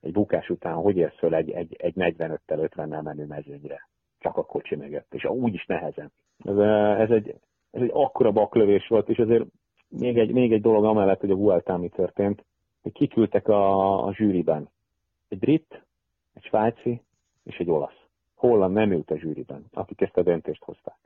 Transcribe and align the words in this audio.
egy 0.00 0.12
bukás 0.12 0.50
után 0.50 0.74
hogy 0.74 0.96
érsz 0.96 1.18
föl 1.18 1.34
egy, 1.34 1.50
egy, 1.50 1.76
egy 1.78 1.94
45-tel 1.96 2.38
50-nel 2.46 3.02
menő 3.02 3.26
mezőnyre? 3.26 3.88
Csak 4.18 4.36
a 4.36 4.44
kocsi 4.44 4.76
mögött, 4.76 5.14
és 5.14 5.24
úgy 5.24 5.54
is 5.54 5.66
nehezen. 5.66 6.12
Ez, 6.44 6.56
ez, 6.98 7.10
egy, 7.10 7.28
ez 7.70 7.82
egy 7.82 7.90
akkora 7.92 8.32
baklövés 8.32 8.86
volt, 8.86 9.08
és 9.08 9.18
azért 9.18 9.44
még 9.88 10.18
egy, 10.18 10.32
még 10.32 10.52
egy 10.52 10.60
dolog 10.60 10.84
amellett, 10.84 11.20
hogy 11.20 11.30
a 11.30 11.36
Vueltán 11.36 11.80
mi 11.80 11.88
történt, 11.88 12.44
hogy 12.82 12.92
kiküldtek 12.92 13.48
a, 13.48 14.04
a 14.06 14.14
zsűriben. 14.14 14.68
Egy 15.28 15.38
brit, 15.38 15.84
egy 16.34 16.44
svájci 16.44 17.02
és 17.44 17.56
egy 17.56 17.70
olasz. 17.70 18.06
Holland 18.34 18.74
nem 18.74 18.92
ült 18.92 19.10
a 19.10 19.18
zsűriben, 19.18 19.64
akik 19.72 20.00
ezt 20.00 20.16
a 20.16 20.22
döntést 20.22 20.64
hozták. 20.64 20.98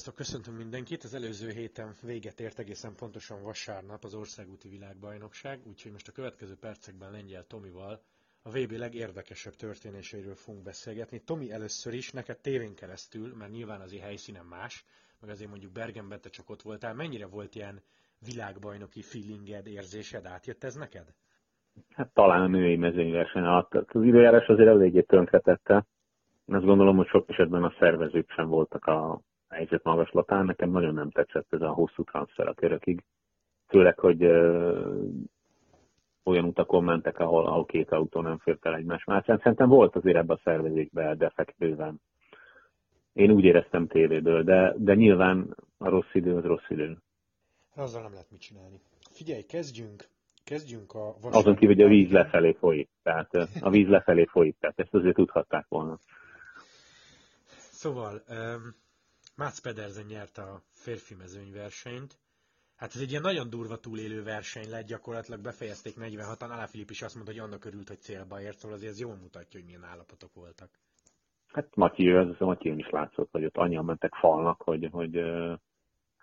Sziasztok, 0.00 0.26
köszöntöm 0.26 0.54
mindenkit! 0.54 1.02
Az 1.04 1.14
előző 1.14 1.50
héten 1.50 1.94
véget 2.02 2.40
ért 2.40 2.58
egészen 2.58 2.94
pontosan 2.94 3.42
vasárnap 3.42 4.04
az 4.04 4.14
országúti 4.14 4.68
világbajnokság, 4.68 5.60
úgyhogy 5.66 5.92
most 5.92 6.08
a 6.08 6.12
következő 6.12 6.54
percekben 6.60 7.10
Lengyel 7.10 7.46
Tomival 7.46 8.00
a 8.42 8.50
VB 8.50 8.70
legérdekesebb 8.70 9.52
történéseiről 9.52 10.34
fogunk 10.34 10.64
beszélgetni. 10.64 11.18
Tomi, 11.24 11.52
először 11.52 11.94
is 11.94 12.10
neked 12.10 12.38
tévén 12.38 12.74
keresztül, 12.74 13.34
mert 13.36 13.50
nyilván 13.50 13.80
azért 13.80 14.02
helyszínen 14.02 14.44
más, 14.44 14.84
meg 15.20 15.30
azért 15.30 15.50
mondjuk 15.50 15.72
Bergenben 15.72 16.20
te 16.20 16.28
csak 16.28 16.50
ott 16.50 16.62
voltál, 16.62 16.94
mennyire 16.94 17.26
volt 17.26 17.54
ilyen 17.54 17.80
világbajnoki 18.26 19.02
feelinged, 19.02 19.66
érzésed, 19.66 20.26
átjött 20.26 20.64
ez 20.64 20.74
neked? 20.74 21.14
Hát 21.90 22.12
talán 22.12 22.40
a 22.42 22.46
női 22.46 22.76
mezőnyverseny 22.76 23.42
alatt. 23.42 23.74
Az 23.74 24.02
időjárás 24.02 24.46
azért 24.46 24.68
eléggé 24.68 25.00
tönkretette. 25.00 25.86
Azt 26.46 26.64
gondolom, 26.64 26.96
hogy 26.96 27.06
sok 27.08 27.28
esetben 27.28 27.62
a 27.64 27.74
szervezők 27.78 28.30
sem 28.30 28.48
voltak 28.48 28.84
a 28.86 29.20
helyzet 29.50 29.84
magaslatán. 29.84 30.44
Nekem 30.44 30.70
nagyon 30.70 30.94
nem 30.94 31.10
tetszett 31.10 31.46
ez 31.50 31.60
a 31.60 31.70
hosszú 31.72 32.02
transfer 32.02 32.48
a 32.48 32.54
körökig. 32.54 33.04
Főleg, 33.68 33.98
hogy 33.98 34.22
ö, 34.22 35.04
olyan 36.24 36.44
utakon 36.44 36.84
mentek, 36.84 37.18
ahol, 37.18 37.46
ahol 37.46 37.64
két 37.64 37.90
autó 37.90 38.20
nem 38.20 38.38
fért 38.38 38.66
el 38.66 38.74
egymás 38.74 39.04
másán. 39.04 39.38
Szerintem 39.38 39.68
volt 39.68 39.96
azért 39.96 40.16
ebbe 40.16 40.32
a 40.32 40.40
szervezésbe 40.44 41.14
defekt 41.14 41.54
bőven. 41.58 42.00
Én 43.12 43.30
úgy 43.30 43.44
éreztem 43.44 43.86
tévéből, 43.86 44.42
de, 44.42 44.74
de 44.76 44.94
nyilván 44.94 45.56
a 45.78 45.88
rossz 45.88 46.14
idő 46.14 46.36
az 46.36 46.44
rossz 46.44 46.68
idő. 46.68 46.98
Azzal 47.74 48.02
nem 48.02 48.12
lehet 48.12 48.30
mit 48.30 48.40
csinálni. 48.40 48.80
Figyelj, 49.10 49.42
kezdjünk, 49.42 50.04
kezdjünk 50.44 50.94
a... 50.94 51.14
Azon 51.22 51.56
kívül, 51.56 51.74
hogy 51.74 51.84
a 51.84 51.88
víz 51.88 52.10
lefelé 52.10 52.52
folyik. 52.52 52.88
Tehát 53.02 53.34
a 53.60 53.70
víz 53.70 53.88
lefelé 53.88 54.24
folyik, 54.24 54.56
tehát 54.60 54.78
ezt 54.78 54.94
azért 54.94 55.14
tudhatták 55.14 55.66
volna. 55.68 55.98
Szóval, 57.70 58.22
um, 58.28 58.74
Mats 59.40 59.60
Pedersen 59.60 60.06
nyerte 60.06 60.42
a 60.42 60.60
férfi 60.68 61.14
mezőnyversenyt. 61.14 62.18
Hát 62.76 62.94
ez 62.94 63.00
egy 63.00 63.10
ilyen 63.10 63.22
nagyon 63.22 63.50
durva 63.50 63.76
túlélő 63.76 64.22
verseny 64.22 64.68
lett, 64.70 64.86
gyakorlatilag 64.86 65.40
befejezték 65.40 65.94
46-an, 65.96 66.50
Alá 66.50 66.66
Filip 66.66 66.90
is 66.90 67.02
azt 67.02 67.14
mondta, 67.14 67.32
hogy 67.32 67.40
annak 67.40 67.64
örült, 67.64 67.88
hogy 67.88 68.00
célba 68.00 68.40
ért, 68.40 68.58
szóval 68.58 68.76
azért 68.76 68.92
ez 68.92 69.00
jól 69.00 69.16
mutatja, 69.16 69.60
hogy 69.60 69.68
milyen 69.68 69.84
állapotok 69.84 70.34
voltak. 70.34 70.70
Hát 71.52 71.76
Matyi, 71.76 72.10
ez 72.10 72.26
a 72.38 72.44
Matyi 72.44 72.76
is 72.76 72.90
látszott, 72.90 73.28
hogy 73.30 73.44
ott 73.44 73.56
annyian 73.56 73.84
mentek 73.84 74.14
falnak, 74.14 74.62
hogy, 74.62 74.88
hogy 74.90 75.20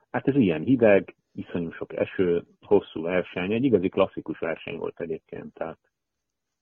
hát 0.09 0.27
ez 0.27 0.35
ilyen 0.35 0.63
hideg, 0.63 1.15
iszonyú 1.33 1.71
sok 1.71 1.93
eső, 1.93 2.45
hosszú 2.61 3.01
verseny, 3.01 3.51
egy 3.51 3.63
igazi 3.63 3.89
klasszikus 3.89 4.39
verseny 4.39 4.77
volt 4.77 4.99
egyébként, 4.99 5.53
tehát 5.53 5.79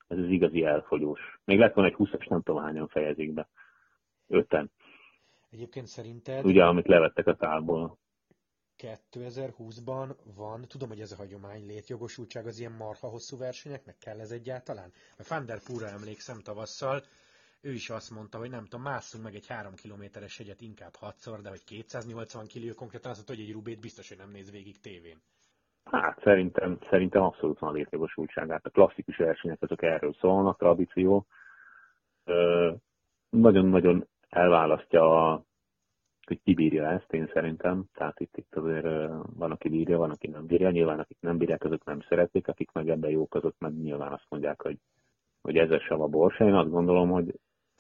ez 0.08 0.18
az 0.18 0.30
igazi 0.30 0.64
elfogyós. 0.64 1.40
Még 1.46 1.60
lett 1.60 1.74
volna 1.74 1.90
egy 1.90 1.98
20-as, 2.00 2.30
nem 2.30 2.42
tudom 2.42 2.62
hányan 2.62 2.88
fejezik 2.88 3.34
be. 3.34 3.50
Öten. 4.28 4.72
Egyébként 5.56 5.88
szerinted... 5.88 6.46
Ugye, 6.46 6.64
amit 6.64 6.88
levettek 6.88 7.28
a 7.28 7.36
tálból. 7.36 7.98
2020-ban 8.78 10.16
van, 10.36 10.66
tudom, 10.68 10.90
hogy 10.90 11.00
ez 11.00 11.12
a 11.12 11.16
hagyomány, 11.16 11.66
létjogosultság 11.66 12.46
az 12.46 12.60
ilyen 12.60 12.72
marha 12.72 13.08
hosszú 13.08 13.38
versenyeknek, 13.38 13.98
kell 13.98 14.20
ez 14.20 14.32
egyáltalán? 14.32 14.92
Mert 15.18 15.30
Van 15.30 15.46
der 15.46 15.60
Pura 15.64 15.88
emlékszem 15.88 16.40
tavasszal, 16.40 17.04
ő 17.62 17.72
is 17.72 17.90
azt 17.90 18.12
mondta, 18.12 18.38
hogy 18.38 18.50
nem 18.50 18.64
tudom, 18.64 18.82
másszunk 18.82 19.24
meg 19.24 19.36
egy 19.36 19.48
3 19.48 19.74
kilométeres 19.74 20.38
hegyet 20.38 20.62
inkább 20.62 20.94
6-szor, 21.02 21.40
de 21.42 21.50
hogy 21.50 21.64
280 21.64 22.48
kiló, 22.48 22.74
konkrétan 22.74 23.12
azt 23.12 23.20
mondta, 23.20 23.36
hogy 23.36 23.44
egy 23.50 23.54
Rubét 23.54 23.80
biztos, 23.80 24.08
hogy 24.08 24.18
nem 24.18 24.32
néz 24.32 24.52
végig 24.52 24.80
tévén. 24.80 25.22
Hát 25.84 26.22
szerintem, 26.24 26.78
szerintem 26.90 27.22
abszolút 27.22 27.60
van 27.60 27.70
a 27.70 27.74
létjogosultságát. 27.74 28.66
A 28.66 28.70
klasszikus 28.70 29.18
versenyek 29.18 29.62
azok 29.62 29.82
erről 29.82 30.14
szólnak, 30.20 30.58
tradíció. 30.58 31.26
Nagyon-nagyon 33.30 34.08
elválasztja 34.36 35.32
a 35.32 35.44
hogy 36.26 36.42
ki 36.44 36.54
bírja 36.54 36.92
ezt, 36.92 37.14
én 37.14 37.30
szerintem. 37.34 37.86
Tehát 37.94 38.20
itt, 38.20 38.38
itt 38.38 38.56
azért 38.56 38.86
van, 39.36 39.52
aki 39.52 39.70
bírja, 39.70 39.98
van, 39.98 40.10
aki 40.10 40.28
nem 40.28 40.46
bírja. 40.46 40.70
Nyilván 40.70 41.00
akik 41.00 41.18
nem 41.20 41.38
bírják, 41.38 41.64
azok 41.64 41.86
nem 41.86 42.02
szeretik, 42.02 42.48
akik 42.48 42.72
meg 42.72 42.90
ebben 42.90 43.10
jók, 43.10 43.36
azok 43.36 43.56
meg 43.60 43.74
nyilván 43.74 44.12
azt 44.12 44.26
mondják, 44.30 44.62
hogy, 44.62 44.78
hogy 45.42 45.58
ez 45.58 45.72
a 45.72 45.80
sav 45.80 46.02
a 46.02 46.08
borsa. 46.08 46.46
Én 46.46 46.54
azt 46.54 46.70
gondolom, 46.70 47.10
hogy, 47.10 47.40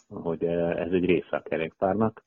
hogy 0.09 0.43
ez 0.43 0.91
egy 0.91 1.05
része 1.05 1.37
a 1.37 1.41
kerékpárnak. 1.41 2.23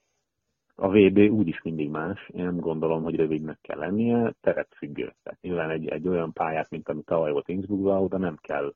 A 0.75 0.89
VB 0.89 1.19
úgyis 1.19 1.63
mindig 1.63 1.91
más. 1.91 2.29
Én 2.29 2.45
nem 2.45 2.57
gondolom, 2.57 3.03
hogy 3.03 3.17
rövidnek 3.17 3.59
kell 3.61 3.79
lennie, 3.79 4.35
teret 4.41 4.75
függő. 4.77 5.15
Tehát 5.23 5.41
nyilván 5.41 5.71
egy, 5.71 5.89
egy 5.89 6.09
olyan 6.09 6.33
pályát, 6.33 6.71
mint 6.71 6.89
ami 6.89 7.03
tavaly 7.03 7.33
volt 7.33 7.49
Innsbruckban, 7.49 8.03
oda 8.03 8.19
nem 8.19 8.37
kell 8.37 8.75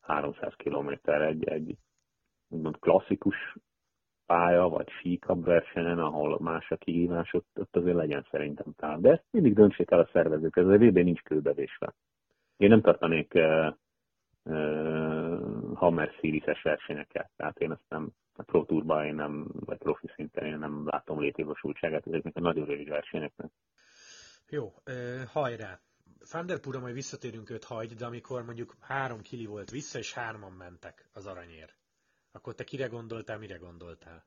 300 0.00 0.54
km 0.56 1.10
egy, 1.10 1.44
egy 1.44 1.76
úgymond 2.48 2.78
klasszikus 2.78 3.56
pálya, 4.30 4.68
vagy 4.68 4.88
síkabb 4.88 5.44
versenyen, 5.44 5.98
ahol 5.98 6.38
más 6.40 6.70
a 6.70 6.76
kihívás, 6.76 7.34
ott, 7.34 7.48
ott 7.54 7.76
azért 7.76 7.96
legyen 7.96 8.26
szerintem 8.30 8.72
tál. 8.76 9.00
De 9.00 9.10
ezt 9.10 9.24
mindig 9.30 9.54
döntsék 9.54 9.90
el 9.90 9.98
a 9.98 10.08
szervezők, 10.12 10.56
ez 10.56 10.66
a 10.66 10.76
VB 10.76 10.98
nincs 10.98 11.20
kőbevésve. 11.20 11.94
Én 12.56 12.68
nem 12.68 12.80
tartanék 12.80 13.32
uh, 13.34 13.74
uh, 14.42 15.74
Hammer 15.74 16.12
versenyeket, 16.62 17.30
tehát 17.36 17.58
én 17.58 17.70
ezt 17.70 17.84
nem, 17.88 18.08
a 18.36 18.42
Pro 18.42 18.64
Tourban 18.64 19.04
én 19.04 19.14
nem, 19.14 19.46
vagy 19.52 19.78
profi 19.78 20.06
szinten 20.14 20.44
én 20.44 20.58
nem 20.58 20.82
látom 20.86 21.20
létjogosultságát 21.20 22.06
ezeknek 22.06 22.36
a 22.36 22.40
nagyon 22.40 22.64
rövid 22.64 22.88
versenyeknek. 22.88 23.50
Jó, 24.48 24.64
uh, 24.64 25.24
hajrá! 25.32 25.78
Fanderpura 26.20 26.80
majd 26.80 26.94
visszatérünk 26.94 27.50
őt 27.50 27.64
hagy, 27.64 27.94
de 27.94 28.06
amikor 28.06 28.44
mondjuk 28.44 28.76
három 28.80 29.20
kili 29.20 29.46
volt 29.46 29.70
vissza, 29.70 29.98
és 29.98 30.14
hárman 30.14 30.52
mentek 30.52 31.08
az 31.12 31.26
aranyér 31.26 31.78
akkor 32.32 32.54
te 32.54 32.64
kire 32.64 32.86
gondoltál, 32.86 33.38
mire 33.38 33.56
gondoltál? 33.56 34.24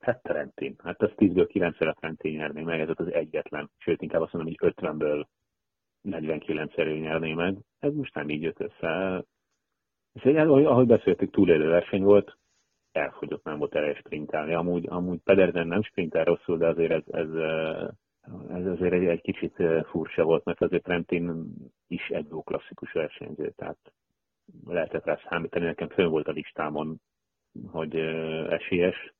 Hát 0.00 0.22
Trentin. 0.22 0.74
Hát 0.78 1.02
az 1.02 1.10
10-ből 1.16 1.48
9-szer 1.52 1.88
a 1.88 1.92
Trentin 1.92 2.36
nyerné 2.36 2.62
meg, 2.62 2.80
ez 2.80 2.88
az 2.94 3.12
egyetlen. 3.12 3.70
Sőt, 3.78 4.02
inkább 4.02 4.20
azt 4.20 4.32
mondom, 4.32 4.54
hogy 4.58 4.72
50-ből 4.74 5.24
49-szer 6.02 7.00
nyerné 7.00 7.32
meg. 7.32 7.56
Ez 7.78 7.94
most 7.94 8.14
nem 8.14 8.28
így 8.28 8.42
jött 8.42 8.60
össze. 8.60 9.24
És 10.12 10.22
egy, 10.22 10.36
ahogy 10.36 10.86
beszéltük, 10.86 11.30
túlélő 11.30 11.68
verseny 11.68 12.02
volt, 12.02 12.36
elfogyott, 12.92 13.44
nem 13.44 13.58
volt 13.58 13.74
erre 13.74 13.94
sprintelni. 13.94 14.54
Amúgy, 14.54 14.86
amúgy 14.88 15.18
Pedersen 15.18 15.66
nem 15.66 15.82
sprintel 15.82 16.24
rosszul, 16.24 16.56
de 16.58 16.66
azért 16.66 16.90
ez, 16.90 17.02
ez, 17.06 17.28
ez 18.48 18.66
azért 18.66 18.92
egy, 18.92 19.04
egy 19.04 19.20
kicsit 19.20 19.62
furcsa 19.86 20.24
volt, 20.24 20.44
mert 20.44 20.62
azért 20.62 20.82
Trentin 20.82 21.54
is 21.86 22.08
egy 22.08 22.26
jó 22.30 22.42
klasszikus 22.42 22.92
versenyző, 22.92 23.50
tehát 23.50 23.92
lehetett 24.66 25.04
rá 25.04 25.18
számítani, 25.28 25.64
nekem 25.64 25.88
fönn 25.88 26.08
volt 26.08 26.28
a 26.28 26.32
listámon 26.32 27.00
hogy 27.70 27.96
esélyes, 28.48 29.14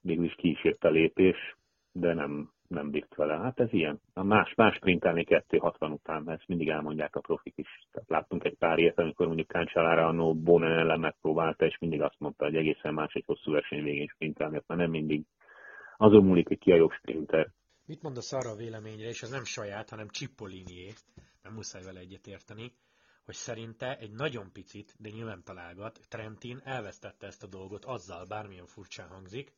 végül 0.00 0.24
is 0.24 0.34
ki 0.34 0.50
is 0.50 0.64
jött 0.64 0.84
a 0.84 0.90
lépés, 0.90 1.56
de 1.92 2.14
nem, 2.14 2.50
nem 2.68 2.90
bírt 2.90 3.14
vele. 3.14 3.36
Hát 3.36 3.60
ez 3.60 3.72
ilyen. 3.72 4.00
A 4.12 4.22
más, 4.22 4.54
más 4.54 4.74
sprintelni 4.74 5.24
2.60 5.28 5.92
után, 5.92 6.30
ezt 6.30 6.48
mindig 6.48 6.68
elmondják 6.68 7.16
a 7.16 7.20
profik 7.20 7.54
is. 7.56 7.86
Tehát 7.90 8.08
láttunk 8.08 8.44
egy 8.44 8.56
pár 8.58 8.78
ilyet, 8.78 8.98
amikor 8.98 9.26
mondjuk 9.26 9.48
Káncsalára 9.48 10.06
annó 10.06 10.34
Bonen 10.34 10.78
ellen 10.78 11.00
megpróbálta, 11.00 11.64
és 11.64 11.78
mindig 11.78 12.02
azt 12.02 12.18
mondta, 12.18 12.44
hogy 12.44 12.56
egészen 12.56 12.94
más 12.94 13.12
egy 13.12 13.24
hosszú 13.26 13.52
verseny 13.52 13.82
végén 13.82 14.08
sprintelni, 14.08 14.52
mert 14.52 14.80
nem 14.80 14.90
mindig 14.90 15.24
azon 15.96 16.24
múlik, 16.24 16.48
hogy 16.48 16.58
ki 16.58 16.72
a 16.72 16.76
jobb 16.76 16.92
sprinter. 16.92 17.50
Mit 17.86 18.02
mondasz 18.02 18.32
arra 18.32 18.50
a 18.50 18.56
véleményre, 18.56 19.08
és 19.08 19.22
ez 19.22 19.30
nem 19.30 19.44
saját, 19.44 19.88
hanem 19.88 20.08
Csipolinié, 20.08 20.92
nem 21.42 21.52
muszáj 21.52 21.82
vele 21.82 22.00
egyetérteni, 22.00 22.72
hogy 23.24 23.34
szerinte 23.34 23.98
egy 23.98 24.12
nagyon 24.12 24.52
picit, 24.52 24.94
de 24.98 25.08
nyilván 25.08 25.42
találgat, 25.44 26.00
Trentin 26.08 26.60
elvesztette 26.64 27.26
ezt 27.26 27.42
a 27.42 27.46
dolgot 27.46 27.84
azzal, 27.84 28.26
bármilyen 28.26 28.66
furcsán 28.66 29.08
hangzik, 29.08 29.52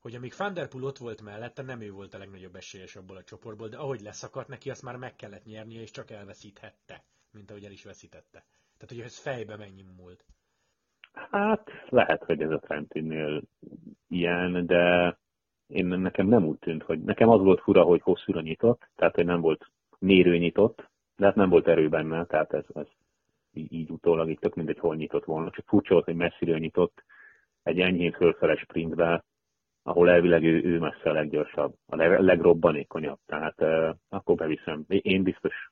hogy 0.00 0.14
amíg 0.14 0.32
Van 0.36 0.54
Der 0.54 0.68
Poel 0.68 0.84
ott 0.84 0.98
volt 0.98 1.22
mellette, 1.22 1.62
nem 1.62 1.80
ő 1.80 1.90
volt 1.90 2.14
a 2.14 2.18
legnagyobb 2.18 2.54
esélyes 2.54 2.96
abból 2.96 3.16
a 3.16 3.22
csoportból, 3.22 3.68
de 3.68 3.76
ahogy 3.76 4.00
leszakadt 4.00 4.48
neki, 4.48 4.70
azt 4.70 4.82
már 4.82 4.96
meg 4.96 5.16
kellett 5.16 5.44
nyernie, 5.44 5.80
és 5.80 5.90
csak 5.90 6.10
elveszíthette, 6.10 7.04
mint 7.32 7.50
ahogy 7.50 7.64
el 7.64 7.70
is 7.70 7.84
veszítette. 7.84 8.44
Tehát, 8.76 8.88
hogy 8.88 9.00
ez 9.00 9.18
fejbe 9.18 9.56
mennyi 9.56 9.84
múlt. 9.96 10.24
Hát, 11.12 11.70
lehet, 11.88 12.24
hogy 12.24 12.42
ez 12.42 12.50
a 12.50 12.58
Trentinnél 12.58 13.42
ilyen, 14.08 14.66
de 14.66 15.16
én 15.66 15.86
nekem 15.86 16.26
nem 16.26 16.44
úgy 16.44 16.58
tűnt, 16.58 16.82
hogy 16.82 17.02
nekem 17.02 17.28
az 17.28 17.40
volt 17.40 17.60
fura, 17.60 17.82
hogy 17.82 18.00
hosszúra 18.00 18.40
nyitott, 18.40 18.88
tehát, 18.94 19.14
hogy 19.14 19.24
nem 19.24 19.40
volt 19.40 19.70
mérő 19.98 20.36
nyitott, 20.36 20.90
de 21.16 21.24
hát 21.24 21.34
nem 21.34 21.48
volt 21.48 21.68
erő 21.68 21.88
benne, 21.88 22.24
tehát 22.24 22.52
ez, 22.52 22.64
ez 22.74 22.86
így, 23.52 23.90
utólag 23.90 24.30
itt 24.30 24.40
tök 24.40 24.54
mindegy, 24.54 24.78
hol 24.78 24.96
nyitott 24.96 25.24
volna. 25.24 25.50
Csak 25.50 25.66
furcsa 25.66 25.92
volt, 25.92 26.04
hogy 26.04 26.16
messziről 26.16 26.58
nyitott, 26.58 27.04
egy 27.62 27.80
enyhén 27.80 28.12
fölfeles 28.12 28.60
sprintbe, 28.60 29.24
ahol 29.82 30.10
elvileg 30.10 30.44
ő, 30.44 30.62
ő 30.64 30.78
messze 30.78 31.10
a 31.10 31.12
leggyorsabb, 31.12 31.74
a 31.86 31.96
leg, 31.96 32.20
legrobbanékonyabb. 32.20 33.18
Tehát 33.26 33.60
uh, 33.60 33.96
akkor 34.08 34.34
beviszem. 34.34 34.84
Én 34.88 35.22
biztos, 35.22 35.70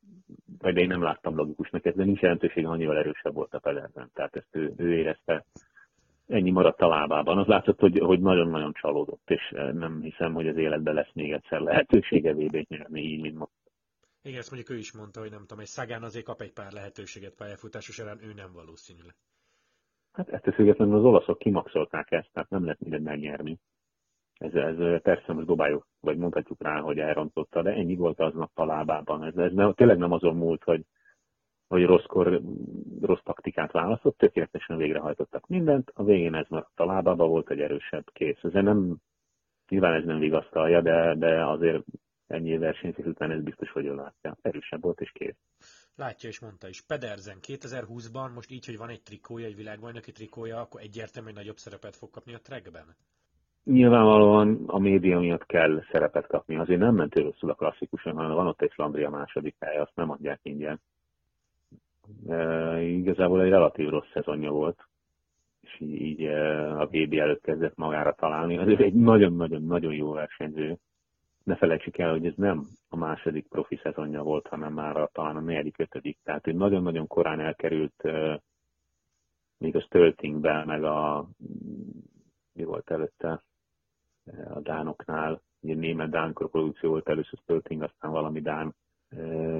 vagy 0.58 0.76
én 0.76 0.86
nem 0.86 1.02
láttam 1.02 1.36
logikusnak 1.36 1.86
ez, 1.86 1.94
de 1.94 2.04
nincs 2.04 2.20
jelentősége, 2.20 2.68
annyival 2.68 2.98
erősebb 2.98 3.34
volt 3.34 3.54
a 3.54 3.58
Pedersen. 3.58 4.10
Tehát 4.14 4.36
ezt 4.36 4.56
ő, 4.56 4.72
ő 4.76 4.94
érezte, 4.94 5.44
ennyi 6.26 6.50
maradt 6.50 6.80
a 6.80 6.88
lábában. 6.88 7.38
Az 7.38 7.46
látszott, 7.46 7.80
hogy, 7.80 7.98
hogy 7.98 8.20
nagyon-nagyon 8.20 8.72
csalódott, 8.72 9.30
és 9.30 9.54
nem 9.72 10.00
hiszem, 10.00 10.34
hogy 10.34 10.48
az 10.48 10.56
életben 10.56 10.94
lesz 10.94 11.12
még 11.12 11.32
egyszer 11.32 11.60
lehetősége 11.60 12.34
vb 12.34 12.64
nyerni, 12.68 13.00
így, 13.00 13.20
mint 13.20 13.38
most. 13.38 13.61
Igen, 14.22 14.38
ezt 14.38 14.50
mondjuk 14.50 14.76
ő 14.76 14.78
is 14.78 14.92
mondta, 14.92 15.20
hogy 15.20 15.30
nem 15.30 15.40
tudom, 15.40 15.58
egy 15.58 15.66
Szagán 15.66 16.02
azért 16.02 16.24
kap 16.24 16.40
egy 16.40 16.52
pár 16.52 16.72
lehetőséget 16.72 17.34
pályafutása 17.34 17.92
során, 17.92 18.22
ő 18.22 18.32
nem 18.32 18.52
valószínűleg. 18.52 19.14
Hát 20.12 20.28
ettől 20.28 20.54
függetlenül 20.54 20.96
az 20.96 21.04
olaszok 21.04 21.38
kimaxolták 21.38 22.10
ezt, 22.10 22.28
tehát 22.32 22.50
nem 22.50 22.62
lehet 22.62 22.80
mindent 22.80 23.04
megnyerni. 23.04 23.58
Ez, 24.34 24.54
ez 24.54 25.02
persze 25.02 25.32
most 25.32 25.46
dobáljuk, 25.46 25.86
vagy 26.00 26.16
mondhatjuk 26.16 26.62
rá, 26.62 26.80
hogy 26.80 26.98
elrontotta, 26.98 27.62
de 27.62 27.70
ennyi 27.70 27.96
volt 27.96 28.20
aznap 28.20 28.50
a 28.54 28.64
lábában. 28.64 29.24
Ez, 29.24 29.36
ez 29.36 29.52
nem, 29.52 29.74
tényleg 29.74 29.98
nem 29.98 30.12
azon 30.12 30.36
múlt, 30.36 30.62
hogy, 30.62 30.84
hogy 31.68 31.84
rosszkor 31.84 32.42
rossz 33.00 33.22
taktikát 33.22 33.72
választott, 33.72 34.18
tökéletesen 34.18 34.76
végrehajtottak 34.76 35.46
mindent, 35.46 35.90
a 35.94 36.04
végén 36.04 36.34
ez 36.34 36.46
maradt 36.48 36.80
a 36.80 36.84
lábába, 36.84 37.26
volt 37.26 37.50
egy 37.50 37.60
erősebb 37.60 38.04
kész. 38.12 38.42
Ez 38.42 38.52
nem, 38.52 38.96
nyilván 39.68 39.94
ez 39.94 40.04
nem 40.04 40.18
vigasztalja, 40.18 40.80
de, 40.80 41.14
de 41.14 41.46
azért 41.46 41.84
ennyi 42.32 42.58
versenyzés 42.58 43.06
után 43.06 43.30
ez 43.30 43.42
biztos, 43.42 43.70
hogy 43.70 43.86
ő 43.86 43.94
látja. 43.94 44.36
Erősebb 44.42 44.82
volt 44.82 45.00
és 45.00 45.10
kész. 45.10 45.36
Látja 45.96 46.28
és 46.28 46.40
mondta 46.40 46.68
is. 46.68 46.82
Pedersen 46.82 47.38
2020-ban 47.46 48.34
most 48.34 48.50
így, 48.50 48.66
hogy 48.66 48.76
van 48.76 48.88
egy 48.88 49.02
trikója, 49.02 49.46
egy 49.46 49.56
világbajnoki 49.56 50.12
trikója, 50.12 50.60
akkor 50.60 50.80
egyértelműen 50.80 51.34
nagyobb 51.34 51.56
szerepet 51.56 51.96
fog 51.96 52.10
kapni 52.10 52.34
a 52.34 52.38
trackben? 52.38 52.96
Nyilvánvalóan 53.64 54.64
a 54.66 54.78
média 54.78 55.18
miatt 55.18 55.46
kell 55.46 55.82
szerepet 55.90 56.26
kapni. 56.26 56.56
Azért 56.56 56.80
nem 56.80 56.94
ment 56.94 57.14
rosszul 57.14 57.50
a 57.50 57.54
klasszikusan, 57.54 58.14
hanem 58.14 58.34
van 58.34 58.46
ott 58.46 58.62
egy 58.62 58.72
Flandria 58.72 59.10
második 59.10 59.56
hely, 59.58 59.76
azt 59.76 59.92
nem 59.94 60.10
adják 60.10 60.40
ingyen. 60.42 60.80
E, 62.28 62.80
igazából 62.82 63.42
egy 63.42 63.50
relatív 63.50 63.88
rossz 63.88 64.10
szezonja 64.12 64.50
volt, 64.50 64.88
és 65.60 65.80
így 65.80 66.22
e, 66.22 66.70
a 66.80 66.86
VB 66.86 67.12
előtt 67.12 67.42
kezdett 67.42 67.76
magára 67.76 68.14
találni. 68.14 68.58
Azért 68.58 68.80
egy 68.80 68.94
nagyon-nagyon-nagyon 68.94 69.94
jó 69.94 70.12
versenyző. 70.12 70.78
Ne 71.44 71.56
felejtsük 71.56 71.98
el, 71.98 72.10
hogy 72.10 72.26
ez 72.26 72.34
nem 72.36 72.66
a 72.88 72.96
második 72.96 73.48
profi 73.48 73.80
szezonja 73.82 74.22
volt, 74.22 74.46
hanem 74.46 74.72
már 74.72 74.96
a, 74.96 75.08
talán 75.12 75.36
a 75.36 75.40
negyedik, 75.40 75.78
ötödik. 75.78 76.18
Tehát 76.22 76.46
ő 76.46 76.52
nagyon-nagyon 76.52 77.06
korán 77.06 77.40
elkerült 77.40 78.02
még 79.58 79.76
a 79.76 79.80
Stöltingben, 79.80 80.66
meg 80.66 80.84
a 80.84 81.28
mi 82.52 82.64
volt 82.64 82.90
előtte, 82.90 83.42
a 84.54 84.60
dánoknál, 84.60 85.40
ugye 85.60 85.74
német 85.74 86.10
dán 86.10 86.32
produkció 86.32 86.90
volt 86.90 87.08
először 87.08 87.38
Stölting, 87.42 87.82
aztán 87.82 88.10
valami 88.10 88.40
dán 88.40 88.74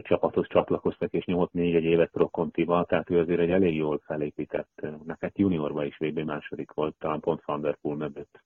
csapathoz 0.01 0.47
csatlakoztak, 0.49 1.13
és 1.13 1.25
nyomott 1.25 1.53
még 1.53 1.75
egy 1.75 1.85
évet 1.85 2.11
Prokontival, 2.11 2.85
tehát 2.85 3.11
ő 3.11 3.19
azért 3.19 3.41
egy 3.41 3.51
elég 3.51 3.77
jól 3.77 3.99
felépített, 3.99 4.87
neked 5.05 5.39
juniorban 5.39 5.87
is 5.87 5.97
VB 5.99 6.19
második 6.19 6.73
volt, 6.73 6.97
talán 6.99 7.21
pont 7.21 7.45
Van 7.45 7.61
der 7.61 7.77
Poel 7.81 7.97
mögött. 7.97 8.43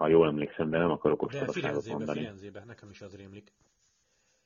Ha 0.00 0.08
jól 0.08 0.26
emlékszem, 0.26 0.70
de 0.70 0.78
nem 0.78 0.90
akarok 0.90 1.22
ostobaságot 1.22 1.86
mondani. 1.86 2.18
Firenzébe, 2.18 2.64
nekem 2.64 2.90
is 2.90 3.00
az 3.00 3.16
rémlik. 3.16 3.52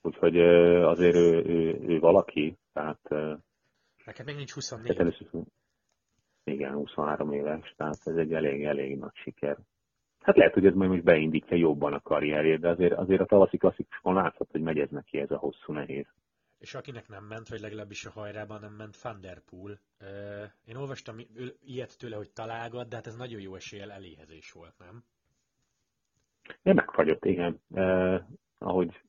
Úgyhogy 0.03 0.39
azért 0.83 1.15
ő, 1.15 1.45
ő, 1.45 1.81
ő 1.89 1.99
valaki, 1.99 2.59
tehát... 2.73 3.09
Neked 4.05 4.27
még 4.27 4.37
nincs 4.37 4.53
24. 4.53 4.89
Hát 4.89 4.99
először, 4.99 5.29
igen, 6.45 6.73
23 6.73 7.33
éves, 7.33 7.75
tehát 7.77 8.01
ez 8.05 8.17
egy 8.17 8.33
elég, 8.33 8.65
elég 8.65 8.99
nagy 8.99 9.15
siker. 9.15 9.59
Hát 10.21 10.37
lehet, 10.37 10.53
hogy 10.53 10.67
ez 10.67 10.75
majd 10.75 10.91
most 10.91 11.03
beindítja 11.03 11.57
jobban 11.57 11.93
a 11.93 12.01
karrierjét, 12.01 12.61
de 12.61 12.69
azért, 12.69 12.93
azért 12.93 13.21
a 13.21 13.27
tavaszi 13.27 13.57
klasszikuson 13.57 14.15
látszott, 14.15 14.51
hogy 14.51 14.63
megy 14.63 14.79
ez 14.79 14.91
neki 14.91 15.19
ez 15.19 15.31
a 15.31 15.37
hosszú 15.37 15.73
nehéz. 15.73 16.07
És 16.59 16.75
akinek 16.75 17.09
nem 17.09 17.25
ment, 17.25 17.49
vagy 17.49 17.61
legalábbis 17.61 18.05
a 18.05 18.11
hajrában 18.11 18.61
nem 18.61 18.73
ment, 18.73 19.01
Van 19.03 19.21
Der 19.21 19.41
Poel. 19.41 19.81
Én 20.65 20.77
olvastam 20.77 21.17
ilyet 21.65 21.99
tőle, 21.99 22.17
hogy 22.17 22.31
találgat, 22.31 22.89
de 22.89 22.97
hát 22.97 23.07
ez 23.07 23.17
nagyon 23.17 23.41
jó 23.41 23.55
eséllyel 23.55 23.93
eléhezés 23.93 24.53
volt, 24.53 24.79
nem? 24.79 25.05
Én 26.63 26.75
megfagyott, 26.75 27.25
igen. 27.25 27.61
Eh, 27.75 28.21
ahogy 28.59 29.01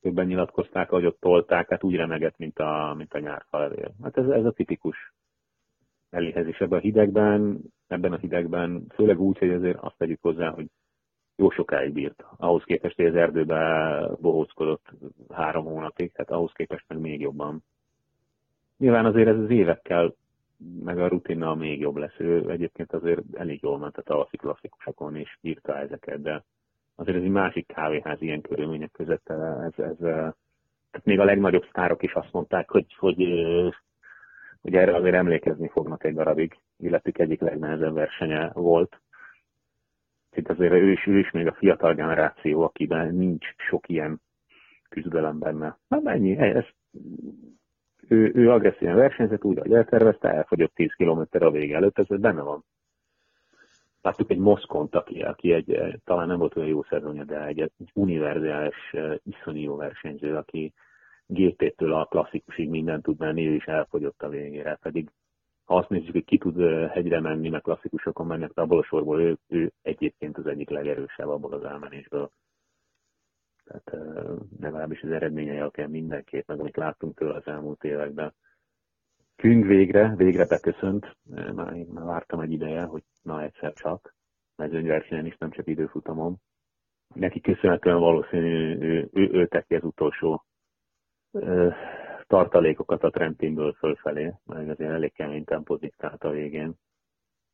többen 0.00 0.26
nyilatkozták, 0.26 0.90
ahogy 0.90 1.06
ott 1.06 1.20
tolták, 1.20 1.68
hát 1.68 1.84
úgy 1.84 1.94
remegett, 1.94 2.36
mint 2.36 2.58
a, 2.58 2.94
mint 2.96 3.14
a 3.14 3.18
nyárfalevél. 3.18 3.94
Hát 4.02 4.16
ez, 4.16 4.28
ez 4.28 4.44
a 4.44 4.52
tipikus 4.52 5.12
eléhezés 6.10 6.58
ebben 6.58 6.78
a 6.78 6.82
hidegben, 6.82 7.60
ebben 7.86 8.12
a 8.12 8.16
hidegben, 8.16 8.86
főleg 8.94 9.20
úgy, 9.20 9.38
hogy 9.38 9.50
azért 9.50 9.78
azt 9.78 9.96
tegyük 9.96 10.22
hozzá, 10.22 10.50
hogy 10.50 10.66
jó 11.36 11.50
sokáig 11.50 11.92
bírt. 11.92 12.24
Ahhoz 12.36 12.62
képest, 12.64 12.96
hogy 12.96 13.06
az 13.06 13.14
erdőbe 13.14 14.00
bohóckodott 14.20 14.90
három 15.28 15.64
hónapig, 15.64 16.12
tehát 16.12 16.30
ahhoz 16.30 16.52
képest 16.52 16.84
meg 16.88 16.98
még 16.98 17.20
jobban. 17.20 17.64
Nyilván 18.76 19.04
azért 19.04 19.28
ez 19.28 19.38
az 19.38 19.50
évekkel, 19.50 20.14
meg 20.82 20.98
a 20.98 21.08
rutinnal 21.08 21.54
még 21.54 21.80
jobb 21.80 21.96
lesz. 21.96 22.18
Ő 22.18 22.50
egyébként 22.50 22.92
azért 22.92 23.20
elég 23.32 23.62
jól 23.62 23.78
ment 23.78 23.96
a 23.96 24.02
tavaszi 24.02 24.36
klasszikusokon, 24.36 25.16
és 25.16 25.38
írta 25.40 25.78
ezeket, 25.78 26.22
de 26.22 26.44
azért 27.00 27.16
ez 27.16 27.22
egy 27.22 27.30
másik 27.30 27.66
kávéház 27.66 28.22
ilyen 28.22 28.40
körülmények 28.40 28.90
között. 28.92 29.28
Ez, 29.28 29.84
ez, 29.84 29.96
tehát 30.90 31.04
még 31.04 31.20
a 31.20 31.24
legnagyobb 31.24 31.66
sztárok 31.68 32.02
is 32.02 32.12
azt 32.12 32.32
mondták, 32.32 32.70
hogy, 32.70 32.94
hogy 32.98 33.16
hogy 34.60 34.74
erre 34.74 34.94
azért 34.94 35.14
emlékezni 35.14 35.68
fognak 35.68 36.04
egy 36.04 36.14
darabig, 36.14 36.58
illetve 36.76 37.10
egyik 37.14 37.40
legnehezebb 37.40 37.94
versenye 37.94 38.50
volt. 38.52 39.00
Itt 40.32 40.48
azért 40.48 40.72
ő 40.72 40.90
is, 40.90 41.06
ő 41.06 41.18
is 41.18 41.30
még 41.30 41.46
a 41.46 41.52
fiatal 41.52 41.94
generáció, 41.94 42.62
akiben 42.62 43.14
nincs 43.14 43.46
sok 43.56 43.88
ilyen 43.88 44.20
küzdelem 44.88 45.38
benne. 45.38 45.78
Na 45.88 46.10
ennyi, 46.10 46.36
ez, 46.38 46.64
ő, 48.08 48.32
ő 48.34 48.50
agresszíven 48.50 48.96
versenyzett, 48.96 49.44
úgy, 49.44 49.58
ahogy 49.58 49.72
eltervezte, 49.72 50.28
elfogyott 50.28 50.74
10 50.74 50.92
km 50.92 51.22
a 51.30 51.50
vége 51.50 51.76
előtt, 51.76 51.98
ez 51.98 52.06
benne 52.06 52.42
van. 52.42 52.64
Láttuk 54.02 54.30
egy 54.30 54.38
Moszkont, 54.38 54.94
aki, 54.94 55.22
aki 55.22 55.52
egy, 55.52 56.00
talán 56.04 56.26
nem 56.26 56.38
volt 56.38 56.56
olyan 56.56 56.68
jó 56.68 56.82
szezonja, 56.82 57.24
de 57.24 57.46
egy, 57.46 57.60
egy 57.60 57.90
univerzális, 57.94 58.94
iszonyú 59.22 59.62
jó 59.62 59.76
versenyző, 59.76 60.36
aki, 60.36 60.72
GP-től 61.30 61.92
a 61.92 62.04
klasszikusig 62.04 62.68
mindent 62.68 63.02
tud 63.02 63.18
menni, 63.18 63.46
ő 63.46 63.54
is 63.54 63.64
elfogyott 63.64 64.22
a 64.22 64.28
végére, 64.28 64.78
pedig 64.82 65.10
ha 65.64 65.76
azt 65.76 65.88
nézzük, 65.88 66.12
hogy 66.12 66.24
ki 66.24 66.38
tud 66.38 66.60
hegyre 66.90 67.20
menni, 67.20 67.48
meg 67.48 67.60
klasszikusokon 67.60 68.26
mennek, 68.26 68.50
abból 68.54 68.78
a 68.78 68.84
sorból 68.84 69.20
ő, 69.20 69.38
ő 69.48 69.72
egyébként 69.82 70.38
az 70.38 70.46
egyik 70.46 70.68
legerősebb 70.68 71.28
abból 71.28 71.52
az 71.52 71.64
elmenésből. 71.64 72.30
Tehát 73.64 74.18
legalábbis 74.60 75.02
az 75.02 75.10
eredményei 75.10 75.58
alapján 75.58 75.90
mindenképp, 75.90 76.48
meg 76.48 76.60
amit 76.60 76.76
láttunk 76.76 77.16
tőle 77.18 77.34
az 77.34 77.46
elmúlt 77.46 77.84
években. 77.84 78.34
Küng 79.40 79.66
végre, 79.66 80.14
végre 80.16 80.46
beköszönt, 80.46 81.16
már, 81.54 81.72
én 81.76 81.86
már 81.86 82.04
vártam 82.04 82.40
egy 82.40 82.52
ideje, 82.52 82.82
hogy 82.82 83.02
na 83.22 83.42
egyszer 83.42 83.72
csak, 83.72 84.14
mezőnyversenyen 84.56 85.26
is, 85.26 85.36
nem 85.36 85.50
csak 85.50 85.66
időfutamon. 85.66 86.36
Neki 87.14 87.40
köszönhetően 87.40 87.98
valószínű 87.98 88.78
ő, 88.80 89.08
ő, 89.12 89.30
ő 89.32 89.46
teki 89.46 89.74
az 89.74 89.84
utolsó 89.84 90.44
tartalékokat 92.26 93.02
a 93.02 93.10
Trentinből 93.10 93.72
fölfelé, 93.72 94.34
meg 94.44 94.68
azért 94.68 94.90
elég 94.90 95.12
kemény 95.12 95.44
tempót 95.44 95.80
diktált 95.80 96.24
a 96.24 96.30
végén. 96.30 96.74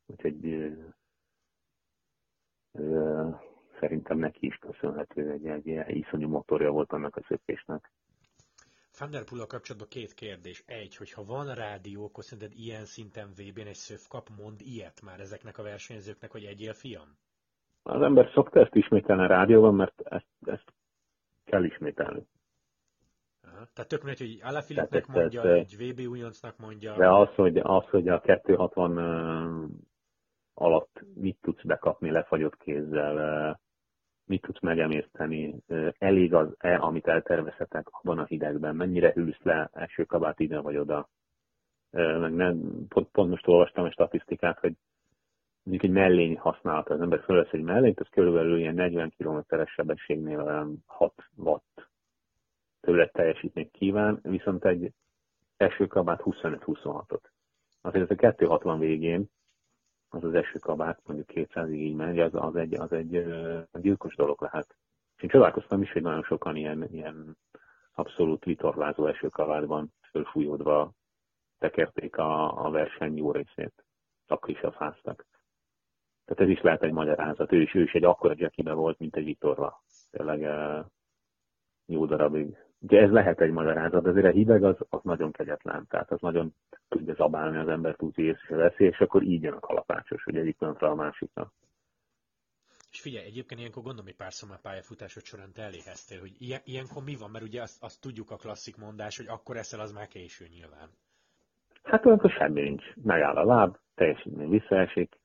Úgyhogy 0.07 0.71
szerintem 3.81 4.19
neki 4.19 4.47
is 4.47 4.57
köszönhető, 4.57 5.31
egy, 5.31 5.47
egy, 5.47 5.69
egy 5.69 5.97
iszonyú 5.97 6.29
motorja 6.29 6.71
volt 6.71 6.93
annak 6.93 7.17
a 7.17 7.25
szökésnek. 7.29 7.93
Van 8.99 9.11
der 9.11 9.25
Poel 9.25 9.47
kapcsolatban 9.47 9.89
két 9.89 10.15
kérdés. 10.15 10.63
Egy, 10.67 10.97
hogy 10.97 11.13
ha 11.13 11.25
van 11.25 11.55
rádió, 11.55 12.05
akkor 12.05 12.25
szerinted 12.25 12.59
ilyen 12.59 12.85
szinten 12.85 13.29
VB-n 13.29 13.67
egy 13.67 13.75
szövkap 13.75 14.29
mond 14.39 14.61
ilyet 14.61 15.01
már 15.03 15.21
ezeknek 15.21 15.59
a 15.59 15.63
versenyzőknek, 15.63 16.31
hogy 16.31 16.45
egyél 16.45 16.73
fiam? 16.73 17.17
Az 17.83 18.03
ember 18.03 18.31
szokta 18.35 18.61
ezt 18.61 18.75
ismételni 18.75 19.23
a 19.23 19.27
rádióban, 19.27 19.75
mert 19.75 20.01
ezt, 20.01 20.27
ezt 20.45 20.73
kell 21.45 21.65
ismételni. 21.65 22.27
Tehát 23.73 23.89
tök 23.89 24.03
mindegy, 24.03 24.19
hogy 24.19 24.41
Alaphilippnek 24.43 25.07
mondja, 25.07 25.43
tehát, 25.43 25.57
egy 25.57 25.77
VB 25.79 26.09
újoncnak 26.09 26.59
mondja. 26.59 26.97
De 26.97 27.09
az, 27.09 27.35
hogy, 27.35 27.59
az, 27.59 27.85
hogy 27.85 28.09
a 28.09 28.21
260 28.21 28.99
alatt 30.55 31.05
mit 31.15 31.39
tudsz 31.41 31.63
bekapni 31.63 32.11
lefagyott 32.11 32.57
kézzel, 32.57 33.61
mit 34.27 34.43
tudsz 34.43 34.61
megemészteni, 34.61 35.55
elég 35.99 36.35
az-e, 36.35 36.77
amit 36.77 37.07
eltervezhetek 37.07 37.87
abban 37.91 38.19
a 38.19 38.25
hidegben, 38.25 38.77
mennyire 38.77 39.13
hűlsz 39.13 39.43
le 39.43 39.71
első 39.73 40.05
kabát 40.05 40.41
ide 40.41 40.61
vagy 40.61 40.77
oda. 40.77 41.09
Meg 41.91 42.35
nem, 42.35 42.87
pont, 42.89 43.09
pont 43.13 43.31
most 43.31 43.49
olvastam 43.49 43.85
a 43.85 43.91
statisztikát, 43.91 44.59
hogy 44.59 44.75
mondjuk 45.63 45.91
egy 45.91 46.03
mellény 46.03 46.39
használat, 46.39 46.89
az 46.89 47.01
ember 47.01 47.21
fölvesz 47.21 47.53
egy 47.53 47.63
mellényt, 47.63 48.01
az 48.01 48.09
körülbelül 48.11 48.59
ilyen 48.59 48.75
40 48.75 49.13
km-es 49.17 49.71
sebességnél 49.71 50.75
6 50.87 51.13
watt 51.37 51.89
többlet 52.81 53.13
teljesítményt 53.13 53.71
kíván, 53.71 54.19
viszont 54.23 54.65
egy 54.65 54.93
első 55.57 55.87
kabát 55.87 56.21
25-26-ot. 56.25 57.21
Azért 57.81 58.11
ez 58.11 58.17
a 58.19 58.33
260 58.33 58.79
végén 58.79 59.31
az 60.09 60.25
az 60.25 60.35
esőkabát, 60.35 61.01
mondjuk 61.07 61.29
200 61.29 61.71
így 61.71 61.95
megy, 61.95 62.19
az, 62.19 62.35
az, 62.35 62.57
egy, 62.57 62.75
az 62.75 62.93
egy 62.93 63.27
gyilkos 63.73 64.15
dolog 64.15 64.43
lehet. 64.43 64.77
És 65.17 65.23
én 65.23 65.29
csodálkoztam 65.29 65.83
is, 65.83 65.93
hogy 65.93 66.03
nagyon 66.03 66.23
sokan 66.23 66.57
ilyen, 66.57 66.89
ilyen 66.93 67.37
abszolút 67.95 68.45
vitorlázó 68.45 69.07
esőkabátban 69.07 69.93
fölfújódva 70.11 70.93
tekerték 71.59 72.17
a, 72.17 72.65
a 72.65 72.71
verseny 72.71 73.17
jó 73.17 73.33
részét. 73.33 73.85
Akkor 74.27 74.51
is 74.51 74.61
fáztak. 74.77 75.27
Tehát 76.25 76.43
ez 76.43 76.49
is 76.49 76.61
lehet 76.61 76.83
egy 76.83 76.93
magyarázat. 76.93 77.53
Ő 77.53 77.61
is, 77.61 77.75
ő 77.75 77.83
is 77.83 77.93
egy 77.93 78.05
akkora 78.05 78.35
jackibe 78.37 78.73
volt, 78.73 78.99
mint 78.99 79.17
egy 79.17 79.25
vitorla. 79.25 79.83
Tényleg 80.11 80.41
jó 81.87 82.07
darabig. 82.07 82.66
Ugye 82.87 83.01
ez 83.01 83.11
lehet 83.11 83.41
egy 83.41 83.51
magyarázat, 83.51 84.03
de 84.03 84.11
azért 84.11 84.27
a 84.27 84.31
hideg 84.31 84.65
az, 84.65 84.77
az 84.89 85.01
nagyon 85.03 85.33
kegyetlen. 85.33 85.87
Tehát 85.89 86.11
az 86.11 86.21
nagyon 86.21 86.55
tudja 86.89 87.15
zabálni 87.15 87.57
az 87.57 87.69
ember 87.69 87.95
úgy 87.99 88.19
és 88.19 88.47
veszi, 88.49 88.85
és 88.85 88.99
akkor 88.99 89.23
így 89.23 89.43
jön 89.43 89.53
a 89.53 89.61
kalapácsos, 89.61 90.25
hogy 90.25 90.37
egyik 90.37 90.61
a 90.61 90.95
másikra. 90.95 91.53
És 92.91 93.01
figyelj, 93.01 93.27
egyébként 93.27 93.61
ilyenkor 93.61 93.83
gondolom, 93.83 94.07
hogy 94.07 94.17
párszor 94.17 94.49
már 94.49 94.61
pályafutásod 94.61 95.25
során 95.25 95.53
te 95.53 95.63
eléheztél, 95.63 96.21
hogy 96.21 96.35
ilyen, 96.39 96.61
ilyenkor 96.65 97.03
mi 97.05 97.17
van, 97.17 97.31
mert 97.31 97.45
ugye 97.45 97.63
azt, 97.63 97.83
azt 97.83 98.01
tudjuk 98.01 98.31
a 98.31 98.37
klasszik 98.37 98.77
mondás, 98.77 99.17
hogy 99.17 99.27
akkor 99.29 99.57
eszel, 99.57 99.81
az 99.81 99.93
már 99.93 100.07
késő 100.07 100.47
nyilván. 100.49 100.89
Hát 101.83 102.07
olyankor 102.07 102.31
semmi 102.31 102.61
nincs. 102.61 102.85
Megáll 103.03 103.37
a 103.37 103.45
láb, 103.45 103.77
teljesítmény 103.95 104.49
visszaesik, 104.49 105.19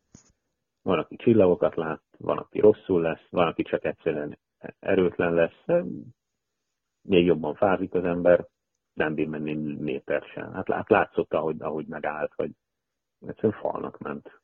van, 0.81 0.99
aki 0.99 1.15
csillagokat 1.15 1.75
lát, 1.75 2.01
van, 2.17 2.37
aki 2.37 2.59
rosszul 2.59 3.01
lesz, 3.01 3.25
van, 3.29 3.47
aki 3.47 3.63
csak 3.63 3.83
egyszerűen 3.83 4.37
erőtlen 4.79 5.33
lesz, 5.33 5.63
még 7.01 7.25
jobban 7.25 7.55
fázik 7.55 7.93
az 7.93 8.03
ember, 8.03 8.47
nem 8.93 9.13
bír 9.13 9.27
menni 9.27 9.53
méter 9.73 10.23
sem. 10.33 10.53
Hát, 10.53 10.71
hát 10.71 10.89
látszott, 10.89 11.33
ahogy, 11.33 11.61
ahogy 11.61 11.85
megállt, 11.85 12.33
hogy 12.35 12.51
egyszerűen 13.27 13.59
falnak 13.59 13.97
ment. 13.97 14.41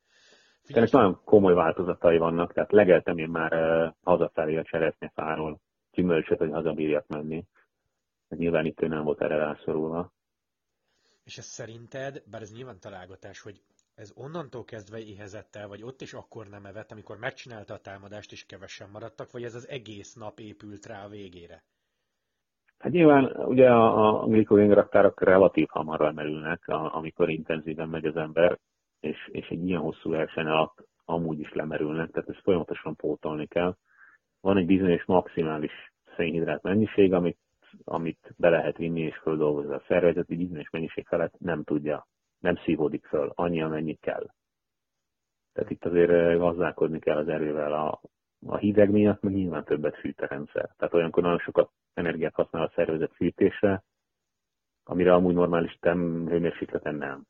Ennek 0.67 0.91
nagyon 0.91 1.19
komoly 1.23 1.53
változatai 1.53 2.17
vannak, 2.17 2.53
tehát 2.53 2.71
legeltem 2.71 3.17
én 3.17 3.29
már 3.29 3.53
uh, 3.53 3.93
hazafelé 4.03 4.57
a 4.57 4.63
cseresznyefáról 4.63 5.59
gyümölcsöt, 5.91 6.37
hogy 6.37 6.51
hazabírjak 6.51 7.07
menni. 7.07 7.45
Hát 8.29 8.39
nyilván 8.39 8.65
itt 8.65 8.81
ő 8.81 8.87
nem 8.87 9.03
volt 9.03 9.21
erre 9.21 9.37
rászorulva. 9.37 10.13
És 11.23 11.37
ez 11.37 11.45
szerinted, 11.45 12.23
bár 12.25 12.41
ez 12.41 12.53
nyilván 12.53 12.79
találgatás, 12.79 13.41
hogy 13.41 13.61
ez 13.95 14.11
onnantól 14.15 14.63
kezdve 14.63 14.99
éhezett 14.99 15.55
el, 15.55 15.67
vagy 15.67 15.83
ott 15.83 16.01
is 16.01 16.13
akkor 16.13 16.47
nem 16.47 16.65
evett, 16.65 16.91
amikor 16.91 17.17
megcsinálta 17.17 17.73
a 17.73 17.79
támadást, 17.79 18.31
és 18.31 18.45
kevesen 18.45 18.89
maradtak, 18.89 19.31
vagy 19.31 19.43
ez 19.43 19.55
az 19.55 19.67
egész 19.67 20.13
nap 20.13 20.39
épült 20.39 20.85
rá 20.85 21.05
a 21.05 21.09
végére? 21.09 21.63
Hát 22.77 22.91
nyilván 22.91 23.25
ugye 23.45 23.69
a, 23.69 24.21
a 24.21 24.25
glikogén 24.27 24.73
raktárok 24.73 25.21
relatív 25.21 25.67
hamar 25.69 25.99
lemerülnek, 25.99 26.67
a, 26.67 26.95
amikor 26.95 27.29
intenzíven 27.29 27.89
megy 27.89 28.05
az 28.05 28.15
ember, 28.15 28.57
és, 28.99 29.27
és 29.31 29.47
egy 29.47 29.67
ilyen 29.67 29.81
hosszú 29.81 30.09
verseny 30.09 30.45
alatt 30.45 30.87
amúgy 31.05 31.39
is 31.39 31.53
lemerülnek, 31.53 32.09
tehát 32.09 32.29
ezt 32.29 32.41
folyamatosan 32.41 32.95
pótolni 32.95 33.45
kell. 33.45 33.75
Van 34.41 34.57
egy 34.57 34.65
bizonyos 34.65 35.05
maximális 35.05 35.71
szénhidrát 36.15 36.61
mennyiség, 36.61 37.13
amit, 37.13 37.37
amit 37.83 38.33
be 38.37 38.49
lehet 38.49 38.77
vinni 38.77 39.01
és 39.01 39.17
földolgozza 39.17 39.75
a 39.75 39.83
szervezet, 39.87 40.29
egy 40.29 40.37
bizonyos 40.37 40.69
mennyiség 40.69 41.05
felett 41.07 41.39
nem 41.39 41.63
tudja, 41.63 42.07
nem 42.39 42.55
szívódik 42.55 43.05
föl 43.05 43.31
annyi, 43.35 43.61
amennyit 43.61 43.99
kell. 43.99 44.25
Tehát 45.53 45.71
itt 45.71 45.85
azért 45.85 46.37
gazdálkodni 46.37 46.99
kell 46.99 47.17
az 47.17 47.27
erővel. 47.27 47.73
A, 47.73 48.01
a 48.45 48.57
hideg 48.57 48.89
miatt 48.89 49.21
meg 49.21 49.33
nyilván 49.33 49.63
többet 49.63 49.97
fűt 49.97 50.21
a 50.21 50.27
rendszer. 50.27 50.69
Tehát 50.77 50.93
olyankor 50.93 51.23
nagyon 51.23 51.39
sokat 51.39 51.71
energiát 51.93 52.33
használ 52.33 52.63
a 52.63 52.71
szervezet 52.75 53.13
fűtésre, 53.13 53.83
amire 54.83 55.13
amúgy 55.13 55.33
normális 55.33 55.77
tem 55.79 56.27
hőmérsékleten 56.27 56.95
nem. 56.95 57.25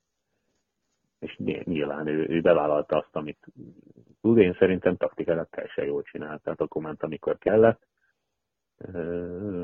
És 1.19 1.37
nyilván 1.63 2.07
ő, 2.07 2.27
ő 2.29 2.41
bevállalta 2.41 2.97
azt, 2.97 3.15
amit 3.15 3.47
tud. 4.21 4.37
Én 4.37 4.53
szerintem 4.59 4.97
taktikailag 4.97 5.47
teljesen 5.49 5.85
jól 5.85 6.03
csinált. 6.03 6.43
Tehát 6.43 6.61
akkor 6.61 6.81
ment, 6.81 7.03
amikor 7.03 7.37
kellett. 7.37 7.87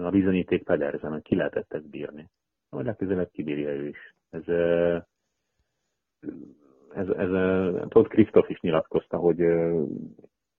A 0.03 0.09
bizonyíték 0.09 0.63
pederzen, 0.63 1.11
hogy 1.11 1.21
ki 1.21 1.35
lehetett 1.35 1.73
ezt 1.73 1.89
bírni. 1.89 2.29
Majd 2.69 2.85
legközelebb 2.85 3.29
kibírja 3.31 3.69
ő 3.69 3.87
is. 3.87 4.15
Ez, 4.29 4.47
ez, 6.93 7.07
ez, 7.07 7.29
Todd 7.87 8.07
Krisztof 8.07 8.49
is 8.49 8.59
nyilatkozta, 8.59 9.17
hogy 9.17 9.39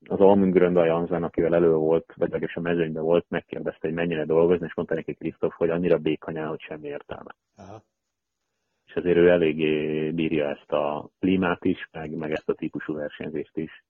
az 0.08 0.20
Almüngrön 0.20 0.76
a 0.76 0.84
Janzen, 0.84 1.23
akivel 1.23 1.54
elő 1.54 1.75
volt, 1.75 2.06
vagy 2.06 2.30
legalábbis 2.30 2.56
a 2.56 2.61
mezőnyben 2.61 3.02
volt, 3.02 3.26
megkérdezte, 3.28 3.87
hogy 3.87 3.92
mennyire 3.92 4.25
dolgozni, 4.25 4.66
és 4.66 4.75
mondta 4.75 4.94
neki 4.94 5.14
Krisztof, 5.14 5.54
hogy 5.54 5.70
annyira 5.70 5.99
békanyá, 5.99 6.46
hogy 6.46 6.61
semmi 6.61 6.88
értelme. 6.88 7.34
Aha. 7.56 7.82
És 8.87 8.94
azért 8.94 9.16
ő 9.16 9.28
eléggé 9.28 10.11
bírja 10.11 10.49
ezt 10.49 10.73
a 10.73 11.08
klímát 11.18 11.64
is, 11.64 11.88
meg, 11.92 12.16
meg 12.16 12.30
ezt 12.30 12.49
a 12.49 12.54
típusú 12.54 12.94
versenyzést 12.94 13.56
is. 13.56 13.84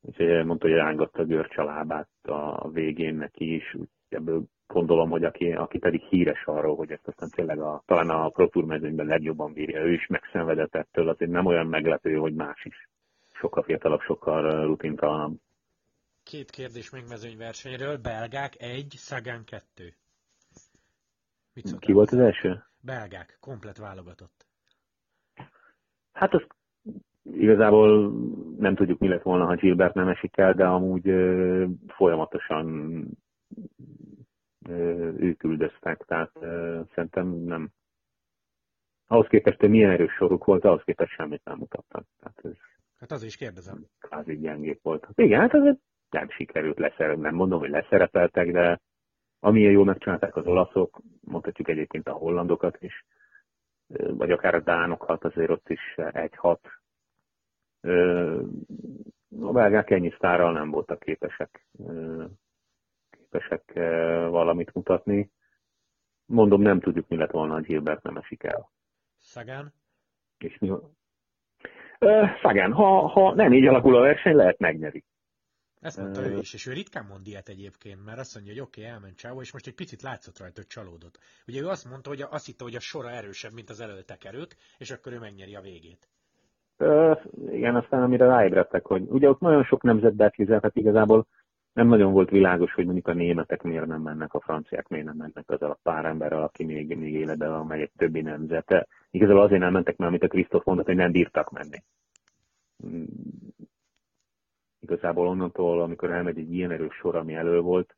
Úgyhogy 0.00 0.44
mondta, 0.44 0.66
hogy 0.66 0.76
rángatta 0.76 1.22
a 1.22 1.24
görcs 1.24 1.58
a 1.58 1.64
lábát 1.64 2.08
a 2.22 2.70
végén 2.70 3.14
neki 3.14 3.54
is, 3.54 3.76
ebből 4.08 4.42
gondolom, 4.66 5.10
hogy 5.10 5.24
aki, 5.24 5.52
aki 5.52 5.78
pedig 5.78 6.02
híres 6.02 6.44
arról, 6.44 6.76
hogy 6.76 6.90
ezt 6.90 7.08
aztán 7.08 7.28
tényleg 7.30 7.60
a, 7.60 7.82
talán 7.86 8.10
a 8.10 8.28
Pro 8.28 8.48
Tour 8.48 8.64
mezőnyben 8.64 9.06
legjobban 9.06 9.52
bírja, 9.52 9.84
ő 9.84 9.92
is 9.92 10.06
megszenvedett 10.06 10.74
ettől, 10.74 11.08
azért 11.08 11.30
nem 11.30 11.46
olyan 11.46 11.66
meglepő, 11.66 12.14
hogy 12.14 12.34
más 12.34 12.64
is 12.64 12.88
sokkal 13.44 13.62
fiatalabb, 13.62 14.00
sokkal 14.00 14.66
rutintalanabb. 14.66 15.36
Két 16.22 16.50
kérdés 16.50 16.90
még 16.90 17.04
mezőnyversenyről. 17.08 17.96
Belgák 17.96 18.60
egy, 18.60 18.94
Szagán 18.96 19.44
kettő. 19.44 19.94
Mit 21.52 21.78
Ki 21.78 21.92
volt 21.92 22.10
az 22.10 22.18
első? 22.18 22.64
Belgák, 22.80 23.36
komplet 23.40 23.76
válogatott. 23.76 24.46
Hát 26.12 26.34
az 26.34 26.46
igazából 27.22 28.12
nem 28.58 28.74
tudjuk, 28.74 28.98
mi 28.98 29.08
lett 29.08 29.22
volna, 29.22 29.44
ha 29.44 29.54
Gilbert 29.54 29.94
nem 29.94 30.08
esik 30.08 30.36
el, 30.36 30.54
de 30.54 30.66
amúgy 30.66 31.08
ö, 31.08 31.66
folyamatosan 31.86 33.04
ö, 34.68 34.72
ők 35.16 35.42
üldöztek, 35.42 36.04
tehát 36.06 36.30
ö, 36.40 36.80
szerintem 36.94 37.26
nem. 37.26 37.70
Ahhoz 39.06 39.26
képest, 39.26 39.60
hogy 39.60 39.70
milyen 39.70 39.90
erős 39.90 40.12
soruk 40.12 40.44
volt, 40.44 40.64
ahhoz 40.64 40.82
képest 40.84 41.12
semmit 41.12 41.44
nem 41.44 41.58
mutattak. 41.58 42.06
Tehát 42.18 42.40
ez 42.44 42.73
Hát 43.04 43.12
az 43.12 43.22
is 43.22 43.36
kérdezem. 43.36 43.86
Kvázi 43.98 44.38
gyengék 44.38 44.82
volt. 44.82 45.08
Igen, 45.14 45.40
hát 45.40 45.54
azért 45.54 45.78
nem 46.10 46.28
sikerült 46.28 46.78
leszerelni, 46.78 47.20
nem 47.20 47.34
mondom, 47.34 47.58
hogy 47.58 47.70
leszerepeltek, 47.70 48.52
de 48.52 48.80
amilyen 49.40 49.72
jól 49.72 49.84
megcsinálták 49.84 50.36
az 50.36 50.46
olaszok, 50.46 51.00
mondhatjuk 51.20 51.68
egyébként 51.68 52.08
a 52.08 52.12
hollandokat 52.12 52.82
is, 52.82 53.04
vagy 53.86 54.30
akár 54.30 54.54
a 54.54 54.60
dánokat, 54.60 55.24
azért 55.24 55.50
ott 55.50 55.68
is 55.68 55.94
egy-hat. 55.96 56.68
A 59.40 59.52
belgák 59.52 59.90
ennyi 59.90 60.10
sztárral 60.10 60.52
nem 60.52 60.70
voltak 60.70 60.98
képesek, 60.98 61.66
képesek 63.10 63.72
valamit 64.28 64.74
mutatni. 64.74 65.30
Mondom, 66.26 66.62
nem 66.62 66.80
tudjuk, 66.80 67.08
mi 67.08 67.16
lett 67.16 67.30
volna, 67.30 67.52
ha 67.52 67.60
Gilbert 67.60 68.02
nem 68.02 68.16
esik 68.16 68.42
el. 68.42 68.70
Szagán? 69.18 69.72
És 70.38 70.58
mi, 70.58 70.72
Szagán, 72.42 72.72
ha, 72.72 73.06
ha 73.06 73.34
nem 73.34 73.52
így 73.52 73.66
alakul 73.66 73.96
a 73.96 74.00
verseny, 74.00 74.34
lehet 74.34 74.58
megnyeri. 74.58 75.04
Ezt 75.80 75.98
mondta 75.98 76.26
ő 76.26 76.38
is, 76.38 76.54
és 76.54 76.66
ő 76.66 76.72
ritkán 76.72 77.06
mond 77.08 77.26
ilyet 77.26 77.48
egyébként, 77.48 78.04
mert 78.04 78.18
azt 78.18 78.34
mondja, 78.34 78.52
hogy 78.52 78.62
oké, 78.62 78.80
okay, 78.80 78.92
elment 78.92 79.16
Csávó, 79.16 79.40
és 79.40 79.52
most 79.52 79.66
egy 79.66 79.74
picit 79.74 80.02
látszott 80.02 80.38
rajta, 80.38 80.60
hogy 80.60 80.66
csalódott. 80.66 81.18
Ugye 81.46 81.60
ő 81.60 81.66
azt 81.66 81.90
mondta, 81.90 82.08
hogy 82.08 82.24
azt 82.30 82.46
hitte, 82.46 82.64
hogy 82.64 82.74
a 82.74 82.80
sora 82.80 83.10
erősebb, 83.10 83.52
mint 83.52 83.70
az 83.70 83.80
előttek 83.80 84.24
erők, 84.24 84.56
és 84.78 84.90
akkor 84.90 85.12
ő 85.12 85.18
megnyeri 85.18 85.54
a 85.54 85.60
végét. 85.60 86.08
Ö, 86.76 87.12
igen, 87.50 87.76
aztán 87.76 88.02
amire 88.02 88.26
ráébredtek, 88.26 88.86
hogy 88.86 89.02
ugye 89.08 89.28
ott 89.28 89.40
nagyon 89.40 89.64
sok 89.64 89.82
nemzet 89.82 90.16
tehát 90.16 90.76
igazából 90.76 91.26
nem 91.74 91.86
nagyon 91.86 92.12
volt 92.12 92.30
világos, 92.30 92.72
hogy 92.72 92.84
mondjuk 92.84 93.08
a 93.08 93.12
németek 93.12 93.62
miért 93.62 93.86
nem 93.86 94.02
mennek, 94.02 94.34
a 94.34 94.40
franciák 94.40 94.88
miért 94.88 95.06
nem 95.06 95.16
mennek 95.16 95.50
azzal 95.50 95.70
a 95.70 95.78
pár 95.82 96.04
emberrel, 96.04 96.42
aki 96.42 96.64
még, 96.64 96.96
még 96.96 97.12
életben 97.12 97.50
van, 97.50 97.66
meg 97.66 97.80
egy 97.80 97.92
többi 97.96 98.20
nemzete. 98.20 98.86
Igazából 99.10 99.42
azért 99.42 99.60
nem 99.60 99.72
mentek, 99.72 99.96
mert 99.96 100.10
amit 100.10 100.22
a 100.22 100.28
Krisztof 100.28 100.64
mondott, 100.64 100.86
hogy 100.86 100.96
nem 100.96 101.12
bírtak 101.12 101.50
menni. 101.50 101.82
Mm. 102.86 103.04
Igazából 104.80 105.28
onnantól, 105.28 105.82
amikor 105.82 106.10
elmegy 106.10 106.38
egy 106.38 106.52
ilyen 106.52 106.70
erős 106.70 106.94
sor, 106.94 107.16
ami 107.16 107.34
elő 107.34 107.60
volt, 107.60 107.96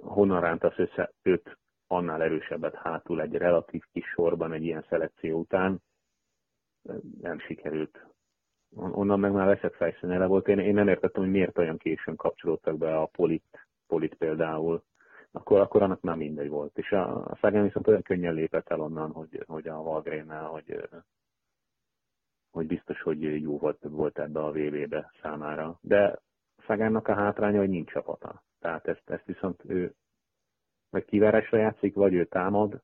honnan 0.00 0.40
rántasz 0.40 0.78
össze 0.78 1.12
öt 1.22 1.58
annál 1.86 2.22
erősebbet 2.22 2.74
hátul 2.74 3.20
egy 3.20 3.34
relatív 3.34 3.82
kis 3.92 4.06
sorban 4.06 4.52
egy 4.52 4.64
ilyen 4.64 4.84
szelekció 4.88 5.38
után, 5.38 5.82
nem 7.20 7.38
sikerült 7.38 8.11
onnan 8.76 9.20
meg 9.20 9.32
már 9.32 9.46
veszett 9.46 9.74
fejszínele 9.74 10.26
volt. 10.26 10.48
Én, 10.48 10.58
én 10.58 10.74
nem 10.74 10.88
értettem, 10.88 11.22
hogy 11.22 11.32
miért 11.32 11.58
olyan 11.58 11.76
későn 11.76 12.16
kapcsolódtak 12.16 12.78
be 12.78 12.96
a 12.96 13.06
polit, 13.06 13.68
polit 13.86 14.14
például. 14.14 14.82
Akkor, 15.32 15.60
akkor 15.60 15.82
annak 15.82 16.00
már 16.00 16.16
mindegy 16.16 16.48
volt. 16.48 16.78
És 16.78 16.90
a, 16.92 17.24
a 17.24 17.38
Szegén 17.40 17.62
viszont 17.62 17.86
olyan 17.86 18.02
könnyen 18.02 18.34
lépett 18.34 18.68
el 18.68 18.80
onnan, 18.80 19.12
hogy, 19.12 19.44
hogy 19.46 19.68
a 19.68 19.82
Valgrénnel, 19.82 20.44
hogy, 20.44 20.88
hogy 22.50 22.66
biztos, 22.66 23.02
hogy 23.02 23.42
jó 23.42 23.58
volt, 23.58 23.78
volt 23.82 24.18
ebbe 24.18 24.40
a 24.40 24.50
VB-be 24.50 25.12
számára. 25.22 25.78
De 25.80 26.18
Szegánnak 26.66 27.08
a 27.08 27.14
hátránya, 27.14 27.58
hogy 27.58 27.68
nincs 27.68 27.90
csapata. 27.90 28.42
Tehát 28.60 28.86
ezt, 28.86 29.10
ezt 29.10 29.24
viszont 29.24 29.62
ő 29.66 29.94
vagy 30.90 31.04
kivárásra 31.04 31.58
játszik, 31.58 31.94
vagy 31.94 32.14
ő 32.14 32.24
támad, 32.24 32.82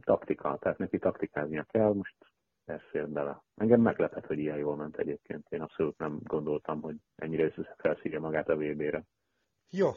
taktika, 0.00 0.56
tehát 0.60 0.78
neki 0.78 0.98
taktikáznia 0.98 1.62
kell. 1.62 1.92
Most 1.92 2.16
ez 2.68 2.80
fér 2.90 3.08
bele. 3.08 3.42
Engem 3.54 3.80
meglepett, 3.80 4.26
hogy 4.26 4.38
ilyen 4.38 4.58
jól 4.58 4.76
ment 4.76 4.96
egyébként. 4.96 5.46
Én 5.48 5.60
abszolút 5.60 5.98
nem 5.98 6.18
gondoltam, 6.22 6.80
hogy 6.80 6.96
ennyire 7.16 7.52
felszívja 7.76 8.20
magát 8.20 8.48
a 8.48 8.56
VB-re. 8.56 9.04
Jó, 9.70 9.90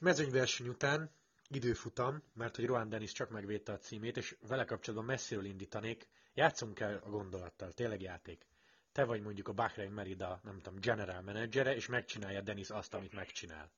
mezőnyverseny 0.00 0.68
után 0.68 1.10
időfutam, 1.48 2.22
mert 2.34 2.56
hogy 2.56 2.66
Rohan 2.66 2.88
Dennis 2.88 3.12
csak 3.12 3.30
megvédte 3.30 3.72
a 3.72 3.78
címét, 3.78 4.16
és 4.16 4.36
vele 4.48 4.64
kapcsolatban 4.64 5.08
messziről 5.08 5.44
indítanék, 5.44 6.08
játszunk 6.34 6.80
el 6.80 7.00
a 7.04 7.10
gondolattal, 7.10 7.72
tényleg 7.72 8.00
játék. 8.00 8.46
Te 8.92 9.04
vagy 9.04 9.22
mondjuk 9.22 9.48
a 9.48 9.52
Bahrain 9.52 9.90
Merida, 9.90 10.40
nem 10.42 10.58
tudom, 10.58 10.78
general 10.80 11.20
menedzsere, 11.20 11.74
és 11.74 11.86
megcsinálja 11.86 12.40
Dennis 12.40 12.70
azt, 12.70 12.94
amit 12.94 13.14
megcsinál. 13.14 13.70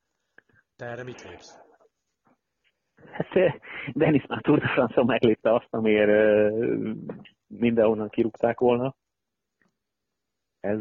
Te 0.77 0.87
erre 0.87 1.03
mit 1.03 1.23
lépsz? 1.23 1.59
Hát 3.05 3.29
Dennis 3.93 4.27
már 4.27 4.41
Tour 4.41 4.59
de 4.59 4.69
France 4.69 5.05
meglépte 5.05 5.55
azt, 5.55 5.69
amiért 5.71 6.53
mindenhonnan 7.47 8.09
kirúgták 8.09 8.59
volna. 8.59 8.95
Ez, 10.61 10.81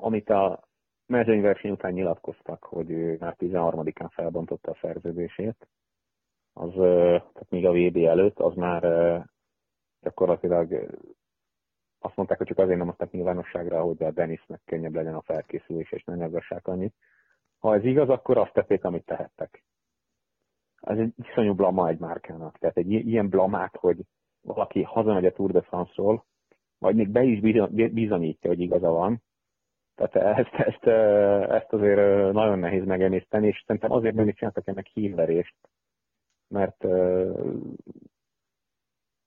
amit 0.00 0.30
a 0.30 0.68
mezőnyverseny 1.06 1.70
után 1.70 1.92
nyilatkoztak, 1.92 2.64
hogy 2.64 2.90
ő 2.90 3.16
már 3.20 3.34
13-án 3.38 4.08
felbontotta 4.10 4.70
a 4.70 4.78
szerződését, 4.80 5.68
az, 6.52 6.72
tehát 6.72 7.50
még 7.50 7.66
a 7.66 7.72
VB 7.72 7.96
előtt, 7.96 8.38
az 8.38 8.54
már 8.54 8.82
gyakorlatilag 10.00 10.96
azt 11.98 12.16
mondták, 12.16 12.38
hogy 12.38 12.46
csak 12.46 12.58
azért 12.58 12.78
nem 12.78 12.88
adtak 12.88 13.10
nyilvánosságra, 13.10 13.82
hogy 13.82 14.02
a 14.02 14.10
Denisnek 14.10 14.60
könnyebb 14.64 14.94
legyen 14.94 15.14
a 15.14 15.22
felkészülés, 15.22 15.92
és 15.92 16.04
ne 16.04 16.14
nyaggassák 16.14 16.66
annyit. 16.66 16.94
Ha 17.58 17.74
ez 17.74 17.84
igaz, 17.84 18.08
akkor 18.08 18.38
azt 18.38 18.52
tették, 18.52 18.84
amit 18.84 19.04
tehettek. 19.04 19.64
Ez 20.80 20.98
egy 20.98 21.12
iszonyú 21.16 21.54
blama 21.54 21.88
egy 21.88 21.98
márkának. 21.98 22.58
Tehát 22.58 22.76
egy 22.76 22.90
ilyen 22.90 23.28
blamát, 23.28 23.76
hogy 23.76 24.00
valaki 24.40 24.82
hazamegy 24.82 25.26
a 25.26 25.32
Tour 25.32 25.52
de 25.52 25.60
France-ról, 25.60 26.24
vagy 26.78 26.94
még 26.94 27.08
be 27.08 27.22
is 27.22 27.40
bizonyítja, 27.92 28.50
hogy 28.50 28.60
igaza 28.60 28.88
van, 28.88 29.22
tehát 29.96 30.38
ezt, 30.38 30.52
ezt, 30.52 30.84
ezt 31.50 31.72
azért 31.72 32.32
nagyon 32.32 32.58
nehéz 32.58 32.84
megemészteni, 32.84 33.46
és 33.46 33.62
szerintem 33.66 33.92
azért 33.92 34.14
nem 34.14 34.28
is 34.28 34.34
csináltak 34.34 34.66
ennek 34.66 34.86
hírverést, 34.86 35.56
mert 36.48 36.84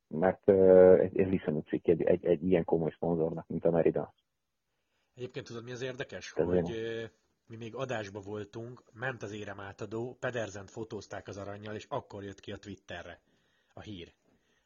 mert 0.08 0.50
ez 0.50 1.28
viszonyú 1.30 1.60
cikk 1.60 1.88
egy, 1.88 2.02
egy, 2.02 2.26
egy 2.26 2.44
ilyen 2.44 2.66
komoly 2.66 2.92
szponzornak, 2.92 3.48
mint 3.48 3.66
a 3.66 3.72
Merida. 3.72 4.14
Egyébként 5.16 5.46
tudod, 5.46 5.64
mi 5.64 5.72
az 5.72 5.82
érdekes? 5.82 6.34
Ez 6.36 6.46
hogy 6.46 6.70
én. 6.70 7.10
Mi 7.50 7.56
még 7.56 7.76
adásba 7.76 8.20
voltunk, 8.20 8.84
ment 8.94 9.24
az 9.24 9.32
érem 9.32 9.60
átadó, 9.60 10.18
Pederzent 10.20 10.70
fotózták 10.70 11.28
az 11.28 11.38
aranyjal, 11.38 11.76
és 11.76 11.86
akkor 11.90 12.24
jött 12.24 12.40
ki 12.40 12.52
a 12.52 12.58
Twitterre 12.58 13.20
a 13.74 13.82
hír. 13.82 14.08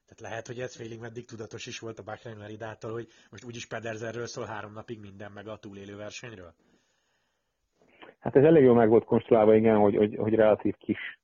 Tehát 0.06 0.32
lehet, 0.32 0.48
hogy 0.48 0.60
ez 0.60 0.76
félig 0.76 1.00
meddig 1.00 1.26
tudatos 1.26 1.66
is 1.66 1.80
volt 1.80 2.00
a 2.00 2.04
Bahrain 2.04 2.38
Meridától, 2.38 2.92
hogy 2.92 3.08
most 3.32 3.44
úgyis 3.44 3.68
Pedersenről 3.68 4.26
szól 4.26 4.46
három 4.46 4.74
napig 4.74 5.00
minden, 5.00 5.32
meg 5.32 5.48
a 5.48 5.58
túlélő 5.58 5.96
versenyről? 5.96 6.54
Hát 8.20 8.36
ez 8.36 8.44
elég 8.44 8.64
jól 8.64 8.76
meg 8.76 8.90
volt 8.90 9.06
konstruálva, 9.06 9.56
igen, 9.56 9.78
hogy, 9.78 9.96
hogy, 9.96 10.16
hogy 10.16 10.34
relatív 10.34 10.76
kis 10.78 11.20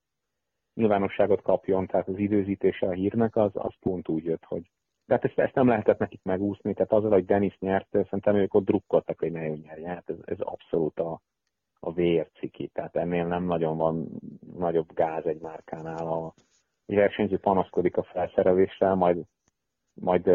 nyilvánosságot 0.74 1.42
kapjon, 1.42 1.88
tehát 1.88 2.08
az 2.08 2.18
időzítése 2.18 2.88
a 2.88 2.92
hírnek 2.92 3.36
az, 3.36 3.52
az 3.54 3.74
pont 3.80 4.08
úgy 4.08 4.24
jött, 4.24 4.44
hogy 4.44 4.72
de 5.06 5.16
hát 5.16 5.26
ezt, 5.26 5.40
ezt 5.40 5.56
nem 5.56 5.68
lehetett 5.68 5.98
nekik 5.98 6.24
megúszni, 6.24 6.74
tehát 6.74 6.92
azzal, 6.92 7.12
hogy 7.12 7.26
Denis 7.26 7.58
nyert, 7.60 7.88
szerintem 7.92 8.36
ők 8.36 8.54
ott 8.54 8.66
drukkoltak, 8.66 9.20
hogy 9.20 9.32
ne 9.32 9.48
ő 9.48 9.56
nyerje. 9.56 9.88
Hát 9.88 10.10
ez, 10.10 10.16
ez 10.26 10.40
abszolút 10.40 11.00
a, 11.00 11.22
a 11.80 11.94
vérciki, 11.94 12.68
tehát 12.68 12.96
ennél 12.96 13.26
nem 13.26 13.44
nagyon 13.44 13.78
van 13.78 14.08
nagyobb 14.58 14.94
gáz 14.94 15.26
egy 15.26 15.42
márkánál. 15.42 16.08
A 16.08 16.34
versenyző 16.86 17.38
panaszkodik 17.38 17.98
a 17.98 18.04
felszereléssel, 18.04 18.96
majd 18.96 19.26
majd 20.02 20.28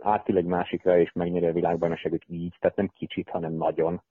átil 0.00 0.36
egy 0.36 0.44
másikra, 0.44 0.98
és 0.98 1.12
megnyeri 1.12 1.46
a 1.46 1.52
világbajnokságot 1.52 2.22
így, 2.26 2.56
tehát 2.60 2.76
nem 2.76 2.88
kicsit, 2.88 3.28
hanem 3.28 3.52
nagyon. 3.52 4.02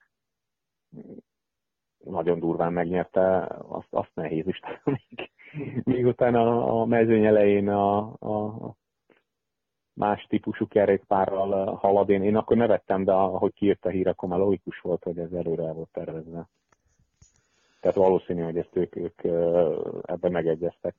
Nagyon 2.04 2.40
durván 2.40 2.74
megnyerte, 2.74 3.38
azt, 3.68 3.88
azt 3.90 4.12
nehéz 4.14 4.48
is. 4.48 4.60
Még, 4.84 5.32
még 5.84 6.06
utána 6.06 6.40
a, 6.42 6.82
a 6.82 6.86
mezőny 6.86 7.26
elején 7.26 7.70
a, 7.70 7.98
a 8.20 8.76
más 9.94 10.26
típusú 10.30 10.68
kerékpárral 10.68 11.76
halad. 11.76 12.10
Én, 12.10 12.24
én 12.24 12.36
akkor 12.36 12.58
nevettem, 12.58 13.04
de 13.04 13.12
ahogy 13.12 13.54
kiírta 13.54 13.90
a 13.90 13.92
hír, 13.92 14.08
akkor 14.08 14.30
már 14.30 14.40
logikus 14.40 14.80
volt, 14.80 15.04
hogy 15.04 15.18
ez 15.18 15.32
előre 15.32 15.64
el 15.64 15.74
volt 15.74 15.90
tervezve. 15.92 16.50
Tehát 17.80 17.98
valószínű, 17.98 18.42
hogy 18.42 18.58
ezt 18.58 18.76
ők, 18.76 18.96
ők 18.96 19.24
ebben 20.02 20.32
megegyeztek. 20.32 20.96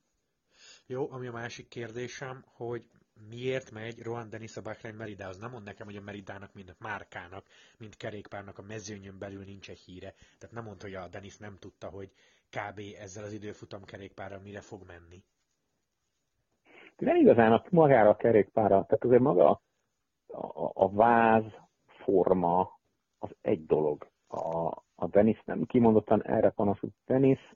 Jó, 0.86 1.10
ami 1.10 1.26
a 1.26 1.32
másik 1.32 1.68
kérdésem, 1.68 2.44
hogy 2.46 2.84
miért 3.28 3.70
megy 3.70 4.02
Rohan 4.02 4.30
Dennis 4.30 4.56
a 4.56 4.62
Bahrain 4.62 4.94
Meridához? 4.94 5.38
Nem 5.38 5.50
mond 5.50 5.64
nekem, 5.64 5.86
hogy 5.86 5.96
a 5.96 6.00
Meridának, 6.00 6.54
mint 6.54 6.76
márkának, 6.78 7.46
mint 7.78 7.96
kerékpárnak 7.96 8.58
a 8.58 8.62
mezőnyön 8.62 9.18
belül 9.18 9.44
nincs 9.44 9.70
egy 9.70 9.78
híre. 9.78 10.14
Tehát 10.38 10.54
nem 10.54 10.64
mond, 10.64 10.82
hogy 10.82 10.94
a 10.94 11.08
Dennis 11.08 11.36
nem 11.36 11.56
tudta, 11.58 11.88
hogy 11.88 12.10
kb. 12.50 12.80
ezzel 12.98 13.24
az 13.24 13.32
időfutam 13.32 13.84
kerékpárral 13.84 14.40
mire 14.40 14.60
fog 14.60 14.86
menni. 14.86 15.22
Nem 17.02 17.16
igazán 17.16 17.52
a 17.52 17.64
magára 17.70 18.08
a 18.08 18.16
kerékpára, 18.16 18.68
tehát 18.68 19.04
azért 19.04 19.22
maga 19.22 19.48
a, 19.50 19.60
a, 20.64 20.70
a 20.74 20.90
váz 20.90 21.44
forma 21.86 22.78
az 23.18 23.30
egy 23.40 23.66
dolog. 23.66 24.06
A, 24.28 24.66
a 24.94 25.06
Dennis 25.10 25.42
nem 25.44 25.64
kimondottan 25.64 26.22
erre 26.22 26.50
panaszkodott. 26.50 26.96
Dennis 27.06 27.54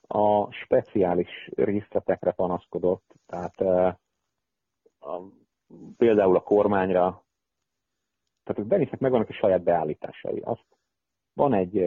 a 0.00 0.52
speciális 0.52 1.50
részletekre 1.54 2.32
panaszkodott, 2.32 3.14
tehát 3.26 3.60
a, 4.98 5.22
például 5.96 6.36
a 6.36 6.42
kormányra, 6.42 7.24
tehát 8.44 8.62
a 8.62 8.68
Denisnek 8.68 9.00
megvannak 9.00 9.28
a 9.28 9.32
saját 9.32 9.62
beállításai. 9.62 10.40
Azt 10.40 10.66
van 11.34 11.54
egy, 11.54 11.78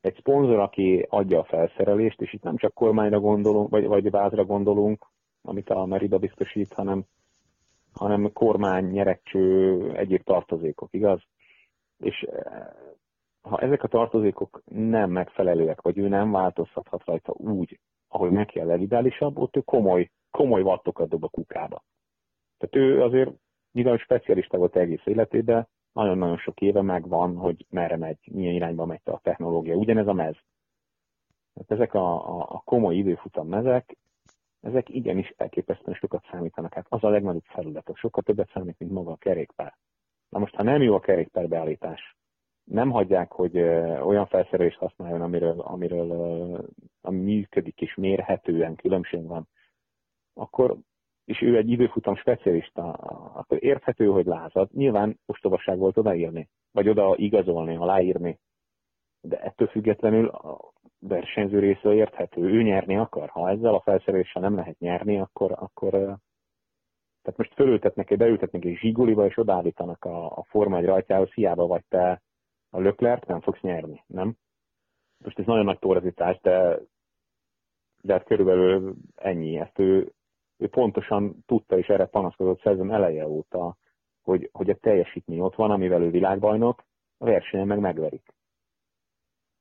egy 0.00 0.16
szponzor, 0.18 0.58
aki 0.58 1.06
adja 1.08 1.38
a 1.38 1.44
felszerelést, 1.44 2.20
és 2.20 2.32
itt 2.32 2.42
nem 2.42 2.56
csak 2.56 2.74
kormányra 2.74 3.20
gondolunk, 3.20 3.70
vagy, 3.70 3.86
vagy 3.86 4.10
vázra 4.10 4.44
gondolunk, 4.44 5.12
amit 5.44 5.70
a 5.70 5.84
Merida 5.84 6.18
biztosít, 6.18 6.72
hanem, 6.72 7.04
hanem 7.92 8.32
kormány, 8.32 8.84
nyerekcső, 8.84 9.80
egyéb 9.96 10.22
tartozékok, 10.22 10.88
igaz? 10.92 11.22
És 11.98 12.26
ha 13.42 13.58
ezek 13.58 13.82
a 13.82 13.88
tartozékok 13.88 14.62
nem 14.64 15.10
megfelelőek, 15.10 15.80
vagy 15.80 15.98
ő 15.98 16.08
nem 16.08 16.30
változtathat 16.30 17.04
rajta 17.04 17.32
úgy, 17.32 17.80
ahogy 18.08 18.30
neki 18.30 18.58
a 18.58 18.64
legidálisabb, 18.64 19.38
ott 19.38 19.56
ő 19.56 19.60
komoly 19.60 20.10
komoly 20.34 20.62
vattokat 20.62 21.08
dob 21.08 21.24
a 21.24 21.28
kukába. 21.28 21.82
Tehát 22.58 22.88
ő 22.88 23.02
azért, 23.02 23.30
mivel 23.72 23.96
specialista 23.96 24.58
volt 24.58 24.76
egész 24.76 25.02
életében, 25.04 25.68
nagyon-nagyon 25.92 26.38
sok 26.38 26.60
éve 26.60 26.82
megvan, 26.82 27.36
hogy 27.36 27.66
merre 27.70 27.96
megy, 27.96 28.18
milyen 28.32 28.54
irányba 28.54 28.84
megy 28.84 29.00
a 29.04 29.20
technológia. 29.20 29.74
Ugyanez 29.74 30.06
a 30.06 30.12
mez. 30.12 30.36
Tehát 31.54 31.70
ezek 31.70 31.94
a, 31.94 32.38
a, 32.38 32.46
a 32.48 32.62
komoly 32.64 32.96
időfutam 32.96 33.48
mezek, 33.48 33.96
ezek 34.64 34.88
igenis 34.88 35.32
elképesztően 35.36 35.96
sokat 35.96 36.26
számítanak. 36.30 36.74
Hát 36.74 36.86
az 36.88 37.04
a 37.04 37.08
legnagyobb 37.08 37.44
felület, 37.44 37.90
sokkal 37.94 38.22
többet 38.22 38.50
számít, 38.52 38.78
mint 38.78 38.92
maga 38.92 39.10
a 39.10 39.16
kerékpár. 39.16 39.74
Na 40.28 40.38
most, 40.38 40.54
ha 40.54 40.62
nem 40.62 40.82
jó 40.82 40.94
a 40.94 41.00
kerékpár 41.00 41.48
beállítás, 41.48 42.16
nem 42.64 42.90
hagyják, 42.90 43.32
hogy 43.32 43.58
olyan 44.00 44.26
felszerelést 44.26 44.78
használjon, 44.78 45.20
amiről, 45.20 45.60
amiről 45.60 46.64
ami 47.00 47.20
működik 47.20 47.80
és 47.80 47.94
mérhetően 47.94 48.74
különbség 48.74 49.26
van 49.26 49.48
akkor, 50.34 50.76
és 51.24 51.42
ő 51.42 51.56
egy 51.56 51.70
időfutam 51.70 52.16
specialista, 52.16 52.92
akkor 53.34 53.64
érthető, 53.64 54.06
hogy 54.06 54.26
lázad. 54.26 54.68
Nyilván 54.72 55.18
ostobaság 55.26 55.78
volt 55.78 55.96
odaírni, 55.96 56.48
vagy 56.72 56.88
oda 56.88 57.14
igazolni, 57.16 57.76
aláírni. 57.76 58.38
De 59.20 59.40
ettől 59.40 59.68
függetlenül 59.68 60.30
versenyző 61.08 61.58
része 61.58 61.94
érthető. 61.94 62.42
Ő 62.42 62.62
nyerni 62.62 62.96
akar. 62.96 63.28
Ha 63.28 63.50
ezzel 63.50 63.74
a 63.74 63.80
felszereléssel 63.80 64.42
nem 64.42 64.54
lehet 64.54 64.78
nyerni, 64.78 65.20
akkor, 65.20 65.52
akkor 65.52 65.90
tehát 67.22 67.38
most 67.38 67.54
fölültetnek, 67.54 68.16
beültetnek 68.16 68.64
egy 68.64 68.76
zsiguliba, 68.76 69.26
és 69.26 69.38
odaállítanak 69.38 70.04
a, 70.04 70.26
a 70.26 70.44
Forma 70.48 70.76
egy 70.76 70.84
rajtjához, 70.84 71.32
hiába 71.32 71.66
vagy 71.66 71.84
te 71.88 72.22
a 72.70 72.80
löklert, 72.80 73.26
nem 73.26 73.40
fogsz 73.40 73.60
nyerni, 73.60 74.04
nem? 74.06 74.34
Most 75.24 75.38
ez 75.38 75.46
nagyon 75.46 75.64
nagy 75.64 75.78
torzítás, 75.78 76.40
de, 76.40 76.78
de 78.02 78.12
hát 78.12 78.24
körülbelül 78.24 78.94
ennyi. 79.14 79.58
Ezt 79.58 79.78
ő 79.78 80.12
ő 80.56 80.68
pontosan 80.68 81.44
tudta 81.46 81.78
és 81.78 81.86
erre 81.86 82.06
panaszkodott 82.06 82.60
szezon 82.60 82.92
eleje 82.92 83.26
óta, 83.26 83.76
hogy, 84.22 84.48
hogy 84.52 84.70
a 84.70 84.76
teljesítmény 84.76 85.40
ott 85.40 85.54
van, 85.54 85.70
amivel 85.70 86.02
ő 86.02 86.10
világbajnok, 86.10 86.84
a 87.18 87.24
versenyen 87.24 87.66
meg 87.66 87.78
megverik. 87.78 88.34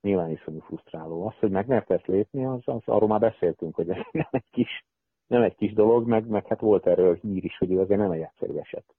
Nyilván 0.04 0.30
iszonyú 0.30 0.60
frusztráló. 0.60 1.28
Az, 1.28 1.36
hogy 1.36 1.52
megmerte 1.52 1.94
ezt 1.94 2.08
lépni, 2.08 2.46
az, 2.46 2.62
az, 2.66 2.82
arról 2.86 3.08
már 3.08 3.20
beszéltünk, 3.20 3.76
hogy 3.76 3.90
ez 3.90 3.98
nem 4.12 4.28
egy 4.32 4.50
kis, 4.52 4.86
nem 5.28 5.42
egy 5.42 5.56
kis 5.56 5.74
dolog, 5.74 6.08
meg, 6.08 6.28
meg 6.28 6.48
hát 6.48 6.60
volt 6.60 6.88
erről 6.88 7.16
hír 7.16 7.44
is, 7.44 7.58
hogy 7.58 7.72
ez 7.72 7.78
azért 7.78 8.00
nem 8.00 8.12
egy 8.12 8.22
egyszerű 8.22 8.58
eset. 8.58 8.96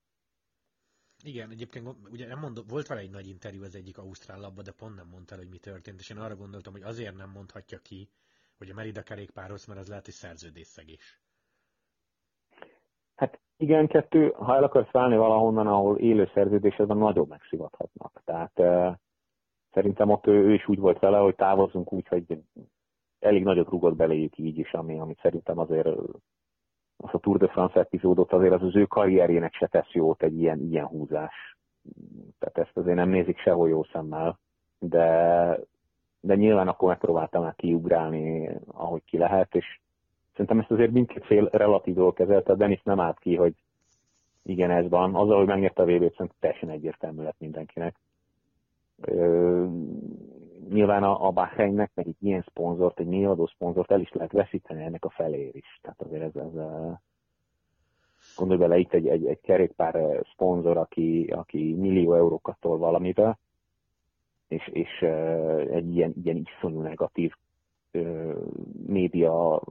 Igen, 1.25 1.51
egyébként 1.51 1.88
ugye 2.11 2.27
nem 2.27 2.38
mondom, 2.38 2.64
volt 2.69 2.87
vele 2.87 3.01
egy 3.01 3.11
nagy 3.11 3.29
interjú 3.29 3.62
az 3.62 3.75
egyik 3.75 3.99
Ausztrál 3.99 4.40
labba, 4.40 4.62
de 4.62 4.73
pont 4.73 4.95
nem 4.95 5.09
mondta 5.11 5.35
el, 5.35 5.40
hogy 5.40 5.51
mi 5.51 5.59
történt, 5.59 6.01
és 6.01 6.11
én 6.11 6.19
arra 6.19 6.37
gondoltam, 6.37 6.73
hogy 6.73 6.83
azért 6.83 7.17
nem 7.17 7.31
mondhatja 7.31 7.79
ki, 7.79 8.09
hogy 8.59 8.71
a 8.71 8.75
Merida 8.75 9.03
kerékpárhoz, 9.03 9.67
mert 9.67 9.81
az 9.81 9.88
lehet, 9.88 10.05
hogy 10.05 10.14
szerződésszegés. 10.14 11.23
Hát 13.14 13.40
igen, 13.57 13.87
kettő, 13.87 14.29
ha 14.29 14.55
el 14.55 14.64
akarsz 14.64 14.90
válni 14.90 15.17
valahonnan, 15.17 15.67
ahol 15.67 15.99
élő 15.99 16.31
szerződésedben 16.35 16.97
nagyon 16.97 17.27
megszivathatnak. 17.29 18.23
Tehát 18.25 18.61
szerintem 19.75 20.11
ott 20.11 20.27
ő, 20.27 20.33
ő 20.33 20.53
is 20.53 20.69
úgy 20.69 20.79
volt 20.79 20.99
vele, 20.99 21.19
hogy 21.19 21.35
távozunk 21.35 21.93
úgy, 21.93 22.09
hogy 22.09 22.39
elég 23.19 23.43
nagyot 23.43 23.69
rugott 23.69 23.97
beléjük 23.97 24.39
így 24.39 24.59
is, 24.59 24.73
ami, 24.73 24.99
amit 24.99 25.21
szerintem 25.23 25.59
azért 25.59 25.87
az 26.97 27.11
a 27.13 27.19
Tour 27.19 27.39
de 27.39 27.49
France 27.49 27.81
epizódot 27.81 28.33
azért 28.33 28.53
az 28.53 28.63
az 28.63 28.77
ő 28.77 28.85
karrierjének 28.85 29.55
se 29.55 29.67
tesz 29.67 29.93
jót 29.93 30.23
egy 30.23 30.41
ilyen, 30.41 30.61
ilyen 30.61 30.87
húzás. 30.87 31.57
Tehát 32.39 32.59
ezt 32.69 32.77
azért 32.77 32.97
nem 32.97 33.09
nézik 33.09 33.39
sehol 33.39 33.69
jó 33.69 33.85
szemmel, 33.85 34.39
de, 34.79 35.59
de 36.21 36.35
nyilván 36.35 36.69
akkor 36.69 36.89
megpróbáltam 36.89 37.43
már 37.43 37.55
kiugrálni, 37.55 38.51
ahogy 38.67 39.05
ki 39.05 39.19
lehet, 39.19 39.55
és 39.55 39.81
szerintem 40.31 40.59
ezt 40.59 40.71
azért 40.71 40.93
mindkét 40.93 41.25
fél 41.25 41.49
relatív 41.53 41.97
kezelte, 42.15 42.53
a 42.53 42.57
Denis 42.57 42.83
nem 42.83 43.01
állt 43.01 43.19
ki, 43.19 43.37
hogy 43.37 43.55
igen, 44.43 44.71
ez 44.71 44.89
van. 44.89 45.15
Azzal, 45.15 45.37
hogy 45.37 45.47
megnyerte 45.47 45.83
a 45.83 45.85
VB-t, 45.85 46.15
szerintem 46.17 46.37
teljesen 46.41 46.69
egyértelmű 46.69 47.23
lett 47.23 47.39
mindenkinek. 47.39 47.97
Ö, 49.07 49.67
nyilván 50.69 51.03
a, 51.03 51.27
a 51.27 51.31
Bahreinnek 51.31 51.90
meg 51.95 52.07
egy 52.07 52.17
ilyen 52.21 52.45
szponzort, 52.49 53.01
egy 53.01 53.07
névadó 53.07 53.47
szponzort 53.47 53.90
el 53.90 54.01
is 54.01 54.12
lehet 54.12 54.33
veszíteni 54.33 54.83
ennek 54.83 55.05
a 55.05 55.11
felér 55.11 55.57
is. 55.57 55.79
Tehát 55.83 56.01
azért 56.03 56.23
ez, 56.23 56.35
ez 56.43 56.53
gondolj 58.37 58.61
bele, 58.61 58.77
itt 58.79 58.93
egy, 58.93 59.09
egy, 59.09 59.27
egy 59.27 59.40
kerékpár 59.40 60.25
szponzor, 60.33 60.77
aki, 60.77 61.33
aki 61.37 61.75
millió 61.75 62.14
eurókat 62.14 62.57
tol 62.61 62.79
valamibe, 62.79 63.38
és, 64.49 64.69
és 64.73 65.01
egy 65.71 65.95
ilyen, 65.95 66.12
ilyen 66.23 66.47
iszonyú 66.57 66.81
negatív 66.81 67.33
média 68.87 69.62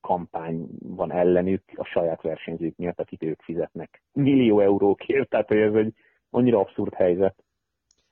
kampány 0.00 0.68
van 0.78 1.12
ellenük 1.12 1.62
a 1.74 1.84
saját 1.84 2.22
versenyzők 2.22 2.76
miatt, 2.76 3.00
akik 3.00 3.22
ők 3.22 3.42
fizetnek 3.42 4.02
millió 4.12 4.60
eurókért, 4.60 5.28
tehát 5.28 5.48
hogy 5.48 5.56
ez 5.56 5.74
egy 5.74 5.94
annyira 6.30 6.58
abszurd 6.58 6.94
helyzet, 6.94 7.43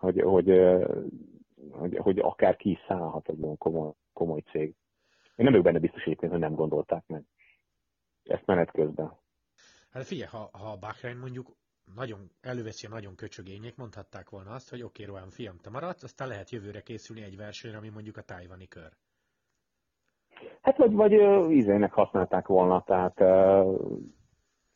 hogy, 0.02 0.20
hogy, 0.20 0.52
hogy, 1.70 1.96
hogy 1.96 2.18
akár 2.18 2.56
ki 2.56 2.70
is 2.70 2.78
szállhat 2.88 3.28
egy 3.28 3.42
olyan 3.42 3.58
komoly, 3.58 3.92
komoly 4.12 4.40
cég. 4.40 4.74
Én 5.36 5.44
nem 5.44 5.46
vagyok 5.46 5.64
benne 5.64 5.78
biztos 5.78 6.02
egyébként, 6.02 6.32
hogy 6.32 6.40
nem 6.40 6.54
gondolták 6.54 7.06
meg 7.06 7.24
ezt 8.24 8.46
menet 8.46 8.70
közben. 8.70 9.12
Hát 9.90 10.04
figyelj, 10.04 10.30
ha, 10.30 10.50
ha 10.52 10.70
a 10.70 10.76
Bahrein 10.76 11.16
mondjuk 11.16 11.56
nagyon 11.94 12.30
előveszi 12.40 12.86
a 12.86 12.90
nagyon 12.90 13.14
köcsögények, 13.14 13.76
mondhatták 13.76 14.30
volna 14.30 14.50
azt, 14.50 14.70
hogy 14.70 14.82
oké, 14.82 15.02
okay, 15.02 15.14
Rohan, 15.14 15.30
fiam, 15.30 15.56
te 15.58 15.70
maradsz, 15.70 16.02
aztán 16.02 16.28
lehet 16.28 16.50
jövőre 16.50 16.80
készülni 16.80 17.22
egy 17.22 17.36
versenyre, 17.36 17.76
ami 17.76 17.88
mondjuk 17.88 18.16
a 18.16 18.22
tájvani 18.22 18.68
kör. 18.68 18.92
Hát 20.60 20.76
vagy, 20.76 20.92
vagy 20.92 21.12
ízének 21.50 21.92
használták 21.92 22.46
volna, 22.46 22.82
tehát 22.82 23.20
uh, 23.20 24.00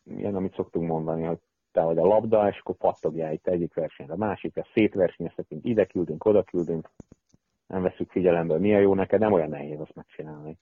ilyen, 0.05 0.35
amit 0.35 0.55
szoktunk 0.55 0.89
mondani, 0.89 1.23
hogy 1.23 1.41
vagy 1.85 1.99
a 1.99 2.07
labda, 2.07 2.49
és 2.49 2.59
akkor 2.59 2.75
pattogjál 2.75 3.33
itt 3.33 3.47
egyik 3.47 3.75
versenyre, 3.75 4.13
a 4.13 4.17
másikra, 4.17 4.67
szétversenyeztetünk, 4.73 5.65
ide 5.65 5.85
küldünk, 5.85 6.25
oda 6.25 6.43
küldünk, 6.43 6.91
nem 7.67 7.83
veszük 7.83 8.11
figyelembe, 8.11 8.59
milyen 8.59 8.81
jó 8.81 8.95
neked, 8.95 9.21
nem 9.21 9.33
olyan 9.33 9.49
nehéz 9.49 9.81
azt 9.81 9.95
megcsinálni. 9.95 10.59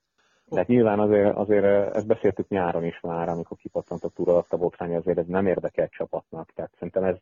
Tehát 0.49 0.67
nyilván 0.67 0.99
azért, 0.99 1.35
azért 1.35 1.95
ezt 1.95 2.07
beszéltük 2.07 2.47
nyáron 2.47 2.83
is 2.83 2.99
már, 2.99 3.29
amikor 3.29 3.57
kipattant 3.57 4.03
a 4.03 4.09
túra 4.09 4.45
a 4.49 4.57
botrány, 4.57 4.95
azért 4.95 5.17
ez 5.17 5.27
nem 5.27 5.47
érdekel 5.47 5.87
csapatnak. 5.87 6.51
Tehát 6.53 6.71
szerintem 6.73 7.03
ez 7.03 7.15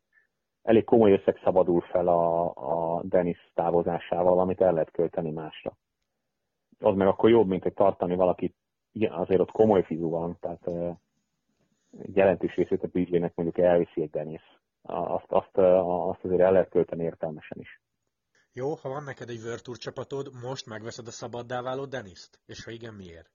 elég 0.64 0.84
komoly 0.84 1.12
összeg 1.12 1.40
szabadul 1.44 1.82
fel 1.82 2.08
a, 2.08 2.46
a 2.46 3.02
Denis 3.04 3.52
távozásával, 3.54 4.40
amit 4.40 4.62
el 4.62 4.74
lehet 4.74 4.92
költeni 4.92 5.32
másra. 5.32 5.78
Az 6.80 6.96
meg 6.96 7.08
akkor 7.08 7.30
jobb, 7.30 7.48
mint 7.48 7.64
hogy 7.64 7.74
tartani 7.74 8.16
valakit, 8.16 8.56
igen, 8.92 9.12
azért 9.12 9.40
ott 9.40 9.52
komoly 9.52 9.84
fizu 9.84 10.10
van, 10.10 10.38
tehát 10.40 10.70
jelentős 12.02 12.56
részét 12.56 12.84
a 12.84 12.88
büdzsének 12.88 13.36
mondjuk 13.36 13.66
elviszi 13.66 14.02
egy 14.02 14.10
Denis. 14.10 14.42
Azt, 14.82 15.26
azt, 15.28 15.58
azt 15.58 16.24
azért 16.24 16.42
el 16.42 16.52
lehet 16.52 16.70
költeni 16.70 17.04
értelmesen 17.04 17.60
is. 17.60 17.82
Jó, 18.52 18.76
ha 18.76 18.90
van 18.90 19.04
neked 19.04 19.30
egy 19.30 19.42
Virtual 19.42 19.78
csapatod, 19.78 20.28
most 20.44 20.66
megveszed 20.66 21.08
a 21.08 21.12
szabaddá 21.12 21.62
váló 21.62 21.86
Deniszt? 21.86 22.40
És 22.46 22.64
ha 22.64 22.72
igen, 22.72 22.94
miért? 22.94 23.32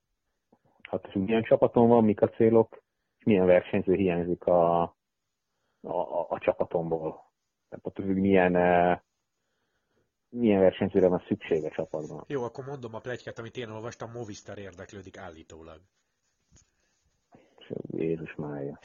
Hát 0.91 1.15
milyen 1.15 1.43
csapatom 1.43 1.89
van, 1.89 2.05
mik 2.05 2.21
a 2.21 2.29
célok, 2.29 2.83
és 3.19 3.25
milyen 3.25 3.47
versenyző 3.47 3.95
hiányzik 3.95 4.45
a, 4.45 4.83
a, 4.83 4.93
a, 5.81 6.27
a 6.29 6.39
csapatomból. 6.39 7.33
Tehát 7.69 7.87
ott 7.87 7.99
milyen, 7.99 8.57
eh, 8.57 9.01
milyen 10.29 10.61
versenyzőre 10.61 11.09
van 11.09 11.25
szükség 11.27 11.65
a 11.65 11.71
csapatban. 11.71 12.25
Jó, 12.27 12.43
akkor 12.43 12.65
mondom 12.65 12.95
a 12.95 13.01
plegykát, 13.01 13.39
amit 13.39 13.57
én 13.57 13.69
olvastam, 13.69 14.11
Movistar 14.11 14.59
érdeklődik 14.59 15.19
állítólag. 15.19 15.81
Jézus 17.91 18.35
mája. 18.35 18.79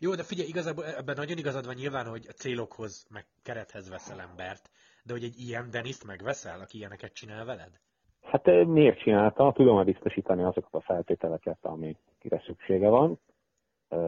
Jó, 0.00 0.14
de 0.14 0.22
figyelj, 0.22 0.48
igazából 0.48 0.84
ebben 0.84 1.14
nagyon 1.16 1.38
igazad 1.38 1.66
van 1.66 1.74
nyilván, 1.74 2.06
hogy 2.06 2.26
a 2.28 2.32
célokhoz, 2.32 3.06
meg 3.10 3.24
kerethez 3.42 3.88
veszel 3.88 4.20
embert, 4.20 4.70
de 5.04 5.12
hogy 5.12 5.24
egy 5.24 5.38
ilyen 5.38 5.70
Deniszt 5.70 6.06
megveszel, 6.06 6.60
aki 6.60 6.78
ilyeneket 6.78 7.12
csinál 7.12 7.44
veled? 7.44 7.80
Hát 8.22 8.46
eh, 8.46 8.66
miért 8.66 8.98
csinálta? 8.98 9.52
Tudom 9.52 9.84
biztosítani 9.84 10.42
azokat 10.42 10.74
a 10.74 10.80
feltételeket, 10.80 11.58
amikre 11.60 12.42
szüksége 12.46 12.88
van. 12.88 13.18
Eh, 13.88 13.98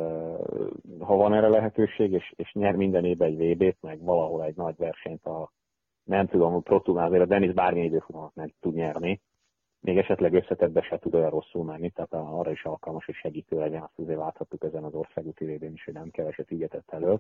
ha 1.01 1.17
van 1.17 1.35
erre 1.35 1.49
lehetőség, 1.49 2.13
és, 2.13 2.33
és 2.37 2.53
nyer 2.53 2.75
minden 2.75 3.05
évben 3.05 3.29
egy 3.29 3.57
VB-t, 3.57 3.83
meg 3.83 4.03
valahol 4.03 4.45
egy 4.45 4.57
nagy 4.57 4.77
versenyt 4.77 5.25
a 5.25 5.53
nem 6.09 6.27
tudom, 6.27 6.55
a 6.55 6.61
Pro 6.61 6.81
azért 6.85 7.23
a 7.23 7.27
Denis 7.27 7.53
bármilyen 7.53 7.87
időfutamat 7.87 8.35
meg 8.35 8.55
tud 8.61 8.75
nyerni, 8.75 9.21
még 9.81 9.99
esetleg 9.99 10.35
összetettbe 10.35 10.83
se 10.83 10.99
tud 10.99 11.15
olyan 11.15 11.31
rosszul 11.31 11.65
menni, 11.65 11.91
tehát 11.91 12.13
arra 12.13 12.51
is 12.51 12.65
alkalmas, 12.65 13.05
hogy 13.05 13.15
segítő 13.15 13.59
legyen, 13.59 13.83
azt 13.83 13.99
azért 13.99 14.19
láthattuk 14.19 14.65
ezen 14.65 14.85
az 14.85 14.95
országúti 14.95 15.45
védén 15.45 15.73
is, 15.73 15.85
hogy 15.85 15.95
nem 15.95 16.11
keveset 16.11 16.51
ügyetett 16.51 16.91
elő. 16.91 17.13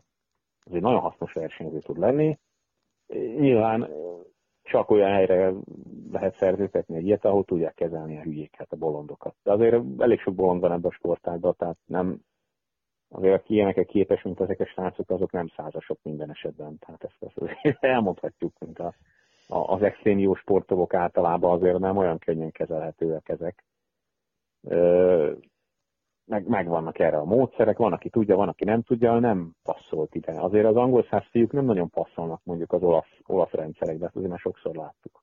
Ez 0.64 0.72
egy 0.72 0.80
nagyon 0.80 1.00
hasznos 1.00 1.32
versenyző 1.32 1.78
tud 1.78 1.98
lenni. 1.98 2.38
Nyilván 3.38 3.90
csak 4.62 4.90
olyan 4.90 5.10
helyre 5.10 5.52
lehet 6.12 6.36
szerződtetni 6.36 6.96
egy 6.96 7.06
ilyet, 7.06 7.24
ahol 7.24 7.44
tudják 7.44 7.74
kezelni 7.74 8.18
a 8.18 8.22
hülyéket, 8.22 8.72
a 8.72 8.76
bolondokat. 8.76 9.34
De 9.42 9.52
azért 9.52 9.82
elég 9.98 10.20
sok 10.20 10.34
bolond 10.34 10.60
van 10.60 10.72
ebben 10.72 10.90
a 10.90 10.94
sportágban, 10.94 11.54
tehát 11.58 11.78
nem, 11.84 12.20
azért 13.08 13.34
aki 13.34 13.54
ilyenekre 13.54 13.84
képes, 13.84 14.22
mint 14.22 14.40
ezek 14.40 14.60
a 14.60 14.66
srácok, 14.66 15.10
azok 15.10 15.30
nem 15.30 15.48
százasok 15.48 15.98
minden 16.02 16.30
esetben. 16.30 16.78
Tehát 16.78 17.04
ezt, 17.04 17.36
ezt 17.36 17.78
elmondhatjuk, 17.94 18.58
mint 18.58 18.78
a 18.78 18.94
az 19.48 19.82
extrém 19.82 20.18
jó 20.18 20.34
sportolók 20.34 20.94
általában 20.94 21.50
azért 21.50 21.78
nem 21.78 21.96
olyan 21.96 22.18
könnyen 22.18 22.50
kezelhetőek 22.50 23.28
ezek. 23.28 23.64
Meg, 26.24 26.46
megvannak 26.46 26.98
erre 26.98 27.16
a 27.16 27.24
módszerek, 27.24 27.76
van, 27.76 27.92
aki 27.92 28.10
tudja, 28.10 28.36
van, 28.36 28.48
aki 28.48 28.64
nem 28.64 28.82
tudja, 28.82 29.18
nem 29.18 29.54
passzolt 29.62 30.14
ide. 30.14 30.40
Azért 30.40 30.66
az 30.66 30.76
angol 30.76 31.06
száz 31.10 31.24
fiúk 31.30 31.52
nem 31.52 31.64
nagyon 31.64 31.90
passzolnak 31.90 32.40
mondjuk 32.44 32.72
az 32.72 32.82
olasz, 32.82 33.18
olasz 33.26 33.50
rendszerekbe, 33.50 34.06
ezt 34.06 34.16
azért 34.16 34.30
már 34.30 34.38
sokszor 34.38 34.74
láttuk. 34.74 35.22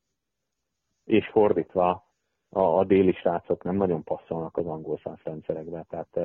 És 1.04 1.30
fordítva, 1.32 2.06
a, 2.50 2.60
a 2.60 2.84
déli 2.84 3.14
srácok 3.14 3.64
nem 3.64 3.76
nagyon 3.76 4.04
passzolnak 4.04 4.58
az 4.58 4.66
angol 4.66 5.00
száz 5.04 5.20
rendszerekbe, 5.24 5.86
tehát 5.90 6.20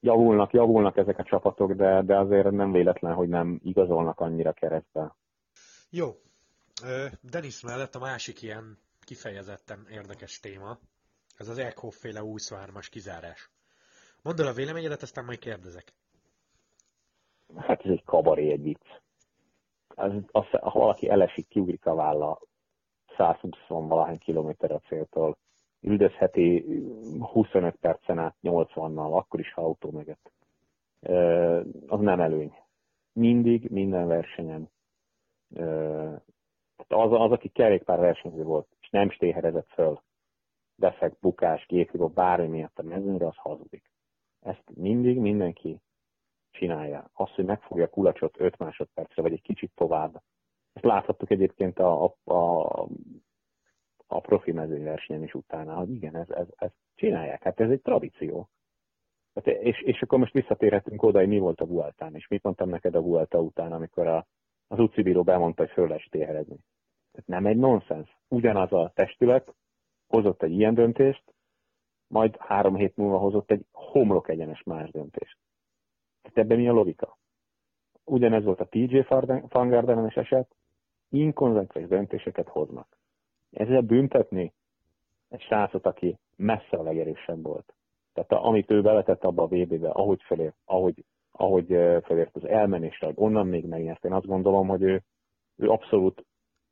javulnak, 0.00 0.52
javulnak 0.52 0.96
ezek 0.96 1.18
a 1.18 1.22
csapatok, 1.22 1.72
de, 1.72 2.02
de 2.02 2.18
azért 2.18 2.50
nem 2.50 2.72
véletlen, 2.72 3.14
hogy 3.14 3.28
nem 3.28 3.60
igazolnak 3.62 4.20
annyira 4.20 4.52
keresztbe. 4.52 5.16
Jó, 5.90 6.06
Denis 7.20 7.60
mellett 7.60 7.94
a 7.94 7.98
másik 7.98 8.42
ilyen 8.42 8.78
kifejezetten 9.00 9.86
érdekes 9.90 10.40
téma, 10.40 10.78
ez 11.36 11.48
az 11.48 11.58
Eckhoff 11.58 11.96
féle 11.96 12.20
23-as 12.22 12.86
kizárás. 12.90 13.50
Mondd 14.22 14.40
el 14.40 14.46
a 14.46 14.52
véleményedet, 14.52 15.02
aztán 15.02 15.24
majd 15.24 15.38
kérdezek. 15.38 15.92
Hát 17.56 17.84
ez 17.84 17.90
egy 17.90 18.04
kabaré, 18.04 18.50
egy 18.50 18.62
vicc. 18.62 18.86
Az, 19.88 20.12
az, 20.30 20.44
ha 20.50 20.78
valaki 20.78 21.08
elesik, 21.08 21.48
kiugrik 21.48 21.86
a 21.86 21.94
válla 21.94 22.40
120 23.16 23.50
valahány 23.68 24.18
kilométer 24.18 24.70
a 24.72 24.80
céltól, 24.88 25.36
üldözheti 25.80 26.64
25 27.32 27.76
percen 27.76 28.18
át 28.18 28.36
80-nal, 28.42 29.12
akkor 29.12 29.40
is, 29.40 29.52
ha 29.52 29.62
autó 29.62 29.90
mögött. 29.90 30.30
Az 31.86 32.00
nem 32.00 32.20
előny. 32.20 32.54
Mindig, 33.12 33.70
minden 33.70 34.06
versenyen 34.06 34.70
az, 36.88 37.12
az, 37.12 37.30
aki 37.30 37.48
kerékpár 37.48 37.98
versenyző 37.98 38.42
volt, 38.42 38.66
és 38.80 38.88
nem 38.90 39.10
stéherezett 39.10 39.68
föl, 39.68 40.00
defekt, 40.76 41.16
bukás, 41.20 41.66
géphibó, 41.66 42.08
bármi 42.08 42.46
miatt 42.46 42.78
a 42.78 42.82
mezőnyre, 42.82 43.26
az 43.26 43.36
hazudik. 43.36 43.90
Ezt 44.40 44.64
mindig 44.74 45.18
mindenki 45.18 45.80
csinálja. 46.50 47.10
Azt, 47.12 47.34
hogy 47.34 47.44
megfogja 47.44 47.84
a 47.84 47.88
kulacsot 47.88 48.40
5 48.40 48.58
másodpercre, 48.58 49.22
vagy 49.22 49.32
egy 49.32 49.42
kicsit 49.42 49.72
tovább. 49.74 50.22
Ezt 50.72 50.84
láthattuk 50.84 51.30
egyébként 51.30 51.78
a, 51.78 52.04
a, 52.04 52.32
a, 52.32 52.88
a 54.06 54.20
profi 54.20 54.52
mezőnyversenyen 54.52 55.22
is 55.22 55.34
utána, 55.34 55.74
hogy 55.74 55.90
igen, 55.90 56.16
ez, 56.16 56.30
ez, 56.30 56.46
ez 56.56 56.70
csinálják. 56.94 57.42
Hát 57.42 57.60
ez 57.60 57.70
egy 57.70 57.80
tradíció. 57.80 58.48
Hát 59.34 59.46
és, 59.46 59.80
és 59.80 60.02
akkor 60.02 60.18
most 60.18 60.32
visszatérhetünk 60.32 61.02
oda, 61.02 61.18
hogy 61.18 61.28
mi 61.28 61.38
volt 61.38 61.60
a 61.60 61.66
Vueltán, 61.66 62.14
és 62.14 62.28
mit 62.28 62.42
mondtam 62.42 62.68
neked 62.68 62.94
a 62.94 63.02
Vuelta 63.02 63.40
után, 63.40 63.72
amikor 63.72 64.06
a, 64.06 64.26
az 64.72 64.78
UCI 64.78 65.02
bíró 65.02 65.22
bemondta, 65.22 65.62
hogy 65.62 65.72
föl 65.72 65.86
lehet 65.86 66.02
stéherezni. 66.02 66.56
Tehát 67.12 67.28
nem 67.28 67.46
egy 67.46 67.56
nonsens. 67.56 68.16
Ugyanaz 68.28 68.72
a 68.72 68.92
testület 68.94 69.54
hozott 70.06 70.42
egy 70.42 70.52
ilyen 70.52 70.74
döntést, 70.74 71.22
majd 72.06 72.36
három 72.36 72.76
hét 72.76 72.96
múlva 72.96 73.18
hozott 73.18 73.50
egy 73.50 73.64
homlok 73.72 74.28
egyenes 74.28 74.62
más 74.62 74.90
döntést. 74.90 75.38
Tehát 76.22 76.38
ebben 76.38 76.58
mi 76.58 76.68
a 76.68 76.72
logika? 76.72 77.18
Ugyanez 78.04 78.44
volt 78.44 78.60
a 78.60 78.66
TJ 78.68 78.98
Van 79.48 79.68
Gardenes 79.68 80.16
eset, 80.16 80.54
inkonzekvens 81.08 81.88
döntéseket 81.88 82.48
hoznak. 82.48 82.98
Ezzel 83.50 83.80
büntetni 83.80 84.52
egy 85.28 85.40
srácot, 85.40 85.86
aki 85.86 86.18
messze 86.36 86.76
a 86.76 86.82
legerősebb 86.82 87.42
volt. 87.42 87.74
Tehát 88.12 88.32
amit 88.32 88.70
ő 88.70 88.82
beletett 88.82 89.24
abba 89.24 89.42
a 89.42 89.46
VB-be, 89.46 89.90
ahogy 89.90 90.22
felért, 90.22 90.56
ahogy, 90.64 91.04
ahogy 91.32 91.66
felért 92.02 92.36
az 92.36 92.44
elmenésre, 92.44 93.12
onnan 93.14 93.46
még 93.46 93.66
megnyert, 93.66 94.04
én 94.04 94.12
azt 94.12 94.26
gondolom, 94.26 94.68
hogy 94.68 94.82
ő, 94.82 95.02
ő 95.56 95.68
abszolút 95.68 96.24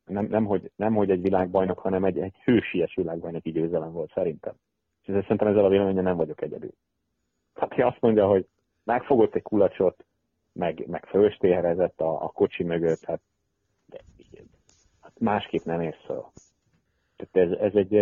nem, 0.04 0.24
nem, 0.24 0.44
hogy, 0.44 0.70
nem, 0.76 0.94
hogy 0.94 1.10
egy 1.10 1.22
világbajnok, 1.22 1.78
hanem 1.78 2.04
egy, 2.04 2.18
egy 2.18 2.36
hősies 2.44 2.94
világbajnok 2.94 3.42
győzelem 3.42 3.92
volt 3.92 4.12
szerintem. 4.12 4.54
És 5.02 5.08
ezzel 5.08 5.22
szerintem 5.22 5.48
ezzel 5.48 5.64
a 5.64 5.68
véleményen 5.68 6.04
nem 6.04 6.16
vagyok 6.16 6.42
egyedül. 6.42 6.72
Hát 7.54 7.74
ki 7.74 7.82
azt 7.82 8.00
mondja, 8.00 8.26
hogy 8.26 8.46
megfogott 8.84 9.34
egy 9.34 9.42
kulacsot, 9.42 10.04
meg, 10.52 10.86
meg 10.86 11.06
fölstéherezett 11.06 12.00
a, 12.00 12.22
a 12.22 12.28
kocsi 12.28 12.64
mögött, 12.64 13.04
hát, 13.04 13.20
de, 13.86 13.98
hát 15.00 15.12
másképp 15.18 15.64
nem 15.64 15.80
érsz 15.80 16.04
fel. 16.06 16.32
Tehát 17.16 17.50
ez, 17.50 17.58
ez 17.58 17.74
egy, 17.74 17.94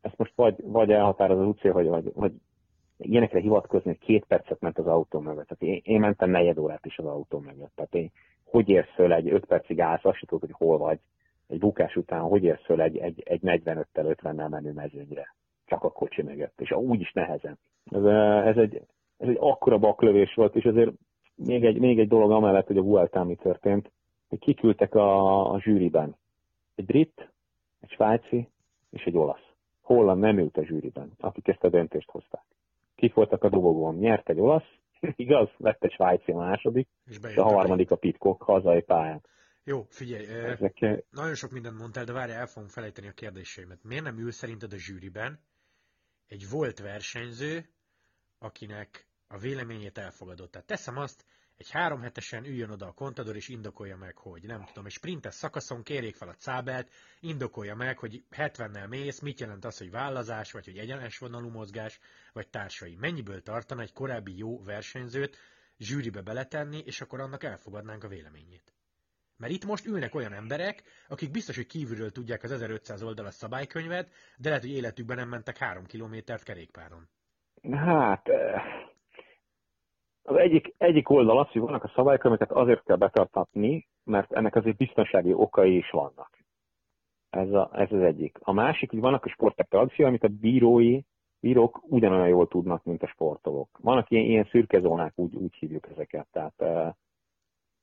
ezt 0.00 0.16
most 0.16 0.32
vagy, 0.34 0.54
vagy 0.62 0.90
elhatároz 0.90 1.38
az 1.38 1.46
utcél, 1.46 1.72
hogy, 1.72 1.86
vagy, 1.86 2.12
vagy 2.14 2.32
ilyenekre 3.02 3.40
hivatkozni, 3.40 3.90
hogy 3.90 4.06
két 4.06 4.24
percet 4.24 4.60
ment 4.60 4.78
az 4.78 4.86
autó 4.86 5.20
mögött. 5.20 5.46
Tehát 5.46 5.74
én, 5.74 5.80
én 5.94 6.00
mentem 6.00 6.30
negyed 6.30 6.58
órát 6.58 6.86
is 6.86 6.98
az 6.98 7.04
autó 7.04 7.38
mögött. 7.38 7.72
Tehát 7.74 7.94
én, 7.94 8.10
hogy 8.44 8.68
érsz 8.68 8.94
föl 8.94 9.12
egy 9.12 9.30
5 9.30 9.44
percig 9.44 9.80
állsz, 9.80 10.04
azt 10.04 10.18
tudod, 10.26 10.40
hogy 10.40 10.68
hol 10.68 10.78
vagy. 10.78 10.98
Egy 11.48 11.58
bukás 11.58 11.96
után 11.96 12.20
hogy 12.20 12.44
érsz 12.44 12.64
föl 12.64 12.80
egy, 12.80 12.96
egy, 12.96 13.22
egy 13.24 13.40
45-tel 13.42 13.84
50-nel 13.94 14.48
menő 14.48 14.72
mezőnyre. 14.72 15.34
Csak 15.66 15.84
a 15.84 15.90
kocsi 15.90 16.22
mögött. 16.22 16.60
És 16.60 16.72
úgy 16.72 17.00
is 17.00 17.12
nehezen. 17.12 17.58
Ez, 17.90 18.04
ez, 18.46 18.56
egy, 18.56 18.76
ez 19.16 19.28
egy 19.28 19.36
akkora 19.40 19.78
baklövés 19.78 20.34
volt, 20.34 20.56
és 20.56 20.64
azért 20.64 20.90
még 21.34 21.64
egy, 21.64 21.78
még 21.78 21.98
egy 21.98 22.08
dolog 22.08 22.30
amellett, 22.30 22.66
hogy 22.66 22.78
a 22.78 22.82
Vueltán 22.82 23.26
mi 23.26 23.34
történt, 23.34 23.90
hogy 24.28 24.38
kiküldtek 24.38 24.94
a, 24.94 25.50
a 25.52 25.60
zsűriben. 25.60 26.16
Egy 26.74 26.84
brit, 26.84 27.30
egy 27.80 27.90
svájci 27.90 28.48
és 28.90 29.04
egy 29.04 29.16
olasz. 29.16 29.48
Holland 29.80 30.20
nem 30.20 30.38
ült 30.38 30.56
a 30.56 30.64
zsűriben, 30.64 31.12
akik 31.20 31.48
ezt 31.48 31.64
a 31.64 31.68
döntést 31.68 32.10
hozták. 32.10 32.44
Kik 33.00 33.14
voltak 33.14 33.44
a 33.44 33.48
dobogón? 33.48 33.94
Nyert 33.94 34.28
egy 34.28 34.40
olasz, 34.40 34.78
igaz, 35.16 35.48
lett 35.56 35.84
egy 35.84 35.92
svájci 35.92 36.32
második, 36.32 36.88
és 37.06 37.36
a 37.36 37.42
harmadik 37.42 37.90
a 37.90 37.96
Pitcock 37.96 38.42
hazai 38.42 38.82
pályán. 38.82 39.22
Jó, 39.64 39.86
figyelj, 39.88 40.26
Ezek... 40.26 40.78
nagyon 41.10 41.34
sok 41.34 41.50
mindent 41.50 41.78
mondtál, 41.78 42.04
de 42.04 42.12
várj, 42.12 42.32
el 42.32 42.46
fogom 42.46 42.68
felejteni 42.68 43.08
a 43.08 43.12
kérdéseimet. 43.12 43.78
Miért 43.82 44.04
nem 44.04 44.18
ül 44.18 44.30
szerinted 44.30 44.72
a 44.72 44.76
zsűriben 44.76 45.40
egy 46.28 46.50
volt 46.50 46.78
versenyző, 46.78 47.68
akinek 48.38 49.06
a 49.28 49.38
véleményét 49.38 49.98
elfogadott? 49.98 50.50
Tehát 50.50 50.66
teszem 50.66 50.96
azt, 50.96 51.24
egy 51.60 51.70
három 51.70 52.00
hetesen 52.00 52.44
üljön 52.44 52.70
oda 52.70 52.86
a 52.86 52.92
kontador, 52.92 53.36
és 53.36 53.48
indokolja 53.48 53.96
meg, 53.96 54.16
hogy 54.16 54.42
nem 54.42 54.64
tudom, 54.64 54.86
egy 54.86 54.92
sprintes 54.92 55.34
szakaszon 55.34 55.82
kérjék 55.82 56.14
fel 56.14 56.28
a 56.28 56.34
cábelt, 56.34 56.90
indokolja 57.20 57.74
meg, 57.74 57.98
hogy 57.98 58.24
70-nel 58.30 58.88
mész, 58.88 59.20
mit 59.20 59.40
jelent 59.40 59.64
az, 59.64 59.78
hogy 59.78 59.90
vállazás, 59.90 60.52
vagy 60.52 60.64
hogy 60.64 60.78
egyenes 60.78 61.18
vonalú 61.18 61.48
mozgás, 61.48 62.00
vagy 62.32 62.48
társai. 62.48 62.96
Mennyiből 63.00 63.42
tartana 63.42 63.82
egy 63.82 63.92
korábbi 63.92 64.36
jó 64.36 64.62
versenyzőt 64.62 65.36
zsűribe 65.78 66.22
beletenni, 66.22 66.78
és 66.78 67.00
akkor 67.00 67.20
annak 67.20 67.44
elfogadnánk 67.44 68.04
a 68.04 68.08
véleményét. 68.08 68.74
Mert 69.36 69.52
itt 69.52 69.64
most 69.64 69.86
ülnek 69.86 70.14
olyan 70.14 70.32
emberek, 70.32 70.82
akik 71.08 71.30
biztos, 71.30 71.56
hogy 71.56 71.66
kívülről 71.66 72.10
tudják 72.10 72.42
az 72.42 72.50
1500 72.50 73.02
oldalas 73.02 73.34
szabálykönyvet, 73.34 74.12
de 74.36 74.48
lehet, 74.48 74.64
hogy 74.64 74.72
életükben 74.72 75.16
nem 75.16 75.28
mentek 75.28 75.56
három 75.56 75.86
kilométert 75.86 76.42
kerékpáron. 76.42 77.08
Hát, 77.72 78.28
az 80.30 80.36
egyik, 80.36 80.74
egyik 80.78 81.10
oldal 81.10 81.38
az, 81.38 81.48
hogy 81.48 81.60
vannak 81.60 81.84
a 81.84 81.92
szabályok, 81.94 82.24
amiket 82.24 82.50
azért 82.52 82.84
kell 82.84 82.96
betartatni, 82.96 83.86
mert 84.04 84.32
ennek 84.32 84.54
azért 84.54 84.76
biztonsági 84.76 85.32
okai 85.32 85.76
is 85.76 85.90
vannak. 85.90 86.38
Ez, 87.30 87.52
a, 87.52 87.70
ez 87.72 87.92
az 87.92 88.00
egyik. 88.00 88.38
A 88.40 88.52
másik, 88.52 88.90
hogy 88.90 89.00
vannak 89.00 89.24
a 89.24 89.28
sportek 89.28 89.68
tradició, 89.68 90.06
amit 90.06 90.24
a 90.24 90.28
bírói, 90.28 91.00
bírók 91.40 91.80
ugyanolyan 91.82 92.28
jól 92.28 92.48
tudnak, 92.48 92.84
mint 92.84 93.02
a 93.02 93.06
sportolók. 93.06 93.78
Vannak 93.82 94.10
ilyen, 94.10 94.24
ilyen 94.24 94.48
szürke 94.50 94.80
zónák, 94.80 95.12
úgy, 95.16 95.34
úgy 95.34 95.54
hívjuk 95.54 95.88
ezeket. 95.90 96.26
Tehát 96.32 96.62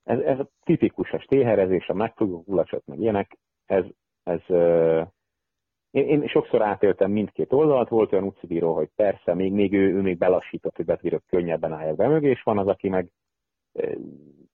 ez, 0.03 0.19
ez 0.19 0.39
a 0.39 0.49
tipikus, 0.63 1.11
a 1.11 1.19
stéherezés, 1.19 1.87
a 1.87 1.93
megfogó 1.93 2.43
kulacsot, 2.43 2.85
meg 2.85 2.99
ilyenek, 2.99 3.37
ez, 3.65 3.85
ez 4.23 4.41
én, 5.91 6.07
én 6.07 6.27
sokszor 6.27 6.61
átéltem 6.61 7.11
mindkét 7.11 7.53
oldalt, 7.53 7.89
volt 7.89 8.11
olyan 8.11 8.25
utcibíró, 8.25 8.73
hogy 8.73 8.89
persze, 8.95 9.33
még, 9.33 9.51
még 9.51 9.73
ő, 9.73 9.95
ő 9.95 10.01
még 10.01 10.17
belassított, 10.17 10.75
hogy 10.75 10.85
betírok 10.85 11.23
könnyebben 11.27 11.73
álljak 11.73 11.95
be 11.95 12.07
mögé, 12.07 12.29
és 12.29 12.43
van 12.43 12.57
az, 12.57 12.67
aki 12.67 12.89
meg 12.89 13.09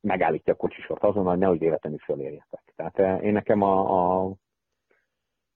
megállítja 0.01 0.53
a 0.53 0.55
kocsisort 0.55 1.03
azonnal, 1.03 1.35
nehogy 1.35 1.59
véletlenül 1.59 1.97
fölérjetek. 1.97 2.73
Tehát 2.75 3.21
én 3.23 3.31
nekem 3.31 3.61
a, 3.61 4.25
a, 4.25 4.33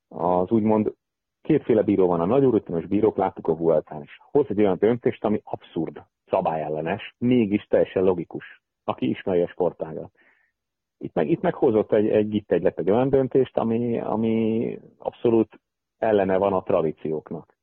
az 0.07 0.51
úgymond 0.51 0.93
kétféle 1.41 1.81
bíró 1.81 2.07
van, 2.07 2.19
a 2.19 2.25
nagy 2.25 2.43
rutinos 2.43 2.85
bírók, 2.85 3.17
láttuk 3.17 3.47
a 3.47 3.55
Vueltán 3.55 4.01
is. 4.01 4.19
Hoz 4.31 4.45
egy 4.49 4.59
olyan 4.59 4.77
döntést, 4.79 5.23
ami 5.23 5.41
abszurd, 5.43 6.03
szabályellenes, 6.25 7.15
mégis 7.17 7.63
teljesen 7.63 8.03
logikus, 8.03 8.61
aki 8.83 9.09
ismeri 9.09 9.41
a 9.41 9.47
sportágat. 9.47 10.11
Itt 10.97 11.13
meg, 11.13 11.29
itt 11.29 11.41
meg 11.41 11.53
hozott 11.53 11.91
egy, 11.91 12.07
egy, 12.07 12.33
itt 12.33 12.51
egy, 12.51 12.65
egy 12.65 12.91
olyan 12.91 13.09
döntést, 13.09 13.57
ami, 13.57 13.99
ami 13.99 14.79
abszolút 14.97 15.59
ellene 15.97 16.37
van 16.37 16.53
a 16.53 16.63
tradícióknak. 16.63 17.57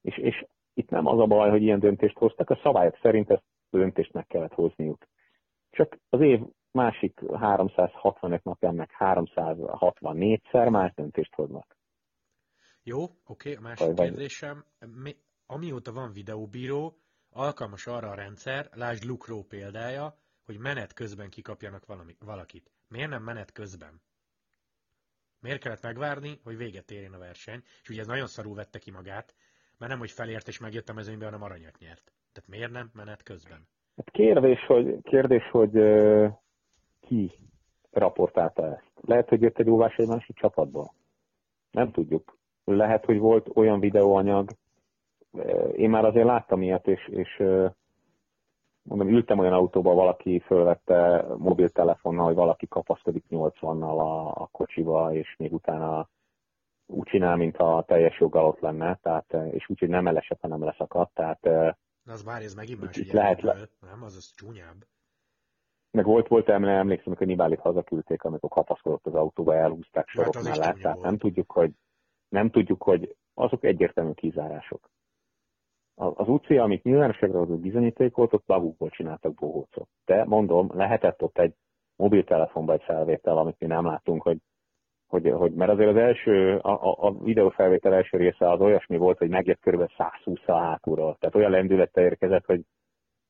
És, 0.00 0.16
és 0.16 0.46
itt 0.74 0.88
nem 0.88 1.06
az 1.06 1.18
a 1.18 1.26
baj, 1.26 1.50
hogy 1.50 1.62
ilyen 1.62 1.78
döntést 1.78 2.18
hoztak, 2.18 2.50
a 2.50 2.60
szabályok 2.62 2.98
szerint 3.02 3.30
ezt 3.30 3.44
a 3.70 3.76
döntést 3.76 4.12
meg 4.12 4.26
kellett 4.26 4.52
hozniuk. 4.52 5.06
Csak 5.70 5.98
az 6.08 6.20
év 6.20 6.40
másik 6.70 7.20
365 7.34 8.44
napján 8.44 8.74
meg 8.74 8.90
364-szer 8.98 10.70
más 10.70 10.92
döntést 10.94 11.34
hoznak. 11.34 11.76
Jó, 12.82 13.02
oké, 13.02 13.16
okay, 13.26 13.54
a 13.54 13.60
másik 13.60 13.86
vagy, 13.86 14.08
kérdésem. 14.08 14.64
Mi, 15.02 15.16
amióta 15.46 15.92
van 15.92 16.12
videóbíró, 16.12 16.96
alkalmas 17.30 17.86
arra 17.86 18.10
a 18.10 18.14
rendszer, 18.14 18.68
lásd 18.72 19.04
Lukró 19.04 19.42
példája, 19.42 20.16
hogy 20.44 20.58
menet 20.58 20.92
közben 20.92 21.30
kikapjanak 21.30 21.86
valami, 21.86 22.16
valakit. 22.18 22.70
Miért 22.88 23.10
nem 23.10 23.22
menet 23.22 23.52
közben? 23.52 24.00
Miért 25.42 25.60
kellett 25.60 25.82
megvárni, 25.82 26.40
hogy 26.44 26.56
véget 26.56 26.90
érjen 26.90 27.12
a 27.12 27.18
verseny? 27.18 27.62
És 27.82 27.88
ugye 27.88 28.00
ez 28.00 28.06
nagyon 28.06 28.26
szarul 28.26 28.54
vette 28.54 28.78
ki 28.78 28.90
magát, 28.90 29.34
mert 29.78 29.90
nem, 29.90 30.00
hogy 30.00 30.10
felért 30.10 30.48
és 30.48 30.58
megjött 30.58 30.88
a 30.88 30.92
mezőnybe, 30.92 31.24
hanem 31.24 31.42
aranyat 31.42 31.78
nyert. 31.78 32.12
Tehát 32.32 32.48
miért 32.48 32.70
nem 32.70 32.90
menet 32.94 33.22
közben? 33.22 33.66
Hát 33.96 34.10
kérdés, 34.10 34.66
hogy, 34.66 35.02
kérdés, 35.02 35.50
hogy 35.50 35.76
uh, 35.76 36.32
ki 37.00 37.30
raportálta 37.90 38.66
ezt. 38.66 38.90
Lehet, 39.00 39.28
hogy 39.28 39.40
jött 39.40 39.58
egy 39.58 39.70
óvás 39.70 39.96
egy 39.96 40.08
másik 40.08 40.36
csapatból. 40.36 40.94
Nem 41.70 41.90
tudjuk. 41.90 42.36
Lehet, 42.64 43.04
hogy 43.04 43.18
volt 43.18 43.48
olyan 43.54 43.80
videóanyag, 43.80 44.50
én 45.72 45.90
már 45.90 46.04
azért 46.04 46.26
láttam 46.26 46.62
ilyet, 46.62 46.86
és, 46.86 47.08
és 47.08 47.42
mondom, 48.82 49.08
ültem 49.08 49.38
olyan 49.38 49.52
autóba, 49.52 49.94
valaki 49.94 50.38
fölvette 50.38 51.26
mobiltelefonnal, 51.36 52.24
hogy 52.24 52.34
valaki 52.34 52.68
kapaszkodik 52.68 53.24
80-nal 53.30 53.98
a, 53.98 54.42
a 54.42 54.48
kocsiba, 54.52 55.14
és 55.14 55.34
még 55.38 55.52
utána 55.52 56.08
úgy 56.86 57.06
csinál, 57.06 57.36
mintha 57.36 57.84
teljes 57.86 58.20
joggal 58.20 58.44
ott 58.44 58.60
lenne, 58.60 58.98
tehát, 59.02 59.36
és 59.50 59.68
úgy, 59.68 59.78
hogy 59.78 59.88
nem 59.88 60.06
elesett, 60.06 60.40
hanem 60.40 60.64
leszakadt, 60.64 61.14
tehát... 61.14 61.42
Na 62.02 62.12
az 62.12 62.22
már 62.22 62.42
ez 62.42 62.54
megint 62.54 62.80
más 62.80 62.96
itt 62.96 63.12
lehet, 63.12 63.40
le... 63.40 63.54
nem? 63.80 64.02
Az 64.02 64.16
az 64.16 64.32
csúnyább. 64.34 64.86
Meg 65.90 66.04
volt, 66.04 66.28
volt 66.28 66.48
emlékszem, 66.48 67.06
amikor 67.06 67.26
Nibálit 67.26 67.60
hazaküldték, 67.60 68.22
amikor 68.22 68.50
kapaszkodott 68.50 69.06
az 69.06 69.14
autóba, 69.14 69.54
elhúzták 69.54 70.08
sorok 70.08 70.34
hát 70.34 70.44
mellett, 70.44 70.78
tehát 70.78 71.00
nem 71.00 71.18
tudjuk, 71.18 71.52
hogy, 71.52 71.72
nem 72.28 72.50
tudjuk, 72.50 72.82
hogy 72.82 73.16
azok 73.34 73.64
egyértelmű 73.64 74.12
kizárások 74.12 74.90
az 75.94 76.28
UCI, 76.28 76.58
amit 76.58 76.82
nyilvánosságra 76.82 77.38
hozott 77.38 77.60
bizonyíték 77.60 78.14
volt, 78.14 78.32
ott 78.32 78.46
magukból 78.46 78.90
csináltak 78.90 79.34
bohócot. 79.34 79.88
De 80.04 80.24
mondom, 80.24 80.70
lehetett 80.74 81.22
ott 81.22 81.38
egy 81.38 81.54
mobiltelefonba 81.96 82.72
egy 82.72 82.82
felvétel, 82.82 83.38
amit 83.38 83.58
mi 83.58 83.66
nem 83.66 83.86
látunk, 83.86 84.22
hogy, 84.22 84.38
hogy, 85.06 85.30
hogy 85.30 85.52
mert 85.52 85.70
azért 85.70 85.88
az 85.88 85.96
első, 85.96 86.56
a, 86.56 87.06
a 87.06 87.12
videófelvétel 87.12 87.94
első 87.94 88.16
része 88.16 88.50
az 88.50 88.60
olyasmi 88.60 88.96
volt, 88.96 89.18
hogy 89.18 89.28
megjött 89.28 89.60
kb. 89.60 89.90
120 89.96 90.40
a 90.46 90.56
hátulról. 90.56 91.16
Tehát 91.20 91.34
olyan 91.34 91.50
lendülettel 91.50 92.04
érkezett, 92.04 92.44
hogy 92.44 92.60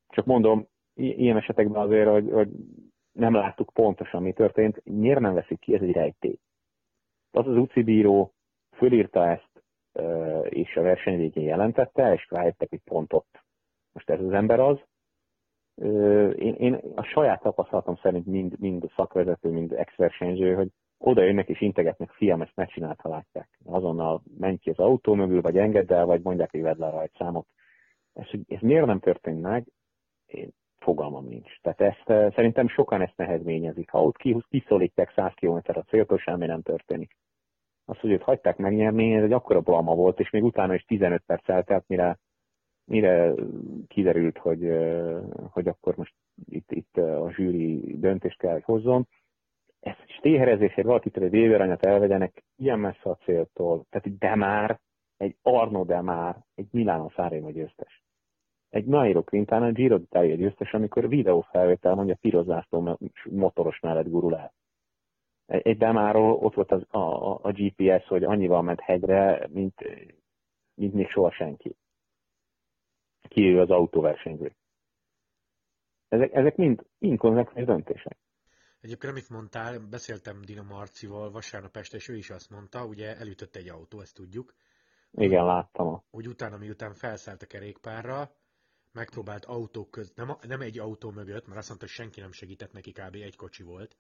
csak 0.09 0.25
mondom, 0.25 0.66
ilyen 0.94 1.37
esetekben 1.37 1.83
azért, 1.83 2.09
hogy, 2.09 2.31
hogy 2.31 2.48
nem 3.12 3.35
láttuk 3.35 3.70
pontosan, 3.72 4.22
mi 4.22 4.33
történt, 4.33 4.85
miért 4.85 5.20
nem 5.20 5.35
veszik 5.35 5.59
ki, 5.59 5.75
ez 5.75 5.81
egy 5.81 5.92
rejtély. 5.92 6.38
Az 7.31 7.46
az 7.46 7.57
UCI 7.57 7.83
bíró 7.83 8.33
fölírta 8.77 9.29
ezt 9.29 9.51
és 10.48 10.76
a 10.76 10.83
verseny 10.83 11.16
végén 11.16 11.44
jelentette, 11.44 12.12
és 12.12 12.26
rájöttek 12.31 12.72
egy 12.72 12.83
pontot. 12.85 13.26
Most 13.92 14.11
ez 14.11 14.20
az 14.20 14.33
ember 14.33 14.61
az. 14.61 14.78
Én, 16.35 16.55
én 16.55 16.81
a 16.94 17.02
saját 17.02 17.42
tapasztalatom 17.42 17.96
szerint 17.96 18.26
mind, 18.26 18.59
mind 18.59 18.90
szakvezető, 18.96 19.50
mind 19.50 19.72
ex-versenyző, 19.72 20.55
hogy 20.55 20.68
oda 20.98 21.22
jönnek 21.22 21.48
és 21.48 21.61
integetnek, 21.61 22.11
fiam, 22.11 22.42
ezt 22.42 22.57
ne 22.57 22.66
csinált, 22.66 23.00
ha 23.00 23.09
látják. 23.09 23.48
Azonnal 23.64 24.22
menj 24.38 24.57
ki 24.57 24.70
az 24.70 24.78
autó 24.78 25.14
mögül, 25.14 25.40
vagy 25.40 25.59
engedd 25.59 25.92
el, 25.92 26.05
vagy 26.07 26.22
mondják, 26.22 26.50
hogy 26.50 26.62
vedd 26.62 26.78
le 26.78 26.87
a 26.87 26.90
rajtszámot. 26.90 27.46
Ez, 28.12 28.26
ez 28.48 28.61
miért 28.61 28.87
nem 28.87 29.00
történt 29.00 29.40
meg? 29.40 29.66
Én 30.26 30.50
fogalmam 30.78 31.26
nincs. 31.26 31.61
Tehát 31.61 31.81
ezt, 31.81 32.35
szerintem 32.35 32.68
sokan 32.68 33.02
ezt 33.02 33.16
nehezményezik. 33.16 33.90
Ha 33.90 34.02
ott 34.02 34.16
kiszólítják 34.48 35.12
100 35.14 35.33
km 35.35 35.59
a 35.64 35.85
céltól, 35.88 36.18
semmi 36.18 36.46
nem 36.46 36.62
történik. 36.62 37.16
Az, 37.85 37.99
hogy 37.99 38.11
őt 38.11 38.23
hagyták 38.23 38.57
megnyerni, 38.57 39.14
ez 39.14 39.23
egy 39.23 39.33
akkora 39.33 39.61
blama 39.61 39.95
volt, 39.95 40.21
és 40.21 40.31
még 40.31 40.45
utána 40.45 40.75
is 40.75 40.85
15 40.85 41.23
perc 41.27 41.49
eltelt, 41.49 41.85
mire, 41.88 42.18
mire 42.85 43.35
kiderült, 43.88 44.38
hogy, 44.38 44.71
hogy 45.51 45.68
akkor 45.68 45.97
most 45.97 46.14
itt, 46.45 46.71
itt 46.73 46.97
a 46.97 47.31
zsűri 47.33 47.99
döntést 47.99 48.38
kell, 48.38 48.53
hogy 48.53 48.64
hozzon. 48.64 49.09
Ez 49.81 49.95
stéherezésért 50.07 50.87
valakitől 50.87 51.25
egy 51.25 51.31
véveranyat 51.31 51.87
elvegyenek 51.87 52.45
ilyen 52.57 52.79
messze 52.79 53.11
a 53.11 53.16
céltól, 53.25 53.87
tehát 53.90 54.07
egy 54.07 54.18
Demár, 54.18 54.81
egy 55.16 55.37
Arno 55.42 55.85
Demár, 55.85 56.37
egy 56.55 56.66
Milano 56.71 57.09
Sanremo 57.09 57.51
győztes 57.51 58.03
egy 58.73 58.85
Nairo 58.85 59.23
Quintana 59.23 59.73
Giro 59.73 59.99
d'Italia 59.99 60.35
győztes, 60.37 60.73
amikor 60.73 61.09
videófelvétel 61.09 61.95
mondja 61.95 62.16
pirozászló 62.21 62.99
motoros 63.31 63.81
mellett 63.81 64.09
gurul 64.09 64.37
el. 64.37 64.53
Egy 65.46 65.76
Demáról 65.76 66.33
ott 66.33 66.55
volt 66.55 66.70
az, 66.70 66.87
a, 66.88 67.35
a, 67.42 67.52
GPS, 67.52 68.07
hogy 68.07 68.24
annyival 68.24 68.62
ment 68.62 68.81
hegyre, 68.81 69.48
mint, 69.50 69.81
mint 70.74 70.94
még 70.94 71.09
soha 71.09 71.33
senki. 71.33 71.76
Ki 73.28 73.42
ő 73.42 73.61
az 73.61 73.70
autóversenyző. 73.70 74.55
Ezek, 76.09 76.33
ezek 76.33 76.57
mind 76.57 76.87
inkonzekvens 76.98 77.66
döntések. 77.66 78.18
Egyébként, 78.81 79.12
amit 79.12 79.28
mondtál, 79.28 79.78
beszéltem 79.78 80.42
Dina 80.42 80.62
Marcival 80.62 81.31
vasárnap 81.31 81.76
este, 81.76 81.96
és 81.96 82.09
ő 82.09 82.16
is 82.16 82.31
azt 82.31 82.50
mondta, 82.50 82.85
ugye 82.87 83.16
elütött 83.16 83.57
egy 83.57 83.68
autó, 83.68 84.00
ezt 84.00 84.14
tudjuk. 84.14 84.55
Igen, 85.11 85.44
láttam. 85.44 86.02
Hogy 86.11 86.28
utána, 86.28 86.57
miután 86.57 86.94
felszállt 86.94 87.42
a 87.42 87.46
kerékpárra, 87.46 88.31
megpróbált 88.92 89.44
autók 89.44 89.90
köz, 89.90 90.12
nem, 90.14 90.37
nem 90.42 90.61
egy 90.61 90.78
autó 90.78 91.11
mögött, 91.11 91.46
mert 91.46 91.59
azt 91.59 91.68
mondta, 91.68 91.87
hogy 91.87 91.94
senki 91.94 92.20
nem 92.20 92.33
segített 92.33 92.72
neki, 92.72 92.92
kb. 92.92 93.14
egy 93.14 93.37
kocsi 93.37 93.62
volt, 93.62 93.96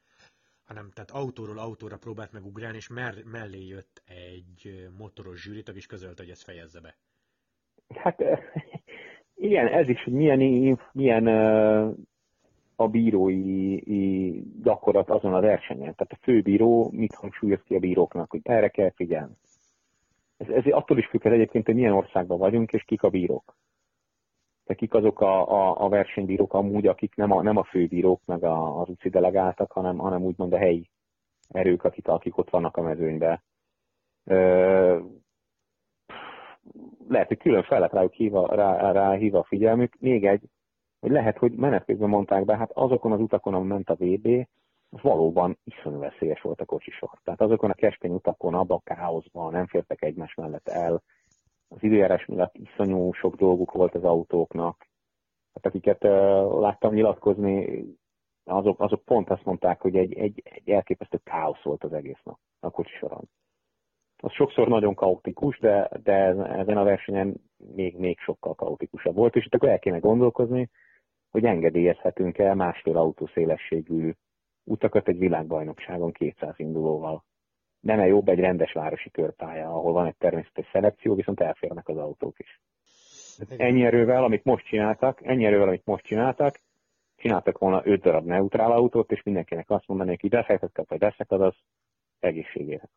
hanem 0.64 0.90
tehát 0.94 1.10
autóról 1.10 1.58
autóra 1.58 1.96
próbált 1.96 2.32
megugrálni, 2.32 2.76
és 2.76 2.88
mer, 2.88 3.14
mellé 3.24 3.66
jött 3.66 4.02
egy 4.06 4.88
motoros 4.98 5.42
zsűritag, 5.42 5.76
és 5.76 5.86
közölte, 5.86 6.22
hogy 6.22 6.32
ezt 6.32 6.42
fejezze 6.42 6.80
be. 6.80 6.96
Hát 7.94 8.22
igen, 9.34 9.66
ez 9.66 9.88
is, 9.88 10.02
hogy 10.02 10.12
milyen, 10.12 10.78
milyen 10.92 11.26
a 12.76 12.88
bírói 12.88 13.78
gyakorlat 14.62 15.10
azon 15.10 15.34
a 15.34 15.40
versenyen. 15.40 15.94
Tehát 15.94 16.12
a 16.12 16.18
főbíró 16.22 16.90
mit 16.90 17.14
hangsúlyoz 17.14 17.62
ki 17.62 17.74
a 17.74 17.78
bíróknak, 17.78 18.30
hogy 18.30 18.40
erre 18.42 18.68
kell 18.68 18.90
figyelni. 18.90 19.34
Ez, 20.36 20.48
ez 20.48 20.64
attól 20.64 20.98
is 20.98 21.06
függ 21.06 21.26
egyébként, 21.26 21.66
hogy 21.66 21.74
milyen 21.74 21.92
országban 21.92 22.38
vagyunk, 22.38 22.72
és 22.72 22.82
kik 22.82 23.02
a 23.02 23.08
bírók 23.08 23.56
kik 24.66 24.94
azok 24.94 25.20
a, 25.20 25.50
a, 25.50 25.84
a 25.84 25.88
versenybírók 25.88 26.54
amúgy, 26.54 26.86
akik 26.86 27.14
nem 27.14 27.30
a, 27.30 27.42
nem 27.42 27.56
a 27.56 27.64
főbírók, 27.64 28.20
meg 28.24 28.44
a, 28.44 28.80
az 28.80 28.88
UCI 28.88 29.08
delegáltak, 29.08 29.72
hanem, 29.72 29.98
hanem 29.98 30.22
úgymond 30.22 30.52
a 30.52 30.58
helyi 30.58 30.90
erők, 31.48 31.84
akik, 31.84 32.08
akik 32.08 32.38
ott 32.38 32.50
vannak 32.50 32.76
a 32.76 32.82
mezőnyben. 32.82 33.42
Ö, 34.24 35.00
lehet, 37.08 37.28
hogy 37.28 37.38
külön 37.38 37.62
fel 37.62 37.80
lett 37.80 37.92
rájuk 37.92 38.12
hívva, 38.12 38.54
rá, 38.54 38.92
rá 38.92 39.12
hívva 39.12 39.38
a 39.38 39.44
figyelmük. 39.44 39.96
Még 40.00 40.26
egy, 40.26 40.42
hogy 41.00 41.10
lehet, 41.10 41.38
hogy 41.38 41.52
menet 41.52 41.84
közben 41.84 42.08
mondták 42.08 42.44
be, 42.44 42.56
hát 42.56 42.70
azokon 42.72 43.12
az 43.12 43.20
utakon, 43.20 43.54
ahol 43.54 43.66
ment 43.66 43.90
a 43.90 43.96
VB, 43.98 44.46
az 44.90 45.00
valóban 45.02 45.58
iszonyú 45.64 45.98
veszélyes 45.98 46.40
volt 46.40 46.60
a 46.60 46.64
kocsisor. 46.64 47.10
Tehát 47.24 47.40
azokon 47.40 47.70
a 47.70 47.74
keskeny 47.74 48.12
utakon, 48.12 48.54
abban 48.54 48.80
a 48.84 48.94
káoszban 48.94 49.52
nem 49.52 49.66
fértek 49.66 50.02
egymás 50.02 50.34
mellett 50.34 50.68
el, 50.68 51.02
az 51.74 51.82
időjárás 51.82 52.26
miatt 52.26 52.54
iszonyú 52.56 53.12
sok 53.12 53.34
dolguk 53.34 53.72
volt 53.72 53.94
az 53.94 54.04
autóknak. 54.04 54.86
Hát 55.54 55.66
akiket 55.66 56.04
uh, 56.04 56.10
láttam 56.60 56.94
nyilatkozni, 56.94 57.84
azok, 58.44 58.80
azok 58.80 59.04
pont 59.04 59.30
azt 59.30 59.44
mondták, 59.44 59.80
hogy 59.80 59.96
egy, 59.96 60.14
egy, 60.14 60.42
egy 60.44 60.70
elképesztő 60.70 61.18
káosz 61.24 61.62
volt 61.62 61.84
az 61.84 61.92
egész 61.92 62.20
nap 62.22 62.38
a 62.60 62.70
kocsi 62.70 62.96
soron. 62.96 63.28
Az 64.16 64.32
sokszor 64.32 64.68
nagyon 64.68 64.94
kaotikus, 64.94 65.58
de, 65.58 65.90
de 66.02 66.12
ezen 66.34 66.76
a 66.76 66.84
versenyen 66.84 67.34
még, 67.56 67.96
még 67.96 68.18
sokkal 68.18 68.54
kaotikusabb 68.54 69.14
volt, 69.14 69.36
és 69.36 69.44
itt 69.46 69.54
akkor 69.54 69.68
el 69.68 69.78
kéne 69.78 69.98
gondolkozni, 69.98 70.70
hogy 71.30 71.44
engedélyezhetünk 71.44 72.38
el 72.38 72.54
másfél 72.54 72.96
autószélességű 72.96 74.12
utakat 74.64 75.08
egy 75.08 75.18
világbajnokságon 75.18 76.12
200 76.12 76.54
indulóval 76.56 77.24
nem 77.82 78.00
-e 78.00 78.06
jobb 78.06 78.28
egy 78.28 78.38
rendes 78.38 78.72
városi 78.72 79.10
körpálya, 79.10 79.68
ahol 79.68 79.92
van 79.92 80.06
egy 80.06 80.16
természetes 80.16 80.68
szelekció, 80.72 81.14
viszont 81.14 81.40
elférnek 81.40 81.88
az 81.88 81.96
autók 81.96 82.38
is. 82.38 82.60
Ennyi 83.56 83.84
erővel, 83.84 84.24
amit 84.24 84.44
most 84.44 84.66
csináltak, 84.66 85.20
ennyi 85.22 85.44
erővel, 85.44 85.68
amit 85.68 85.84
most 85.84 86.04
csináltak, 86.04 86.60
csináltak 87.16 87.58
volna 87.58 87.80
5 87.84 88.00
darab 88.00 88.26
neutrál 88.26 88.72
autót, 88.72 89.12
és 89.12 89.22
mindenkinek 89.22 89.70
azt 89.70 89.86
mondanék, 89.86 90.20
hogy 90.20 90.30
beszélhetek, 90.30 90.88
vagy 90.88 90.98
beszekad, 90.98 91.40
az 91.40 91.54
egészségére. 92.18 92.88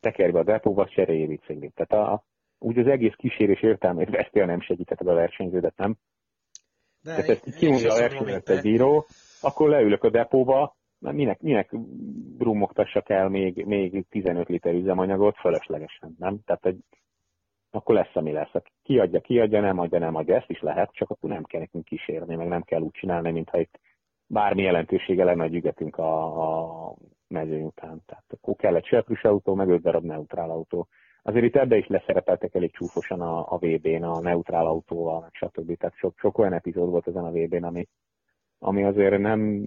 Tekerj 0.00 0.32
be 0.32 0.38
a 0.38 0.44
depóba, 0.44 0.88
cserélj 0.88 1.26
viccelét. 1.26 1.74
Tehát 1.74 2.08
a, 2.08 2.24
úgy 2.58 2.78
az 2.78 2.86
egész 2.86 3.14
kísérés 3.14 3.62
értelmét 3.62 4.10
vesztél 4.10 4.46
nem 4.46 4.60
segítetted 4.60 5.06
a 5.06 5.14
versenyződet, 5.14 5.76
nem? 5.76 5.96
De 7.02 7.10
Tehát 7.10 7.28
ezt 7.28 7.56
kimondja 7.56 7.92
a 7.92 7.98
versenyzőt 7.98 8.48
egy 8.48 8.62
bíró, 8.62 9.06
akkor 9.40 9.68
leülök 9.68 10.04
a 10.04 10.10
depóba, 10.10 10.76
mert 11.00 11.16
minek, 11.16 11.40
minek 11.40 11.70
brummogtassak 12.38 13.08
el 13.08 13.28
még, 13.28 13.64
még 13.66 14.04
15 14.08 14.48
liter 14.48 14.74
üzemanyagot 14.74 15.36
fölöslegesen, 15.36 16.14
nem? 16.18 16.38
Tehát 16.44 16.66
egy, 16.66 16.84
akkor 17.70 17.94
lesz, 17.94 18.16
ami 18.16 18.32
lesz. 18.32 18.50
Kiadja, 18.82 19.20
kiadja, 19.20 19.60
nem 19.60 19.78
adja, 19.78 19.98
nem 19.98 20.14
adja, 20.14 20.36
ezt 20.36 20.50
is 20.50 20.60
lehet, 20.60 20.92
csak 20.92 21.10
akkor 21.10 21.30
nem 21.30 21.44
kell 21.44 21.60
nekünk 21.60 21.84
kísérni, 21.84 22.34
meg 22.34 22.48
nem 22.48 22.62
kell 22.62 22.80
úgy 22.80 22.92
csinálni, 22.92 23.30
mintha 23.30 23.60
itt 23.60 23.78
bármi 24.26 24.62
jelentősége 24.62 25.24
lenne, 25.24 25.42
hogy 25.42 25.54
ügetünk 25.54 25.96
a, 25.96 26.42
a 26.88 26.94
mezőny 27.28 27.64
után. 27.64 28.02
Tehát 28.06 28.24
akkor 28.30 28.56
kell 28.56 28.74
egy 28.74 28.86
seprűs 28.86 29.22
autó, 29.24 29.54
meg 29.54 29.68
öt 29.68 29.82
darab 29.82 30.04
neutrál 30.04 30.50
autó. 30.50 30.88
Azért 31.22 31.44
itt 31.44 31.56
ebbe 31.56 31.76
is 31.76 31.86
leszerepeltek 31.86 32.54
elég 32.54 32.72
csúfosan 32.72 33.20
a, 33.20 33.52
a 33.52 33.58
VB-n, 33.58 34.02
a 34.02 34.20
neutrál 34.20 34.66
autóval, 34.66 35.28
stb. 35.32 35.76
Tehát 35.76 35.96
sok, 35.96 36.18
sok 36.18 36.38
olyan 36.38 36.52
epizód 36.52 36.90
volt 36.90 37.06
ezen 37.06 37.24
a 37.24 37.30
VB-n, 37.30 37.64
ami, 37.64 37.88
ami 38.58 38.84
azért 38.84 39.18
nem 39.18 39.62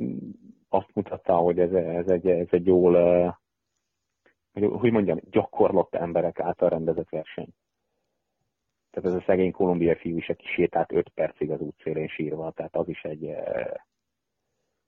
azt 0.73 0.95
mutatta, 0.95 1.35
hogy 1.35 1.59
ez, 1.59 1.71
ez, 1.73 2.07
egy, 2.07 2.27
ez 2.27 2.47
egy 2.49 2.65
jól, 2.65 2.93
hogy, 4.51 4.63
hogy 4.63 4.91
mondjam, 4.91 5.19
gyakorlott 5.29 5.95
emberek 5.95 6.39
által 6.39 6.69
rendezett 6.69 7.09
verseny. 7.09 7.49
Tehát 8.89 9.09
ez 9.09 9.21
a 9.21 9.23
szegény 9.25 9.51
kolumbiai 9.51 9.95
fiú 9.95 10.17
is, 10.17 10.29
aki 10.29 10.45
sétált 10.45 10.91
5 10.91 11.09
percig 11.09 11.51
az 11.51 11.59
útszélén 11.59 12.07
sírva, 12.07 12.51
tehát 12.51 12.75
az 12.75 12.87
is 12.87 13.01
egy, 13.01 13.25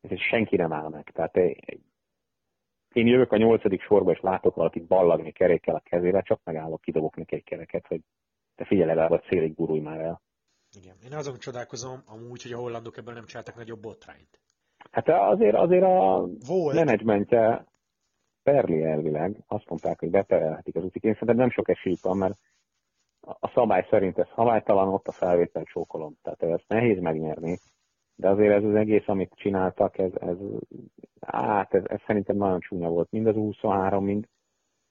ez 0.02 0.20
senki 0.30 0.56
nem 0.56 0.74
áll 0.74 0.90
meg. 0.90 1.12
Tehát 1.14 1.38
én 2.94 3.08
jövök 3.08 3.32
a 3.32 3.38
nyolcadik 3.38 3.82
sorba, 3.82 4.12
és 4.12 4.20
látok 4.20 4.56
valakit 4.56 4.88
ballagni 4.88 5.32
kerékkel 5.32 5.76
a 5.76 5.80
kezével, 5.80 6.22
csak 6.22 6.40
megállok, 6.44 6.82
kidobok 6.82 7.16
neki 7.16 7.36
egy 7.36 7.44
kereket, 7.44 7.88
hogy 7.88 8.02
te 8.56 8.66
figyelj 8.66 8.88
legalább 8.88 9.12
a 9.12 9.20
célig 9.20 9.56
gurulj 9.56 9.80
már 9.80 10.00
el. 10.00 10.22
Igen. 10.72 10.96
Én 11.06 11.14
azon 11.14 11.38
csodálkozom 11.38 12.04
amúgy, 12.06 12.42
hogy 12.42 12.52
a 12.52 12.58
hollandok 12.58 12.98
ebből 12.98 13.14
nem 13.14 13.26
csináltak 13.26 13.56
nagyobb 13.56 13.80
botrányt. 13.80 14.40
Hát 14.92 15.10
azért, 15.10 15.56
azért 15.56 15.84
a 15.84 16.28
Volt. 16.48 16.76
menedzsmentje 16.76 17.66
Perli 18.44 18.84
elvileg 18.84 19.44
azt 19.48 19.70
mondták, 19.70 20.00
hogy 20.00 20.10
beterelhetik 20.10 20.76
az 20.76 20.84
útik. 20.84 21.04
Én 21.04 21.14
szerintem 21.14 21.36
nem 21.36 21.50
sok 21.50 21.70
esélyük 21.70 22.02
van, 22.02 22.18
mert 22.18 22.38
a 23.40 23.52
szabály 23.54 23.88
szerint 23.90 24.18
ez 24.18 24.28
szabálytalan, 24.36 24.88
ott 24.88 25.08
a 25.08 25.12
felvétel 25.12 25.64
csókolom. 25.64 26.16
Tehát 26.22 26.44
ezt 26.44 26.68
nehéz 26.68 27.00
megnyerni. 27.00 27.58
De 28.16 28.30
azért 28.30 28.54
ez 28.54 28.64
az 28.64 28.76
egész, 28.76 29.08
amit 29.08 29.34
csináltak, 29.36 29.98
ez, 29.98 30.12
ez, 30.16 30.38
hát 31.22 31.74
ez, 31.74 31.84
ez 31.86 32.00
szerintem 32.06 32.36
nagyon 32.36 32.60
csúnya 32.60 32.90
volt. 32.90 33.12
Mind 33.12 33.28
az 33.28 33.36
23, 33.36 34.04
mind, 34.04 34.28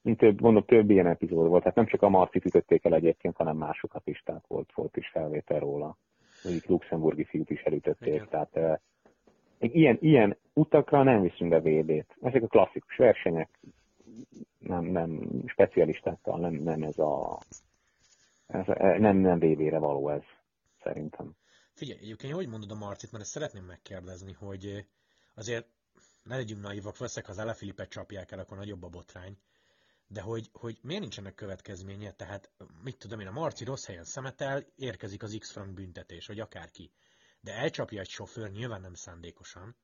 mind 0.01 0.17
több, 0.17 0.41
mondom, 0.41 0.63
több 0.63 0.89
ilyen 0.89 1.07
epizód 1.07 1.47
volt. 1.47 1.61
Tehát 1.61 1.77
nem 1.77 1.85
csak 1.85 2.01
a 2.01 2.09
Marcit 2.09 2.45
ütötték 2.45 2.85
el 2.85 2.93
egyébként, 2.93 3.35
hanem 3.35 3.57
másokat 3.57 4.07
is, 4.07 4.21
tehát 4.25 4.47
volt, 4.47 4.71
volt 4.73 4.97
is 4.97 5.09
felvétel 5.09 5.59
róla. 5.59 5.97
Mondjuk 6.43 6.65
luxemburgi 6.65 7.23
fiút 7.23 7.49
is 7.49 7.61
elütötték. 7.61 8.13
Igen. 8.13 8.27
Tehát 8.29 8.81
ilyen, 9.59 9.97
ilyen 10.01 10.37
utakra 10.53 11.03
nem 11.03 11.21
viszünk 11.21 11.49
be 11.49 11.59
VB-t. 11.59 12.15
Ezek 12.21 12.43
a 12.43 12.47
klasszikus 12.47 12.95
versenyek, 12.95 13.49
nem, 14.59 14.85
nem 14.85 15.29
specialistákkal, 15.45 16.39
nem, 16.39 16.53
nem 16.53 16.83
ez 16.83 16.97
a 16.97 17.39
ez, 18.47 18.65
nem, 18.99 19.17
nem 19.17 19.39
VB-re 19.39 19.77
való 19.77 20.09
ez, 20.09 20.23
szerintem. 20.83 21.35
Figyelj, 21.73 21.99
egyébként 21.99 22.33
hogy 22.33 22.47
mondod 22.47 22.71
a 22.71 22.75
Marcit, 22.75 23.11
mert 23.11 23.23
ezt 23.23 23.33
szeretném 23.33 23.63
megkérdezni, 23.63 24.31
hogy 24.33 24.85
azért 25.33 25.67
ne 26.23 26.35
legyünk 26.35 26.61
naivak, 26.61 26.97
veszek 26.97 27.29
az 27.29 27.37
Elefilipet 27.37 27.89
csapják 27.89 28.31
el, 28.31 28.39
akkor 28.39 28.57
nagyobb 28.57 28.83
a 28.83 28.89
botrány. 28.89 29.37
De 30.07 30.21
hogy, 30.21 30.49
hogy 30.53 30.77
miért 30.81 31.01
nincsenek 31.01 31.35
következménye? 31.35 32.11
Tehát, 32.11 32.51
mit 32.83 32.97
tudom 32.97 33.19
én, 33.19 33.27
a 33.27 33.31
Marci 33.31 33.63
rossz 33.63 33.85
helyen 33.85 34.03
szemetel, 34.03 34.65
érkezik 34.75 35.23
az 35.23 35.37
X 35.39 35.51
frank 35.51 35.73
büntetés, 35.73 36.27
vagy 36.27 36.39
akárki 36.39 36.91
de 37.45 37.53
elcsapja 37.53 37.99
egy 37.99 38.09
sofőr 38.09 38.51
nyilván 38.51 38.81
nem 38.81 38.93
szándékosan, 38.93 39.75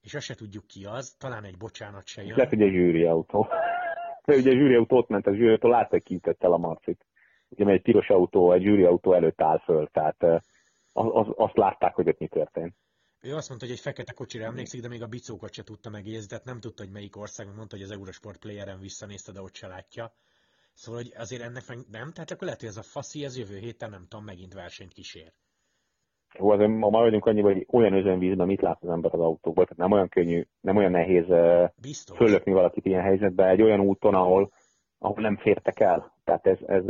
és 0.00 0.14
azt 0.14 0.24
se 0.24 0.34
tudjuk 0.34 0.66
ki 0.66 0.84
az, 0.84 1.14
talán 1.18 1.44
egy 1.44 1.56
bocsánat 1.56 2.06
se 2.06 2.22
jön. 2.22 2.36
Lehet, 2.36 2.52
hogy 2.52 2.62
egy 2.62 2.72
zsűri 2.72 3.04
autó. 3.04 3.48
ugye 4.26 4.50
a 4.50 4.54
zsűri 4.54 4.74
autó 4.74 4.96
ott 4.96 5.08
ment, 5.08 5.26
a 5.26 5.34
zsűri 5.34 5.50
autó 5.50 5.68
látta, 5.68 5.88
hogy 5.90 6.02
kintett 6.02 6.44
el 6.44 6.52
a 6.52 6.56
marcit. 6.56 7.06
Ugye, 7.48 7.64
mert 7.64 7.76
egy 7.76 7.82
piros 7.82 8.08
autó, 8.08 8.52
egy 8.52 8.62
zsűri 8.62 8.84
autó 8.84 9.12
előtt 9.12 9.40
áll 9.40 9.58
föl, 9.58 9.88
tehát 9.92 10.22
az, 10.92 11.06
az, 11.12 11.26
azt 11.36 11.56
látták, 11.56 11.94
hogy 11.94 12.08
ott 12.08 12.18
mi 12.18 12.28
történt. 12.28 12.74
Ő 13.20 13.34
azt 13.34 13.48
mondta, 13.48 13.66
hogy 13.66 13.74
egy 13.74 13.82
fekete 13.82 14.12
kocsira 14.12 14.44
emlékszik, 14.44 14.80
de 14.80 14.88
még 14.88 15.02
a 15.02 15.06
bicókat 15.06 15.52
se 15.52 15.62
tudta 15.62 15.90
megézni, 15.90 16.26
tehát 16.26 16.44
nem 16.44 16.60
tudta, 16.60 16.82
hogy 16.82 16.92
melyik 16.92 17.16
ország, 17.16 17.46
mondta, 17.46 17.76
hogy 17.76 17.84
az 17.84 17.90
Eurosport 17.90 18.38
Playeren 18.38 18.80
visszanézte, 18.80 19.32
de 19.32 19.40
ott 19.40 19.54
se 19.54 19.66
látja. 19.66 20.12
Szóval, 20.74 21.02
hogy 21.02 21.12
azért 21.16 21.42
ennek 21.42 21.66
meg 21.68 21.78
nem, 21.90 22.12
tehát 22.12 22.30
akkor 22.30 22.44
lehet, 22.44 22.60
hogy 22.60 22.68
ez 22.68 22.76
a 22.76 22.82
faszi, 22.82 23.24
ez 23.24 23.38
jövő 23.38 23.58
héten 23.58 23.90
nem 23.90 24.06
tudom, 24.08 24.24
megint 24.24 24.54
versenyt 24.54 24.92
kísér. 24.92 25.32
Jó, 26.38 26.50
azért 26.50 26.70
ma 26.70 26.88
maradjunk 26.88 27.26
annyi, 27.26 27.40
hogy 27.40 27.66
olyan 27.70 27.92
özönvízben 27.92 28.46
mit 28.46 28.60
lát 28.60 28.82
az 28.82 28.88
ember 28.88 29.14
az 29.14 29.20
autóból, 29.20 29.64
tehát 29.64 29.78
nem 29.78 29.92
olyan 29.92 30.08
könnyű, 30.08 30.46
nem 30.60 30.76
olyan 30.76 30.90
nehéz 30.90 31.26
Biztos. 31.80 32.16
fölökni 32.16 32.52
valakit 32.52 32.86
ilyen 32.86 33.02
helyzetbe, 33.02 33.48
egy 33.48 33.62
olyan 33.62 33.80
úton, 33.80 34.14
ahol, 34.14 34.52
ahol 34.98 35.22
nem 35.22 35.36
fértek 35.36 35.80
el. 35.80 36.12
Tehát 36.24 36.46
ez, 36.46 36.58
ez 36.66 36.84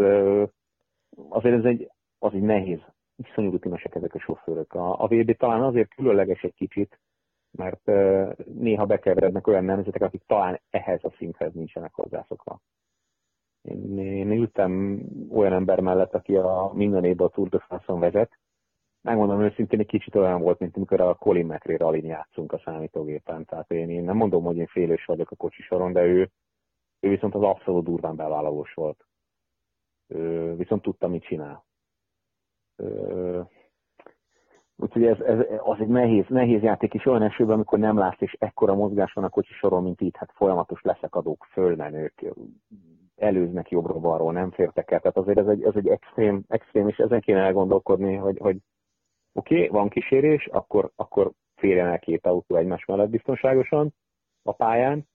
azért 1.29 1.59
ez 1.59 1.65
egy, 1.65 1.91
az 2.19 2.35
egy 2.35 2.43
nehéz. 2.43 2.81
Iszonyú 3.17 3.51
rutinosek 3.51 3.95
ezek 3.95 4.15
a 4.15 4.19
sofőrök. 4.19 4.73
A, 4.73 5.03
a 5.03 5.07
VB 5.07 5.37
talán 5.37 5.63
azért 5.63 5.95
különleges 5.95 6.43
egy 6.43 6.55
kicsit, 6.55 6.99
mert 7.51 7.91
néha 8.45 8.87
bekeverednek 8.87 9.47
olyan 9.47 9.65
nemzetek, 9.65 10.03
akik 10.03 10.23
talán 10.27 10.61
ehhez 10.71 11.05
a 11.05 11.15
szinthez 11.19 11.53
nincsenek 11.53 11.95
hozzászokva. 11.95 12.61
Én, 13.63 13.99
én 13.99 14.31
ültem 14.31 15.03
olyan 15.31 15.53
ember 15.53 15.81
mellett, 15.81 16.15
aki 16.15 16.37
a 16.37 16.71
minden 16.75 17.05
évben 17.05 17.27
a 17.27 17.31
Tour 17.31 17.49
de 17.49 17.59
France-on 17.59 18.01
vezet. 18.01 18.39
Megmondom 19.03 19.43
őszintén, 19.43 19.81
egy 19.81 19.87
kicsit 19.87 20.15
olyan 20.15 20.41
volt, 20.41 20.59
mint 20.59 20.77
amikor 20.77 21.01
a 21.01 21.15
Colin 21.15 21.47
McRae 21.47 21.77
rallin 21.77 22.05
játszunk 22.05 22.53
a 22.53 22.61
számítógépen. 22.65 23.45
Tehát 23.45 23.71
én, 23.71 23.91
én 23.91 24.05
nem 24.05 24.17
mondom, 24.17 24.45
hogy 24.45 24.57
én 24.57 24.67
félős 24.67 25.05
vagyok 25.05 25.31
a 25.31 25.37
kocsi 25.37 25.63
soron, 25.63 25.93
de 25.93 26.03
ő, 26.03 26.31
ő 27.01 27.09
viszont 27.09 27.35
az 27.35 27.43
abszolút 27.43 27.85
durván 27.85 28.17
bevállalós 28.17 28.75
volt. 28.75 29.07
Ő 30.09 30.55
viszont 30.57 30.83
tudta, 30.83 31.09
mit 31.09 31.25
csinál. 31.25 31.65
Ő, 32.77 33.47
Úgyhogy 34.77 35.05
ez, 35.05 35.21
ez, 35.21 35.39
az 35.59 35.81
egy 35.81 35.89
nehéz, 35.89 36.25
nehéz 36.29 36.63
játék 36.63 36.95
is 36.95 37.07
olyan 37.07 37.23
esőben, 37.23 37.55
amikor 37.55 37.79
nem 37.79 37.99
látsz, 37.99 38.21
és 38.21 38.37
ekkora 38.39 38.75
mozgás 38.75 39.13
van 39.13 39.25
a 39.25 39.29
kocsi 39.29 39.53
soron, 39.53 39.83
mint 39.83 40.01
itt, 40.01 40.17
hát 40.17 40.33
folyamatos 40.35 40.83
leszakadók, 40.83 41.47
fölmenők, 41.51 42.25
előznek 43.17 43.71
jobbról-balról, 43.71 44.33
nem 44.33 44.51
fértek 44.51 44.91
el. 44.91 45.01
Tehát 45.01 45.17
azért 45.17 45.39
ez 45.39 45.47
egy, 45.47 45.63
ez 45.63 45.77
egy 45.77 45.89
extrém, 45.89 46.43
extrém, 46.49 46.89
és 46.89 46.97
ezen 46.97 47.21
kéne 47.21 47.41
elgondolkodni, 47.41 48.15
hogy, 48.15 48.39
hogy 48.39 48.57
oké, 49.33 49.55
okay, 49.55 49.69
van 49.69 49.89
kísérés, 49.89 50.47
akkor, 50.47 50.91
akkor 50.97 51.33
férjen 51.57 51.87
el 51.87 51.99
két 51.99 52.27
autó 52.27 52.57
egymás 52.57 52.85
mellett 52.85 53.09
biztonságosan 53.09 53.95
a 54.43 54.53
pályán, 54.53 55.09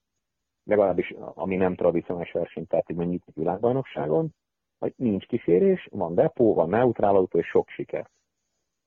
legalábbis 0.64 1.14
ami 1.18 1.56
nem 1.56 1.74
tradicionális 1.74 2.32
verseny, 2.32 2.66
tehát 2.66 2.88
egy 2.88 2.96
mondjuk 2.96 3.22
világbajnokságon, 3.34 4.34
hogy 4.78 4.92
nincs 4.96 5.26
kísérés, 5.26 5.88
van 5.90 6.14
depó, 6.14 6.54
van 6.54 6.68
neutrál 6.68 7.16
autó, 7.16 7.38
és 7.38 7.46
sok 7.46 7.68
siker. 7.68 8.10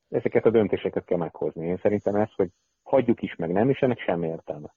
Ezeket 0.10 0.46
a 0.46 0.50
döntéseket 0.50 1.06
kell 1.06 1.18
meghozni. 1.18 1.66
Én 1.66 1.78
szerintem 1.78 2.16
ez, 2.16 2.34
hogy 2.36 2.50
hagyjuk 2.84 3.22
is, 3.22 3.36
meg 3.36 3.52
nem 3.52 3.70
is, 3.70 3.80
ennek 3.80 4.00
semmi 4.00 4.28
értelme. 4.28 4.76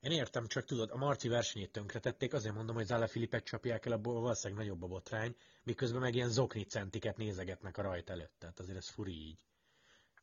Én 0.00 0.10
értem, 0.10 0.46
csak 0.46 0.64
tudod, 0.64 0.90
a 0.90 0.96
Marci 0.96 1.28
versenyét 1.28 1.72
tönkretették, 1.72 2.34
azért 2.34 2.54
mondom, 2.54 2.74
hogy 2.74 2.84
Zala 2.84 3.06
Filipet 3.06 3.44
csapják 3.44 3.86
el, 3.86 3.92
abból 3.92 4.20
valószínűleg 4.20 4.62
nagyobb 4.62 4.82
a 4.82 4.86
botrány, 4.86 5.34
miközben 5.64 6.00
meg 6.00 6.14
ilyen 6.14 6.28
zokni 6.28 6.62
centiket 6.62 7.16
nézegetnek 7.16 7.78
a 7.78 7.82
rajt 7.82 8.10
előtt, 8.10 8.34
tehát 8.38 8.58
azért 8.58 8.76
ez 8.76 8.88
furi 8.88 9.12
így. 9.12 9.49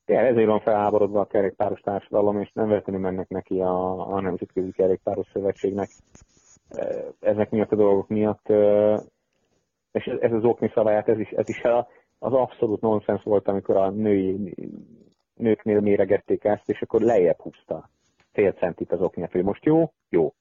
Igen, 0.08 0.26
ezért 0.26 0.48
van 0.48 0.60
felháborodva 0.60 1.20
a 1.20 1.28
kerékpáros 1.28 1.80
társadalom, 1.80 2.42
és 2.42 2.52
nem 2.54 2.68
vetlenül 2.68 3.02
mennek 3.02 3.28
neki 3.28 3.60
a, 3.60 4.08
a 4.14 4.22
Nemzetközi 4.22 4.72
Kerékpáros 4.72 5.28
Szövetségnek 5.34 5.90
ezek 7.20 7.50
miatt 7.50 7.72
a 7.72 7.76
dolgok 7.76 8.08
miatt, 8.08 8.50
és 9.92 10.06
ez 10.06 10.32
az 10.32 10.44
okni 10.44 10.72
szabályát, 10.74 11.10
ez 11.10 11.20
is, 11.20 11.30
ez 11.30 11.50
is 11.50 11.62
az 12.20 12.34
abszolút 12.34 12.82
nonsens 12.82 13.24
volt, 13.24 13.48
amikor 13.48 13.78
a 13.78 13.90
női, 13.90 14.54
nőknél 15.34 15.80
méregették 15.80 16.44
ezt, 16.44 16.70
és 16.70 16.82
akkor 16.82 17.02
lejjebb 17.02 17.40
húzta 17.40 17.90
fél 18.32 18.52
centit 18.52 18.92
az 18.92 19.02
oknyát, 19.02 19.32
hogy 19.32 19.44
most 19.44 19.66
jó, 19.66 19.92
jó. 20.10 20.34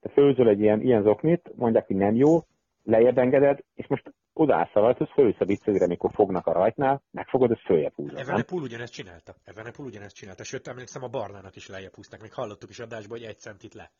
Te 0.00 0.08
főzöl 0.08 0.48
egy 0.48 0.60
ilyen, 0.60 0.80
ilyen 0.80 1.02
zoknit, 1.02 1.52
mondják, 1.56 1.86
hogy 1.86 1.96
nem 1.96 2.14
jó, 2.14 2.38
lejjebb 2.82 3.18
engeded, 3.18 3.58
és 3.74 3.86
most 3.86 4.12
odaállsz 4.34 4.74
a 4.74 4.80
rajthoz, 4.80 5.08
fölülsz 5.10 5.40
a 5.40 5.44
viccedre, 5.44 5.84
amikor 5.84 6.10
fognak 6.14 6.46
a 6.46 6.52
rajtnál, 6.52 7.02
megfogod, 7.10 7.50
és 7.50 7.62
följebb 7.64 7.94
húzod. 7.94 8.18
Evenepul 8.18 8.62
ugyanezt 8.62 8.92
csinálta. 8.92 9.34
Evenepul 9.44 9.86
ugyanezt 9.86 10.14
csinálta. 10.14 10.44
Sőt, 10.44 10.68
emlékszem, 10.68 11.02
a 11.02 11.08
barnának 11.08 11.56
is 11.56 11.68
lejjebb 11.68 11.94
húztak. 11.94 12.20
Még 12.20 12.32
hallottuk 12.32 12.70
is 12.70 12.78
adásból, 12.78 13.18
hogy 13.18 13.26
egy 13.26 13.38
centit 13.38 13.74
le. 13.74 13.90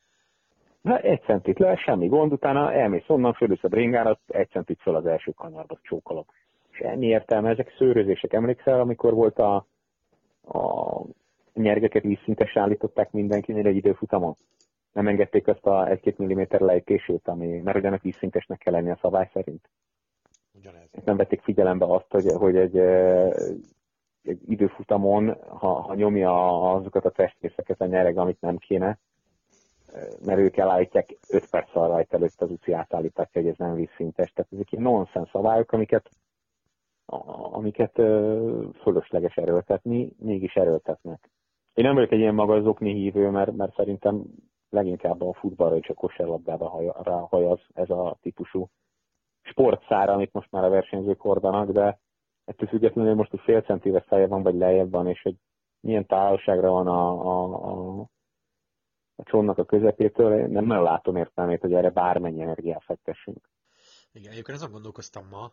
Na, 0.81 0.99
egy 0.99 1.23
centit 1.23 1.59
le, 1.59 1.77
semmi 1.77 2.07
gond, 2.07 2.33
utána 2.33 2.73
elmész 2.73 3.09
onnan, 3.09 3.33
fölülsz 3.33 3.65
a 3.65 3.69
bringára, 3.69 4.19
egy 4.27 4.49
centit 4.51 4.81
föl 4.81 4.95
az 4.95 5.07
első 5.07 5.31
kanyarba 5.31 5.79
csókolom. 5.83 6.25
És 6.71 6.79
ennyi 6.79 7.07
értelme, 7.07 7.51
ezek 7.51 7.75
szőrözések. 7.79 8.33
Emlékszel, 8.33 8.81
amikor 8.81 9.15
volt 9.15 9.39
a, 9.39 9.67
a 10.43 11.03
nyergeket 11.55 12.03
vízszintesre 12.03 12.61
állították 12.61 13.11
mindenkinél 13.11 13.67
egy 13.67 13.77
időfutamon. 13.77 14.37
Nem 14.93 15.09
engedték 15.09 15.47
azt 15.47 15.67
a 15.67 15.85
1-2 15.85 16.33
mm 16.33 16.65
lejtését, 16.65 17.29
ami, 17.29 17.61
mert 17.61 17.77
ugyanak 17.77 18.03
vízszintesnek 18.03 18.59
kell 18.59 18.73
lenni 18.73 18.91
a 18.91 18.99
szabály 19.01 19.31
szerint. 19.33 19.69
Ugyanez. 20.59 20.89
Nem 21.05 21.17
vették 21.17 21.41
figyelembe 21.41 21.85
azt, 21.85 22.11
hogy, 22.11 22.33
hogy 22.33 22.57
egy, 22.57 22.77
egy 24.23 24.41
időfutamon, 24.47 25.37
ha, 25.49 25.81
ha 25.81 25.95
nyomja 25.95 26.61
azokat 26.73 27.05
a 27.05 27.11
testrészeket 27.11 27.81
a 27.81 27.87
nyereg, 27.87 28.19
amit 28.19 28.41
nem 28.41 28.57
kéne, 28.57 28.99
mert 30.25 30.39
ők 30.39 30.57
elállítják 30.57 31.17
5 31.29 31.51
perc 31.51 31.73
rajt 31.73 32.15
előtt 32.15 32.41
az 32.41 32.51
UCI 32.51 32.73
átállítják, 32.73 33.31
hogy 33.33 33.47
ez 33.47 33.57
nem 33.57 33.75
vízszintes. 33.75 34.33
Tehát 34.33 34.53
ezek 34.53 34.73
ilyen 34.73 34.85
nonsens 34.85 35.31
szabályok, 35.31 35.73
amiket, 35.73 36.11
amiket 37.53 37.93
fölösleges 38.83 39.37
erőltetni, 39.37 40.13
mégis 40.19 40.55
erőltetnek. 40.55 41.31
Én 41.75 41.85
nem 41.85 41.95
vagyok 41.95 42.13
egy 42.13 42.19
ilyen 42.19 42.35
magas 42.35 42.63
zokni 42.63 42.93
hívő, 42.93 43.31
mert, 43.31 43.53
mert 43.53 43.75
szerintem 43.75 44.25
leginkább 44.71 45.23
a 45.23 45.33
futballra 45.33 45.77
és 45.77 45.89
a 45.89 45.95
kosárlabdába 45.95 46.69
hajaz 47.31 47.61
ez 47.75 47.91
a 47.91 48.19
típusú 48.23 48.69
sportszára, 49.45 50.13
amit 50.13 50.33
most 50.33 50.51
már 50.51 50.65
a 50.65 50.69
versenyzők 50.69 51.21
hordanak, 51.21 51.71
de 51.71 51.99
ettől 52.45 52.69
függetlenül 52.69 53.15
most 53.15 53.33
egy 53.33 53.41
fél 53.41 53.63
centivel 53.63 54.05
feje 54.07 54.27
van, 54.27 54.43
vagy 54.43 54.55
lejjebb 54.55 54.91
van, 54.91 55.09
és 55.09 55.23
hogy 55.23 55.37
milyen 55.81 56.07
távolságra 56.07 56.71
van 56.71 56.87
a, 56.87 57.11
a, 57.11 57.55
a, 57.71 58.01
a 59.17 59.23
csónnak 59.23 59.59
a 59.59 59.65
közepétől, 59.65 60.39
én 60.39 60.49
nem 60.49 60.65
nagyon 60.65 60.83
látom 60.83 61.17
értelmét, 61.17 61.61
hogy 61.61 61.73
erre 61.73 61.91
bármennyi 61.91 62.43
energiát 62.43 62.85
fektessünk. 62.85 63.51
Igen, 64.13 64.33
egyébként 64.33 64.57
azon 64.59 64.71
gondolkoztam 64.71 65.29
ma, 65.29 65.53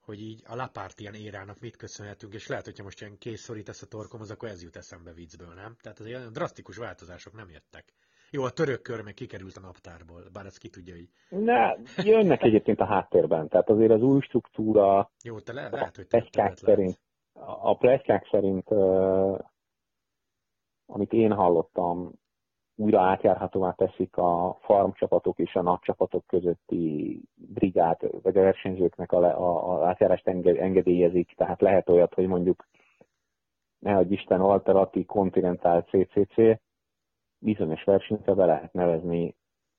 hogy 0.00 0.20
így 0.20 0.42
a 0.46 0.54
Lapártian 0.54 1.14
érának 1.14 1.60
mit 1.60 1.76
köszönhetünk, 1.76 2.34
és 2.34 2.46
lehet, 2.46 2.64
hogyha 2.64 2.82
most 2.82 3.00
ilyen 3.00 3.18
kész 3.18 3.40
szorítasz 3.40 3.82
a 3.82 3.86
torkomhoz, 3.86 4.30
akkor 4.30 4.48
ez 4.48 4.62
jut 4.62 4.76
eszembe 4.76 5.12
viccből, 5.12 5.54
nem? 5.54 5.76
Tehát 5.80 5.98
az 5.98 6.06
ilyen 6.06 6.32
drasztikus 6.32 6.76
változások 6.76 7.32
nem 7.32 7.50
jöttek. 7.50 7.92
Jó, 8.30 8.42
a 8.42 8.50
török 8.50 8.82
kör 8.82 9.02
meg 9.02 9.14
kikerült 9.14 9.56
a 9.56 9.60
naptárból, 9.60 10.22
bár 10.32 10.46
ez 10.46 10.58
ki 10.58 10.68
tudja, 10.68 10.94
hogy... 10.94 11.08
Ne, 11.28 11.74
jönnek 11.96 12.42
egyébként 12.42 12.80
a 12.80 12.84
háttérben, 12.84 13.48
tehát 13.48 13.70
azért 13.70 13.90
az 13.90 14.02
új 14.02 14.20
struktúra... 14.20 15.10
Jó, 15.24 15.40
te 15.40 15.52
le, 15.52 15.68
lehet, 15.68 15.96
hogy 15.96 16.06
te 16.06 16.52
szerint, 16.54 16.98
A 17.60 17.76
pletykák 17.76 18.28
szerint, 18.30 18.70
uh, 18.70 19.38
amit 20.86 21.12
én 21.12 21.32
hallottam, 21.32 22.12
újra 22.76 23.00
átjárhatóvá 23.00 23.72
teszik 23.72 24.16
a 24.16 24.58
farmcsapatok 24.60 25.38
és 25.38 25.54
a 25.54 25.62
napcsapatok 25.62 26.26
közötti 26.26 27.20
brigád, 27.34 28.22
vagy 28.22 28.36
a 28.36 28.40
versenyzőknek 28.40 29.12
a, 29.12 29.18
a, 29.24 29.72
a 29.72 29.86
átjárást 29.86 30.26
engedélyezik, 30.26 31.34
tehát 31.36 31.60
lehet 31.60 31.88
olyat, 31.88 32.14
hogy 32.14 32.26
mondjuk 32.26 32.66
nehogy 33.78 34.12
Isten 34.12 34.40
Alterati 34.40 35.04
Continental 35.04 35.82
CCC 35.82 36.60
bizonyos 37.38 37.84
versenyre 37.84 38.34
be 38.34 38.44
lehet 38.44 38.72
nevezni, 38.72 39.34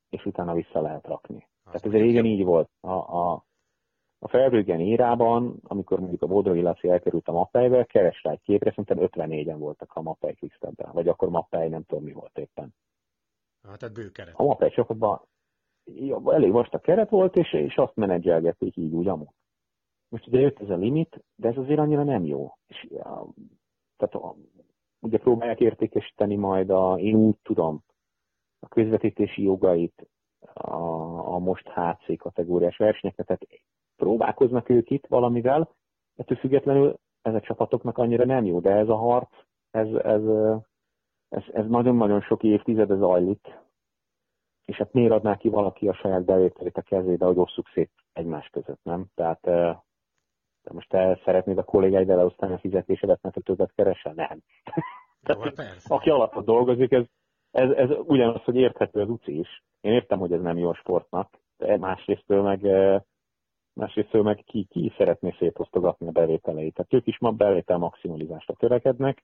és 0.10 0.26
utána 0.26 0.54
vissza 0.54 0.82
lehet 0.82 1.06
rakni. 1.06 1.48
Azt 1.64 1.82
Tehát 1.82 1.96
ez 1.96 2.02
régen 2.02 2.26
így 2.26 2.44
volt. 2.44 2.70
A, 2.80 2.92
a, 2.92 3.46
a 4.20 4.28
Felbrüggen 4.28 4.80
írában, 4.80 5.60
amikor 5.64 6.00
mondjuk 6.00 6.22
a 6.22 6.28
Bodrogi 6.28 6.62
Laci 6.62 6.90
elkerült 6.90 7.28
a 7.28 7.32
mappelybe, 7.32 7.84
keres 7.84 8.24
rá 8.24 8.32
egy 8.32 8.42
képre, 8.42 8.70
szerintem 8.70 9.28
54-en 9.28 9.56
voltak 9.58 9.94
a 9.94 10.02
mappely 10.02 10.34
quickstep 10.34 10.92
vagy 10.92 11.08
akkor 11.08 11.30
mappely, 11.30 11.70
nem 11.70 11.84
tudom 11.84 12.04
mi 12.04 12.12
volt 12.12 12.38
éppen. 12.38 12.74
Hát, 13.68 13.80
tehát 13.80 13.96
bő 13.96 14.10
keret. 14.10 14.34
A 14.38 14.44
Mapei 14.44 14.70
csapatban 14.70 15.22
elég 16.26 16.52
vastag 16.52 16.82
keret 16.82 17.10
volt, 17.10 17.36
és, 17.36 17.54
és 17.54 17.76
azt 17.76 17.96
menedzselgették 17.96 18.76
így 18.76 18.94
úgy 18.94 19.08
amúgy. 19.08 19.36
Most 20.10 20.28
ugye 20.28 20.40
jött 20.40 20.60
ez 20.60 20.70
a 20.70 20.76
limit, 20.76 21.24
de 21.36 21.48
ez 21.48 21.58
azért 21.58 21.80
annyira 21.80 22.04
nem 22.04 22.26
jó. 22.26 22.54
És, 22.68 22.88
ja, 22.90 23.28
tehát 23.98 24.16
a, 24.16 24.36
ugye 25.00 25.18
próbálják 25.18 25.60
értékesíteni 25.60 26.36
majd 26.36 26.70
a, 26.70 27.00
én 27.00 27.16
úgy 27.16 27.36
tudom, 27.44 27.84
a 28.60 28.68
közvetítési 28.68 29.44
jogait 29.44 30.08
a, 30.54 30.76
a 31.34 31.38
most 31.38 31.70
HC 31.70 32.18
kategóriás 32.18 32.78
versenyeknek, 32.78 33.26
tehát 33.28 33.48
próbálkoznak 33.96 34.70
ők 34.70 34.90
itt 34.90 35.08
valamivel, 35.08 35.70
ettől 36.16 36.38
függetlenül 36.38 37.00
ez 37.22 37.34
a 37.34 37.42
csapatoknak 37.42 37.98
annyira 37.98 38.26
nem 38.26 38.46
jó, 38.46 38.60
de 38.60 38.72
ez 38.72 38.90
a 38.90 38.96
harc, 38.96 39.30
ez, 39.72 39.94
ez 39.94 40.22
ez, 41.30 41.44
ez 41.52 41.68
nagyon-nagyon 41.68 42.22
sok 42.22 42.44
évtizede 42.44 42.96
zajlik, 42.96 43.60
és 44.66 44.78
hát 44.78 44.94
miért 44.94 45.12
adná 45.12 45.38
ki 45.38 45.50
valaki 45.50 45.88
a 45.88 45.94
saját 45.94 46.26
bevételét 46.26 46.78
a 46.78 46.82
kezébe, 46.82 47.26
hogy 47.26 47.38
osszuk 47.38 47.68
szét 47.74 47.92
egymás 48.14 48.50
között, 48.50 48.84
nem? 48.84 49.06
Tehát 49.16 49.48
de 50.68 50.74
most 50.74 50.90
te 50.90 51.20
szeretnéd 51.24 51.58
a 51.58 51.64
kollégáid 51.64 52.10
elosztani 52.10 52.54
a 52.54 52.58
fizetésedet, 52.58 53.22
mert 53.22 53.44
többet 53.44 53.74
keresel? 53.76 54.14
Nem. 54.14 54.42
Jó, 55.36 55.40
hát 55.40 55.78
Aki 55.88 56.10
alapot 56.10 56.46
dolgozik, 56.46 56.92
ez, 56.92 57.04
ez, 57.52 57.70
ez 57.70 57.90
ugyanaz, 58.06 58.44
hogy 58.44 58.56
érthető 58.56 59.02
az 59.02 59.10
UCI 59.10 59.40
is. 59.40 59.64
Én 59.82 59.94
értem, 59.94 60.20
hogy 60.20 60.32
ez 60.32 60.42
nem 60.42 60.58
jó 60.58 60.70
a 60.70 60.74
sportnak, 60.74 61.40
de 61.58 61.78
másrésztől 61.78 62.42
meg, 62.42 62.62
másrésztől 63.74 64.24
meg 64.24 64.44
ki, 64.46 64.68
ki 64.70 64.94
szeretné 64.98 65.36
szétosztogatni 65.40 66.08
a 66.08 66.12
bevételeit. 66.12 66.74
Tehát 66.74 66.94
ők 66.94 67.08
is 67.08 67.20
ma 67.20 67.32
bevétel 67.32 67.78
maximalizásra 67.78 68.54
törekednek. 68.54 69.24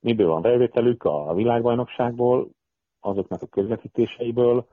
Miből 0.00 0.28
van 0.28 0.42
bevételük? 0.42 1.04
A 1.04 1.34
világbajnokságból, 1.34 2.48
azoknak 3.00 3.42
a 3.42 3.46
közvetítéseiből, 3.46 4.66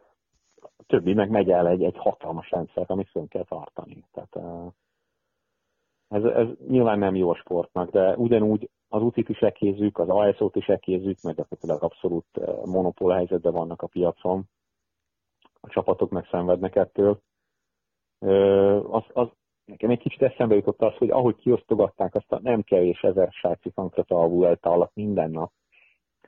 a 0.62 0.84
többi 0.88 1.14
meg 1.14 1.30
megy 1.30 1.49
el 1.49 1.68
egy, 1.68 1.84
egy 1.84 1.97
hatalmas 1.97 2.49
rendszer, 2.49 2.86
amit 2.88 3.10
fönn 3.10 3.28
kell 3.28 3.45
tartani. 3.45 4.03
Tehát 4.12 4.36
ez, 6.10 6.24
ez 6.24 6.47
nyilván 6.68 6.99
nem 6.99 7.16
jó 7.16 7.30
a 7.30 7.36
sportnak, 7.36 7.89
de 7.89 8.16
ugyanúgy 8.16 8.70
az 8.88 9.01
ucit 9.01 9.30
is 9.30 9.39
ekézzük, 9.39 9.97
az 9.97 10.10
ASO-t 10.10 10.55
is 10.55 10.68
ekézzük, 10.68 11.22
mert 11.22 11.38
gyakorlatilag 11.38 11.84
abszolút 11.84 12.26
monopól 12.66 13.14
helyzetben 13.14 13.53
vannak 13.53 13.82
a 13.82 13.88
piacon. 13.88 14.43
A 15.62 15.70
csapatok 15.70 16.10
meg 16.10 16.28
szenvednek 16.32 16.76
ettől. 16.76 17.22
Az, 18.91 19.03
az, 19.14 19.28
nekem 19.66 19.89
egy 19.89 19.99
kicsit 19.99 20.22
eszembe 20.22 20.55
jutott 20.55 20.82
az, 20.82 20.93
hogy 20.97 21.10
ahogy 21.10 21.36
kiosztogatták 21.36 22.16
azt 22.16 22.32
a 22.32 22.39
nem 22.41 22.62
kevés 22.62 23.01
ezer 23.01 23.32
svájci 23.32 23.70
frankot 23.70 24.12
a 24.12 24.28
Vuelta 24.28 24.70
alatt 24.70 24.95
minden 24.95 25.32
nap, 25.32 25.51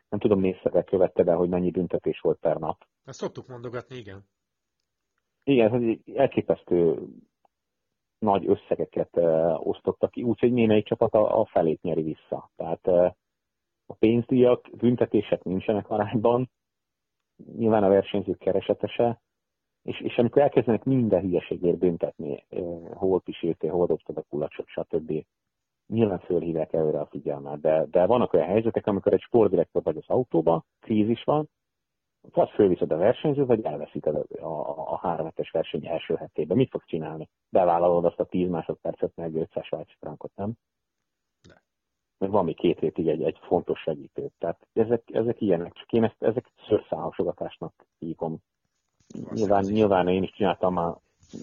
nem 0.10 0.20
tudom, 0.20 0.40
nézszerre 0.40 0.84
követte 0.84 1.24
be, 1.24 1.34
hogy 1.34 1.50
mennyi 1.50 1.72
büntetés 1.72 2.20
volt 2.20 2.40
per 2.40 2.58
nap. 2.58 2.88
Ezt 3.06 3.20
szoktuk 3.20 3.48
mondogatni, 3.48 3.96
igen. 3.96 4.26
Igen, 5.44 5.74
egy 5.74 6.18
elképesztő 6.18 7.08
nagy 8.22 8.48
összegeket 8.48 9.18
osztottak 9.58 10.12
ki, 10.12 10.24
úgyhogy 10.24 10.54
némelyik 10.54 10.86
csapat 10.86 11.14
a, 11.14 11.40
a 11.40 11.46
felét 11.46 11.82
nyeri 11.82 12.02
vissza. 12.02 12.50
Tehát 12.56 12.88
a 13.86 13.94
pénzdíjak, 14.00 14.70
büntetések 14.78 15.44
nincsenek 15.44 15.90
arányban, 15.90 16.50
nyilván 17.58 17.84
a 17.84 17.90
versenyzők 17.90 18.38
keresetese, 18.38 19.22
és, 19.84 20.00
és 20.02 20.18
amikor 20.18 20.42
elkezdenek 20.42 20.84
minden 20.84 21.22
hülyeségért 21.22 21.78
büntetni, 21.78 22.46
hol 22.94 23.22
piséltél, 23.22 23.72
hol 23.72 23.86
dobtad 23.86 24.18
a 24.18 24.26
kulacsot, 24.30 24.68
stb 24.68 25.26
nyilván 25.88 26.20
fölhívják 26.20 26.74
előre 26.74 27.00
a 27.00 27.06
figyelmet, 27.06 27.62
de, 27.62 27.86
de 27.86 28.06
vannak 28.06 28.34
olyan 28.34 28.48
helyzetek, 28.48 28.88
amikor 28.88 29.14
egy 29.14 29.22
sportdirektor 29.22 29.84
vagy 29.84 29.98
az 29.98 30.08
autóba, 30.08 30.64
krízis 30.80 31.24
van, 31.24 31.50
vagy 32.22 32.50
fölviszed 32.50 32.92
a 32.92 32.98
versenyzőt, 32.98 33.48
vagy 33.48 33.64
elveszíted 33.64 34.16
a, 34.16 34.46
a, 34.46 34.92
a 34.92 34.98
három 34.98 35.26
hetes 35.26 35.52
verseny 35.52 35.88
első 35.88 36.16
hetében. 36.16 36.58
Mit 36.58 36.70
fogsz 36.70 36.86
csinálni? 36.86 37.30
Bevállalod 37.50 38.06
azt 38.06 38.20
a 38.20 38.26
10 38.26 38.50
másodpercet, 38.50 39.16
meg 39.16 39.36
500 39.36 39.66
svájci 39.66 39.96
frankot, 40.00 40.32
nem? 40.36 40.54
De. 41.48 41.62
Meg 42.18 42.30
van 42.30 42.46
még 42.46 42.56
két 42.56 42.80
hétig 42.80 43.08
egy, 43.08 43.24
egy 43.24 43.38
fontos 43.42 43.80
segítő. 43.80 44.30
Tehát 44.38 44.68
ezek, 44.74 45.04
ezek 45.14 45.42
ilyenek, 45.42 45.74
csak 45.74 45.92
én 45.92 46.04
ezt, 46.04 46.24
ezek 46.24 46.52
szőrszálasogatásnak 46.68 47.74
hívom. 48.00 48.38
Nyilván, 49.34 49.64
nyilván 49.64 50.08
én 50.08 50.24
is 50.24 50.32
csináltam 50.32 50.74
már, 50.74 50.94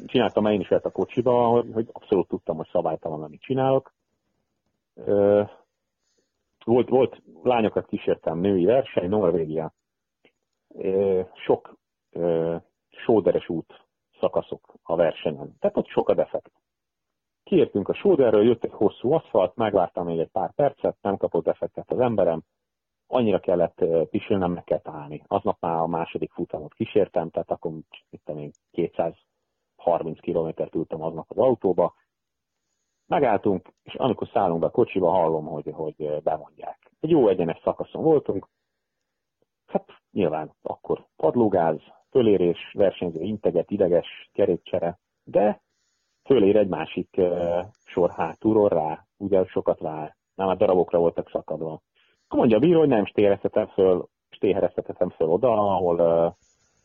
csináltam 0.06 0.42
már 0.42 0.52
én 0.52 0.60
is 0.60 0.70
a 0.70 0.90
kocsiba, 0.90 1.46
hogy, 1.46 1.70
hogy 1.72 1.88
abszolút 1.92 2.28
tudtam, 2.28 2.56
hogy 2.56 2.68
szabálytalan, 2.72 3.22
amit 3.22 3.40
csinálok, 3.40 3.92
volt, 6.64 6.88
volt 6.88 7.22
lányokat 7.42 7.86
kísértem, 7.86 8.38
női 8.38 8.64
verseny, 8.64 9.08
Norvégia. 9.08 9.72
Sok 11.34 11.76
sóderes 12.88 13.48
út 13.48 13.86
szakaszok 14.20 14.74
a 14.82 14.96
versenyen. 14.96 15.56
Tehát 15.58 15.76
ott 15.76 15.86
sok 15.86 16.08
a 16.08 16.14
defekt. 16.14 16.52
Kiértünk 17.42 17.88
a 17.88 17.94
sóderről, 17.94 18.44
jött 18.44 18.64
egy 18.64 18.72
hosszú 18.72 19.12
aszfalt, 19.12 19.56
megvártam 19.56 20.04
még 20.04 20.18
egy 20.18 20.30
pár 20.30 20.54
percet, 20.54 20.96
nem 21.00 21.16
kapott 21.16 21.44
defektet 21.44 21.90
az 21.90 21.98
emberem, 21.98 22.42
annyira 23.06 23.38
kellett 23.38 23.84
pisilnem, 24.10 24.52
meg 24.52 24.64
kell 24.64 24.80
állni. 24.82 25.24
Aznap 25.26 25.60
már 25.60 25.76
a 25.76 25.86
második 25.86 26.32
futamot 26.32 26.74
kísértem, 26.74 27.30
tehát 27.30 27.50
akkor 27.50 27.72
itt 28.10 28.32
még 28.32 28.52
230 28.70 30.20
kilométert 30.20 30.74
ültem 30.74 31.02
aznap 31.02 31.30
az 31.30 31.36
autóba, 31.36 31.94
Megálltunk, 33.08 33.72
és 33.82 33.94
amikor 33.94 34.28
szállunk 34.32 34.60
be 34.60 34.66
a 34.66 34.70
kocsiba, 34.70 35.10
hallom, 35.10 35.46
hogy, 35.46 35.70
hogy 35.72 36.22
bemondják. 36.22 36.90
Egy 37.00 37.10
jó 37.10 37.28
egyenes 37.28 37.60
szakaszon 37.62 38.02
voltunk, 38.02 38.48
hát 39.66 39.97
nyilván 40.12 40.52
akkor 40.62 41.06
padlógáz, 41.16 41.78
fölérés, 42.10 42.70
versenyző 42.72 43.20
integet, 43.20 43.70
ideges, 43.70 44.30
kerékcsere, 44.32 44.98
de 45.24 45.60
fölér 46.24 46.56
egy 46.56 46.68
másik 46.68 47.08
uh, 47.16 47.64
sor 47.84 48.10
hátulról 48.10 48.68
rá, 48.68 49.06
ugye 49.16 49.44
sokat 49.44 49.78
vár, 49.78 50.16
már 50.34 50.56
darabokra 50.56 50.98
voltak 50.98 51.30
szakadva. 51.30 51.80
Mondja 52.28 52.56
a 52.56 52.60
bíró, 52.60 52.78
hogy 52.78 52.88
nem 52.88 53.06
stéhereztetem 53.06 53.66
föl, 53.66 54.08
stéhereztetem 54.30 55.10
föl 55.10 55.28
oda, 55.28 55.52
ahol 55.52 56.00
uh, 56.00 56.32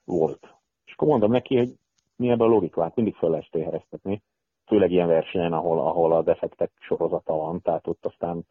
volt. 0.05 0.55
És 0.85 0.93
akkor 0.93 1.07
mondom 1.07 1.31
neki, 1.31 1.57
hogy 1.57 1.69
mi 2.15 2.29
ebben 2.29 2.47
a 2.47 2.49
logika, 2.49 2.81
hát 2.81 2.95
mindig 2.95 3.15
föl 3.15 3.29
lehet 3.29 3.45
stéhereztetni 3.45 4.23
főleg 4.65 4.91
ilyen 4.91 5.07
versenyen, 5.07 5.53
ahol, 5.53 5.79
ahol 5.79 6.13
a 6.13 6.21
defektek 6.21 6.71
sorozata 6.79 7.33
van, 7.33 7.61
tehát 7.61 7.87
ott 7.87 8.05
aztán 8.05 8.45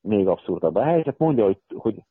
még 0.00 0.26
abszurdabb 0.26 0.74
a 0.74 0.82
helyzet. 0.82 1.18
Mondja, 1.18 1.44
hogy, 1.44 1.60
hogy 1.74 2.02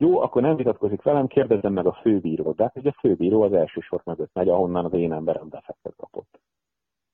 jó, 0.00 0.20
akkor 0.20 0.42
nem 0.42 0.56
vitatkozik 0.56 1.02
velem, 1.02 1.26
kérdezzem 1.26 1.72
meg 1.72 1.86
a 1.86 1.92
főbírót. 1.92 2.56
De 2.56 2.62
hát, 2.62 2.72
hogy 2.72 2.86
a 2.86 2.96
főbíró 3.00 3.42
az 3.42 3.52
első 3.52 3.80
sor 3.80 4.00
mögött 4.04 4.30
megy, 4.32 4.48
ahonnan 4.48 4.84
az 4.84 4.92
én 4.92 5.12
emberem 5.12 5.48
defektet 5.48 5.94
kapott. 5.96 6.40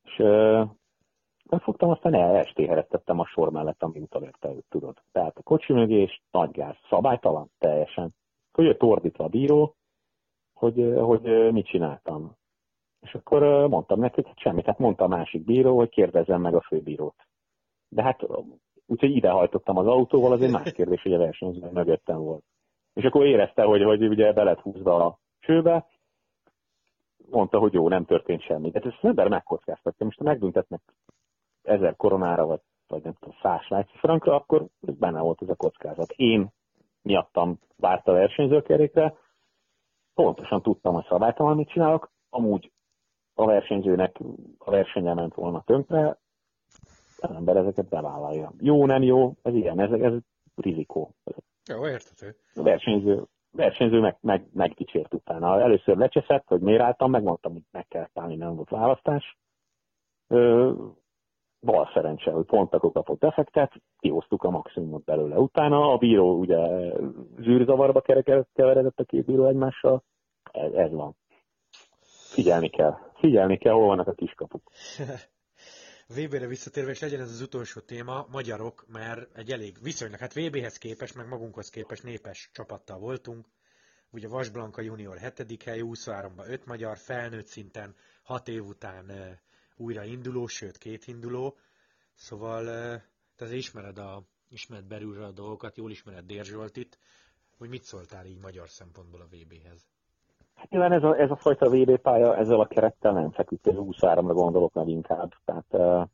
És 0.04 0.16
nem 1.50 1.58
fogtam, 1.58 1.90
aztán 1.90 2.14
el, 2.14 2.36
estéhereztettem 2.36 3.18
a 3.18 3.26
sor 3.26 3.50
mellett, 3.50 3.82
ami 3.82 4.00
utalérte 4.00 4.48
őt, 4.48 4.64
tudod. 4.68 5.02
Tehát 5.12 5.36
a 5.38 5.42
kocsi 5.42 5.72
mögé, 5.72 6.00
és 6.00 6.20
nagy 6.30 6.50
gáz, 6.50 6.76
szabálytalan, 6.88 7.50
teljesen. 7.58 8.14
Hogy 8.52 8.64
jött 8.64 8.82
ordítva 8.82 9.24
a 9.24 9.28
bíró, 9.28 9.74
hogy, 10.54 10.94
hogy 10.98 11.52
mit 11.52 11.66
csináltam. 11.66 12.36
És 13.00 13.14
akkor 13.14 13.68
mondtam 13.68 13.98
neki, 13.98 14.22
hogy 14.22 14.38
semmit. 14.38 14.66
Hát 14.66 14.78
mondta 14.78 15.04
a 15.04 15.08
másik 15.08 15.44
bíró, 15.44 15.76
hogy 15.76 15.88
kérdezzem 15.88 16.40
meg 16.40 16.54
a 16.54 16.60
főbírót. 16.60 17.26
De 17.88 18.02
hát 18.02 18.26
úgyhogy 18.86 19.16
idehajtottam 19.16 19.76
az 19.76 19.86
autóval, 19.86 20.32
az 20.32 20.42
egy 20.42 20.50
más 20.50 20.72
kérdés, 20.72 21.02
hogy 21.02 21.12
a 21.12 21.18
versenyző 21.18 21.70
mögöttem 21.72 22.18
volt. 22.18 22.44
És 22.96 23.04
akkor 23.04 23.26
érezte, 23.26 23.62
hogy, 23.62 23.82
hogy 23.82 24.08
ugye 24.08 24.32
be 24.32 24.42
lett 24.42 24.60
húzva 24.60 25.04
a 25.04 25.18
csőbe, 25.40 25.86
mondta, 27.30 27.58
hogy 27.58 27.72
jó, 27.72 27.88
nem 27.88 28.04
történt 28.04 28.42
semmi. 28.42 28.70
De 28.70 28.78
ezt 28.78 28.96
az 29.00 29.08
ember 29.08 29.28
megkockáztatja. 29.28 30.06
Most 30.06 30.18
ha 30.18 30.24
megbüntetnek 30.24 30.80
ezer 31.62 31.96
koronára, 31.96 32.46
vagy, 32.46 32.60
vagy 32.88 33.02
nem 33.02 33.14
tudom, 33.20 33.36
száz 33.42 33.62
svájci 33.62 33.96
frankra, 33.96 34.34
akkor 34.34 34.66
benne 34.80 35.20
volt 35.20 35.42
ez 35.42 35.48
a 35.48 35.54
kockázat. 35.54 36.10
Én 36.10 36.48
miattam 37.02 37.58
várt 37.76 38.08
a 38.08 38.12
versenyzőkerékre, 38.12 39.14
pontosan 40.14 40.62
tudtam, 40.62 40.94
hogy 40.94 41.06
szabálytalan 41.08 41.56
mit 41.56 41.68
csinálok, 41.68 42.10
amúgy 42.30 42.72
a 43.34 43.46
versenyzőnek 43.46 44.20
a 44.58 44.70
versenye 44.70 45.14
ment 45.14 45.34
volna 45.34 45.62
tönkre, 45.62 46.18
az 47.18 47.30
ember 47.30 47.56
ezeket 47.56 47.88
bevállalja. 47.88 48.52
Jó, 48.60 48.86
nem 48.86 49.02
jó, 49.02 49.32
ez 49.42 49.54
ilyen, 49.54 49.80
ez, 49.80 49.90
ez 49.90 50.12
rizikó. 50.54 51.14
Jó, 51.66 51.86
értető. 51.86 52.36
A 52.54 52.62
versenyző, 52.62 53.22
versenyző 53.50 54.00
meg, 54.00 54.16
meg, 54.20 54.46
megdicsért 54.52 55.14
utána. 55.14 55.60
Először 55.60 55.96
lecseszett, 55.96 56.44
hogy 56.46 56.60
miért 56.60 56.82
álltam, 56.82 57.10
megmondtam, 57.10 57.52
hogy 57.52 57.64
meg 57.70 57.86
kell 57.88 58.08
állni, 58.14 58.36
nem 58.36 58.54
volt 58.54 58.68
választás. 58.68 59.38
Ö, 60.28 60.72
bal 61.60 61.90
szerencse, 61.94 62.30
hogy 62.30 62.44
pont 62.44 62.74
akkor 62.74 62.92
kapott 62.92 63.20
defektet, 63.20 63.72
kihoztuk 63.98 64.42
a 64.42 64.50
maximumot 64.50 65.04
belőle. 65.04 65.38
Utána 65.38 65.92
a 65.92 65.96
bíró 65.96 66.38
ugye 66.38 66.92
zűrzavarba 67.38 68.00
keveredett 68.52 68.98
a 68.98 69.04
két 69.04 69.24
bíró 69.24 69.46
egymással, 69.46 70.02
ez, 70.52 70.72
ez 70.72 70.92
van. 70.92 71.16
Figyelni 72.32 72.68
kell. 72.68 72.98
Figyelni 73.14 73.58
kell, 73.58 73.72
hol 73.72 73.86
vannak 73.86 74.08
a 74.08 74.12
kiskapuk. 74.12 74.62
VB-re 76.08 76.46
visszatérve, 76.46 76.90
és 76.90 76.98
legyen 76.98 77.20
ez 77.20 77.30
az 77.30 77.40
utolsó 77.40 77.80
téma, 77.80 78.26
magyarok, 78.30 78.84
mert 78.88 79.36
egy 79.36 79.50
elég 79.50 79.82
viszonylag, 79.82 80.18
hát 80.18 80.34
VB-hez 80.34 80.78
képest, 80.78 81.14
meg 81.14 81.28
magunkhoz 81.28 81.70
képest 81.70 82.02
népes 82.02 82.50
csapattal 82.52 82.98
voltunk. 82.98 83.46
Ugye 84.10 84.28
Vasblanka 84.28 84.80
junior 84.80 85.18
7. 85.18 85.62
hely, 85.62 85.80
23-ban 85.82 86.48
5 86.48 86.66
magyar, 86.66 86.98
felnőtt 86.98 87.46
szinten 87.46 87.96
6 88.22 88.48
év 88.48 88.64
után 88.64 89.38
újra 89.76 90.04
induló, 90.04 90.46
sőt 90.46 90.78
két 90.78 91.06
induló. 91.06 91.58
Szóval 92.14 92.64
te 93.36 93.44
azért 93.44 93.58
ismered, 93.58 93.98
a, 93.98 94.28
ismered 94.48 94.84
belülről 94.84 95.24
a 95.24 95.32
dolgokat, 95.32 95.76
jól 95.76 95.90
ismered 95.90 96.26
Dérzsoltit, 96.26 96.98
hogy 97.56 97.68
mit 97.68 97.82
szóltál 97.82 98.26
így 98.26 98.38
magyar 98.38 98.70
szempontból 98.70 99.20
a 99.20 99.26
VB-hez? 99.26 99.86
Hát 100.56 100.70
nyilván 100.70 100.92
ez 100.92 101.04
a, 101.04 101.18
ez 101.18 101.30
a 101.30 101.36
fajta 101.36 101.68
VB 101.68 101.96
pálya 101.96 102.36
ezzel 102.36 102.60
a 102.60 102.66
kerettel 102.66 103.12
nem 103.12 103.30
feküdt, 103.30 103.66
ez 103.66 103.74
23-ra 103.76 104.30
gondolok 104.32 104.72
meg 104.72 104.88
inkább. 104.88 105.32
Tehát 105.44 105.66
uh, 105.70 106.08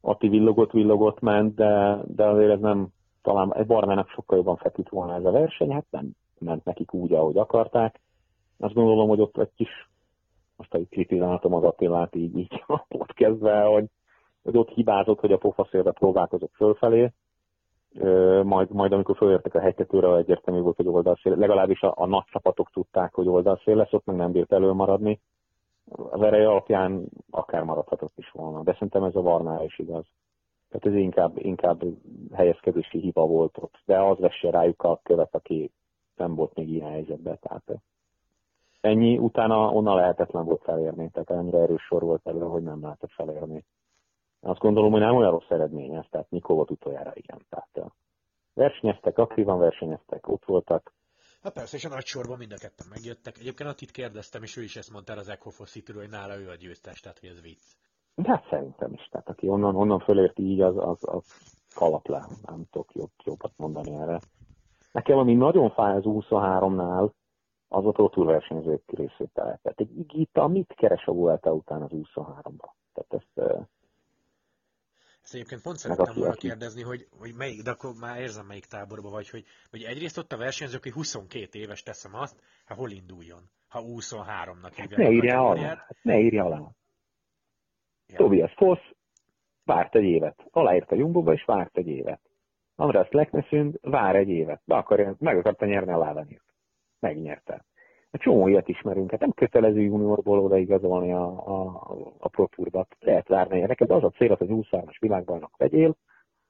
Ati 0.00 0.28
villogott, 0.28 0.70
villogott 0.70 1.20
ment, 1.20 1.54
de, 1.54 1.98
de 2.06 2.24
azért 2.24 2.50
ez 2.50 2.60
nem, 2.60 2.88
talán 3.22 3.54
egy 3.54 3.66
Barnának 3.66 4.08
sokkal 4.08 4.36
jobban 4.36 4.56
feküdt 4.56 4.88
volna 4.88 5.14
ez 5.14 5.24
a 5.24 5.30
verseny, 5.30 5.72
hát 5.72 5.86
nem 5.90 6.10
ment 6.38 6.64
nekik 6.64 6.94
úgy, 6.94 7.12
ahogy 7.12 7.36
akarták. 7.36 8.00
Azt 8.58 8.74
gondolom, 8.74 9.08
hogy 9.08 9.20
ott 9.20 9.38
egy 9.38 9.52
kis, 9.56 9.88
most 10.56 10.74
egy 10.74 10.88
kritizáltam 10.88 11.54
az 11.54 11.62
Attilát 11.62 12.14
így, 12.14 12.38
így 12.38 12.62
a 12.66 12.84
podcastbe, 12.88 13.62
hogy, 13.62 13.84
hogy 14.42 14.56
ott 14.56 14.70
hibázott, 14.70 15.20
hogy 15.20 15.32
a 15.32 15.38
pofaszélre 15.38 15.90
próbálkozott 15.90 16.52
fölfelé, 16.54 17.12
majd, 18.42 18.70
majd 18.70 18.92
amikor 18.92 19.16
fölértek 19.16 19.54
a 19.54 19.60
hegytetőre, 19.60 20.16
egyértelmű 20.16 20.60
volt, 20.60 20.76
hogy 20.76 20.88
oldalszél, 20.88 21.36
legalábbis 21.36 21.80
a, 21.80 21.92
a 21.96 22.06
nagy 22.06 22.24
csapatok 22.24 22.70
tudták, 22.70 23.14
hogy 23.14 23.28
oldalszél 23.28 23.76
lesz, 23.76 23.92
ott 23.92 24.04
meg 24.04 24.16
nem 24.16 24.32
bírt 24.32 24.52
előmaradni. 24.52 25.20
A 25.90 26.18
verej 26.18 26.44
alapján 26.44 27.08
akár 27.30 27.62
maradhatott 27.62 28.12
is 28.16 28.30
volna, 28.30 28.62
de 28.62 28.72
szerintem 28.72 29.04
ez 29.04 29.14
a 29.14 29.22
Varnára 29.22 29.64
is 29.64 29.78
igaz. 29.78 30.04
Tehát 30.68 30.86
ez 30.86 31.02
inkább, 31.02 31.32
inkább 31.36 31.82
helyezkedési 32.32 32.98
hiba 32.98 33.26
volt 33.26 33.58
ott, 33.58 33.74
de 33.84 34.00
az 34.00 34.18
vesse 34.18 34.50
rájuk 34.50 34.82
a 34.82 35.00
követ, 35.02 35.34
aki 35.34 35.70
nem 36.16 36.34
volt 36.34 36.54
még 36.54 36.68
ilyen 36.68 36.90
helyzetben. 36.90 37.38
Tehát 37.40 37.80
ennyi, 38.80 39.18
utána 39.18 39.70
onnan 39.70 39.96
lehetetlen 39.96 40.44
volt 40.44 40.62
felérni, 40.62 41.10
tehát 41.10 41.30
ennyire 41.30 41.58
erős 41.58 41.82
sor 41.82 42.02
volt 42.02 42.26
elő, 42.26 42.40
hogy 42.40 42.62
nem 42.62 42.82
lehetett 42.82 43.12
felérni. 43.12 43.64
Azt 44.40 44.60
gondolom, 44.60 44.90
hogy 44.90 45.00
nem 45.00 45.16
olyan 45.16 45.30
rossz 45.30 45.48
eredmény 45.50 45.94
ez, 45.94 46.04
tehát 46.10 46.30
mikor 46.30 46.56
volt 46.56 46.70
utoljára, 46.70 47.12
igen. 47.14 47.46
Tehát 47.48 47.92
versenyeztek, 48.54 49.18
aktívan 49.18 49.58
versenyeztek, 49.58 50.28
ott 50.28 50.44
voltak. 50.44 50.94
Hát 51.42 51.52
persze, 51.52 51.76
és 51.76 51.84
a 51.84 51.88
nagy 51.88 52.04
sorban 52.04 52.38
mind 52.38 52.52
a 52.52 52.56
ketten 52.56 52.86
megjöttek. 52.90 53.38
Egyébként 53.38 53.68
Attit 53.68 53.90
kérdeztem, 53.90 54.42
és 54.42 54.56
ő 54.56 54.62
is 54.62 54.76
ezt 54.76 54.92
mondta 54.92 55.12
az 55.12 55.28
Echo 55.28 55.50
city 55.50 55.92
hogy 55.92 56.08
nála 56.08 56.38
ő 56.38 56.48
a 56.48 56.54
győztes, 56.54 57.00
tehát 57.00 57.18
hogy 57.18 57.28
ez 57.28 57.40
vicc. 57.40 57.62
De 58.14 58.28
hát 58.28 58.46
szerintem 58.50 58.92
is, 58.92 59.08
tehát 59.10 59.28
aki 59.28 59.48
onnan, 59.48 59.76
onnan 59.76 59.98
fölért 59.98 60.38
így, 60.38 60.60
az, 60.60 60.76
az, 60.76 61.08
az 61.08 61.24
kalap 61.74 62.06
le. 62.06 62.26
Nem 62.46 62.64
tudok 62.70 62.94
jobb, 62.94 63.10
jobbat 63.24 63.52
mondani 63.56 63.94
erre. 63.94 64.20
Nekem, 64.92 65.18
ami 65.18 65.34
nagyon 65.34 65.70
fáj 65.70 65.96
az 65.96 66.02
23-nál, 66.06 67.10
az 67.68 67.86
a 67.86 67.90
Pro 67.90 68.08
Tour 68.08 68.26
versenyzők 68.26 68.82
részvétele. 68.86 69.58
Tehát 69.62 69.80
egy 69.80 69.98
Igita 69.98 70.46
mit 70.46 70.74
keres 70.76 71.06
a 71.06 71.12
Vuelta 71.12 71.52
után 71.52 71.82
az 71.82 71.90
23-ban? 71.92 72.70
Tehát 72.92 73.12
ezt, 73.24 73.62
ezt 75.28 75.36
egyébként 75.36 75.62
pont 75.62 75.76
szerettem 75.76 76.14
volna 76.14 76.34
kérdezni, 76.34 76.82
hogy, 76.82 77.06
hogy 77.18 77.34
melyik, 77.34 77.62
de 77.62 77.70
akkor 77.70 77.94
már 78.00 78.20
érzem 78.20 78.46
melyik 78.46 78.64
táborba 78.64 79.10
vagy, 79.10 79.30
hogy, 79.30 79.44
hogy 79.70 79.82
egyrészt 79.82 80.18
ott 80.18 80.32
a 80.32 80.36
versenyzők, 80.36 80.82
hogy 80.82 80.92
22 80.92 81.58
éves 81.58 81.82
teszem 81.82 82.14
azt, 82.14 82.40
hát 82.64 82.78
hol 82.78 82.90
induljon, 82.90 83.50
ha 83.68 83.82
23-nak 83.86 84.72
hát 84.76 84.96
ne 84.96 85.10
írja 85.10 85.48
alá, 85.48 85.68
hát 85.68 85.96
ne 86.02 86.18
írja 86.18 86.44
alá. 86.44 86.58
Ja. 88.06 88.16
Tobias 88.16 88.52
Foss 88.56 88.80
várt 89.64 89.94
egy 89.94 90.04
évet. 90.04 90.46
Aláírt 90.50 90.92
a 90.92 90.94
Jumbo-ba, 90.94 91.32
és 91.32 91.44
várt 91.44 91.76
egy 91.76 91.88
évet. 91.88 92.20
András 92.76 93.08
Lekneszünd 93.10 93.78
vár 93.80 94.16
egy 94.16 94.28
évet. 94.28 94.60
Be 94.64 94.76
akarja, 94.76 95.16
meg 95.18 95.36
akarta 95.36 95.66
nyerni 95.66 95.92
a 95.92 95.98
Lávenért. 95.98 96.44
Megnyerte. 96.98 97.64
Egy 98.10 98.20
csomó 98.20 98.48
ilyet 98.48 98.68
ismerünk. 98.68 99.10
Hát 99.10 99.20
nem 99.20 99.32
kötelező 99.32 99.80
juniorból 99.80 100.38
odaigazolni 100.38 101.12
a, 101.12 101.24
a, 101.24 101.80
a 102.18 102.28
Pro 102.28 102.46
Tourba. 102.46 102.86
Lehet 103.00 103.28
várni. 103.28 103.60
Neked 103.60 103.90
az 103.90 104.04
a 104.04 104.10
cél, 104.10 104.34
hogy 104.38 104.48
23-as 104.50 104.96
világbajnok 105.00 105.52
legyél, 105.56 105.96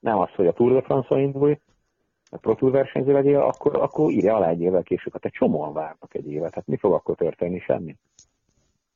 nem 0.00 0.18
az, 0.18 0.30
hogy 0.30 0.46
a 0.46 0.52
Tour 0.52 0.72
de 0.72 0.82
France-on 0.82 1.20
indulj, 1.20 1.58
a 2.30 2.36
Pro 2.36 2.70
versenyző 2.70 3.12
legyél, 3.12 3.40
akkor, 3.40 3.76
akkor 3.76 4.10
írja 4.10 4.36
alá 4.36 4.48
egy 4.48 4.60
évvel 4.60 4.82
később. 4.82 5.12
Hát 5.12 5.24
egy 5.24 5.32
csomóan 5.32 5.72
várnak 5.72 6.14
egy 6.14 6.32
évet. 6.32 6.54
Hát 6.54 6.66
mi 6.66 6.76
fog 6.76 6.92
akkor 6.92 7.16
történni? 7.16 7.58
Semmi. 7.58 7.96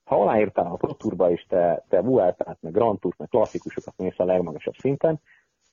Ha 0.05 0.21
aláírtál 0.21 0.67
a 0.67 0.77
Pro 0.77 0.93
Tourba, 0.93 1.31
és 1.31 1.45
te, 1.49 1.85
te 1.89 2.01
Vueltát, 2.01 2.59
meg 2.61 2.73
Grand 2.73 2.99
Tour, 2.99 3.15
meg 3.19 3.29
klasszikusokat 3.29 3.95
mész 3.97 4.19
a 4.19 4.25
legmagasabb 4.25 4.75
szinten, 4.75 5.21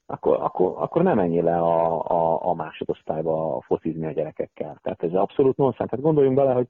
akkor, 0.10 0.38
akkor, 0.42 0.74
akkor 0.78 1.04
nem 1.04 1.16
menjél 1.16 1.44
le 1.44 1.58
a, 1.58 2.06
a, 2.10 2.46
a 2.50 2.54
másodosztályba 2.54 3.62
focizni 3.62 4.06
a 4.06 4.12
gyerekekkel. 4.12 4.80
Tehát 4.82 5.04
ez 5.04 5.14
abszolút 5.14 5.58
nonsens. 5.58 5.90
Tehát 5.90 6.06
gondoljunk 6.06 6.36
bele, 6.36 6.54
hogy 6.54 6.68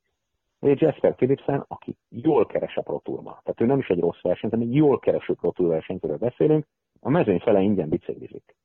egy 0.59 0.81
Jasper 0.81 1.15
Philipsen, 1.15 1.65
aki 1.67 1.97
jól 2.09 2.45
keres 2.45 2.75
a 2.75 2.81
Pro 2.81 2.99
Tourba. 2.99 3.39
Tehát 3.43 3.61
ő 3.61 3.65
nem 3.65 3.79
is 3.79 3.87
egy 3.87 3.99
rossz 3.99 4.21
versenyt, 4.21 4.53
hanem 4.53 4.67
egy 4.67 4.75
jól 4.75 4.99
kereső 4.99 5.33
Pro 5.33 5.51
Tour 5.51 5.69
versenyzőről 5.69 6.17
beszélünk, 6.17 6.65
a 6.99 7.09
mezőny 7.09 7.39
fele 7.39 7.61
ingyen 7.61 7.89
biciklizik. 7.89 8.55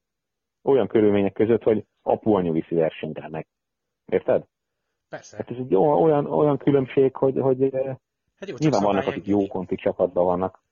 Olyan 0.63 0.87
körülmények 0.87 1.33
között, 1.33 1.63
hogy 1.63 1.85
apu 2.03 2.33
anyu 2.33 2.53
viszi 2.53 2.75
versenyre 2.75 3.29
meg. 3.29 3.47
Érted? 4.07 4.45
Persze. 5.09 5.37
Hát 5.37 5.51
ez 5.51 5.57
egy 5.57 5.75
olyan, 5.75 6.27
olyan 6.27 6.57
különbség, 6.57 7.17
hogy, 7.17 7.41
hogy 7.41 7.71
hát 8.37 8.49
jó, 8.49 8.55
nyilván 8.59 8.83
vannak, 8.83 9.07
akik 9.07 9.27
jó 9.27 9.47
konti 9.47 9.77
csapatban 9.77 10.25
vannak. 10.25 10.63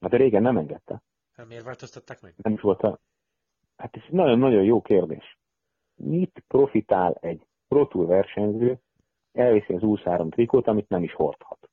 Hát 0.00 0.12
régen 0.12 0.42
nem 0.42 0.56
engedte. 0.56 1.02
Hát 1.36 1.48
miért 1.48 1.64
változtatták 1.64 2.20
meg? 2.22 2.34
Nem 2.36 2.52
is 2.52 2.60
volt 2.60 2.82
a... 2.82 2.98
Hát 3.76 3.96
ez 3.96 4.02
nagyon-nagyon 4.10 4.64
jó 4.64 4.82
kérdés. 4.82 5.38
Mit 5.94 6.44
profitál 6.48 7.16
egy 7.20 7.46
Pro 7.68 7.86
Tour 7.86 8.06
versenyző, 8.06 8.78
elviszi 9.32 9.74
az 9.74 9.80
23 9.80 10.30
trikót, 10.30 10.66
amit 10.66 10.88
nem 10.88 11.02
is 11.02 11.14
hordhat. 11.14 11.70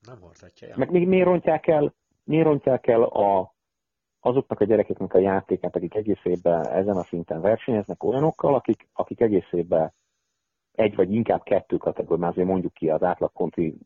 Nem 0.00 0.20
hordhatja. 0.20 0.68
Ja. 0.68 0.74
Meg 0.76 0.90
még 0.90 1.08
miért 1.08 1.26
rontják 1.26 1.66
el, 1.66 1.94
miért 2.24 2.46
rontják 2.46 2.86
el 2.86 3.02
a, 3.02 3.54
azoknak 4.20 4.60
a 4.60 4.64
gyerekeknek 4.64 5.14
a 5.14 5.18
játékát, 5.18 5.76
akik 5.76 5.94
egész 5.94 6.24
évben 6.24 6.68
ezen 6.68 6.96
a 6.96 7.02
szinten 7.02 7.40
versenyeznek 7.40 8.02
olyanokkal, 8.02 8.54
akik, 8.54 8.88
akik 8.92 9.20
egész 9.20 9.52
évben 9.52 9.92
egy 10.72 10.94
vagy 10.94 11.12
inkább 11.12 11.42
kettő 11.42 11.76
kategóriában, 11.76 12.30
azért 12.30 12.46
mondjuk 12.46 12.72
ki 12.72 12.90
az 12.90 13.02
átlag 13.02 13.32
konti, 13.32 13.78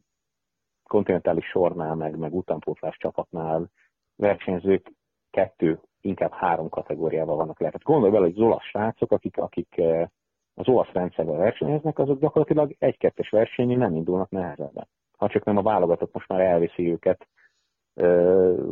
kontinentális 0.83 1.47
sornál, 1.47 1.95
meg, 1.95 2.17
meg 2.17 2.35
utánpótlás 2.35 2.97
csapatnál 2.97 3.71
versenyzők 4.17 4.93
kettő, 5.31 5.81
inkább 6.05 6.33
három 6.33 6.69
kategóriában 6.69 7.37
vannak 7.37 7.59
lehet. 7.59 7.75
Hát 7.75 7.85
gondolj 7.85 8.13
bele, 8.13 8.25
hogy 8.25 8.35
zolasz 8.35 8.65
srácok, 8.65 9.13
akik, 9.13 9.39
akik 9.39 9.79
eh, 9.79 10.09
az 10.55 10.69
olasz 10.69 10.93
rendszerben 10.93 11.37
versenyeznek, 11.37 11.99
azok 11.99 12.21
gyakorlatilag 12.21 12.75
egy-kettes 12.79 13.31
versenyen 13.31 13.79
nem 13.79 13.95
indulnak 13.95 14.31
nehezebben. 14.31 14.89
Ha 15.17 15.29
csak 15.29 15.45
nem 15.45 15.57
a 15.57 15.63
válogatott 15.63 16.13
most 16.13 16.29
már 16.29 16.41
elviszi 16.41 16.91
őket 16.91 17.27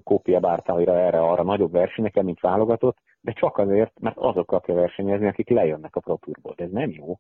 kópia 0.05 0.41
bártáira 0.41 0.99
erre-arra 0.99 1.43
nagyobb 1.43 1.73
versenyeken, 1.73 2.25
mint 2.25 2.41
válogatott, 2.41 2.99
de 3.21 3.33
csak 3.33 3.59
azért, 3.59 4.01
mert 4.01 4.17
azokkal 4.17 4.61
kell 4.61 4.77
versenyezni, 4.77 5.27
akik 5.27 5.49
lejönnek 5.49 5.97
a 5.97 6.01
ProTourból. 6.01 6.55
De 6.57 6.65
ez 6.65 6.71
nem 6.71 6.91
jó. 6.91 7.19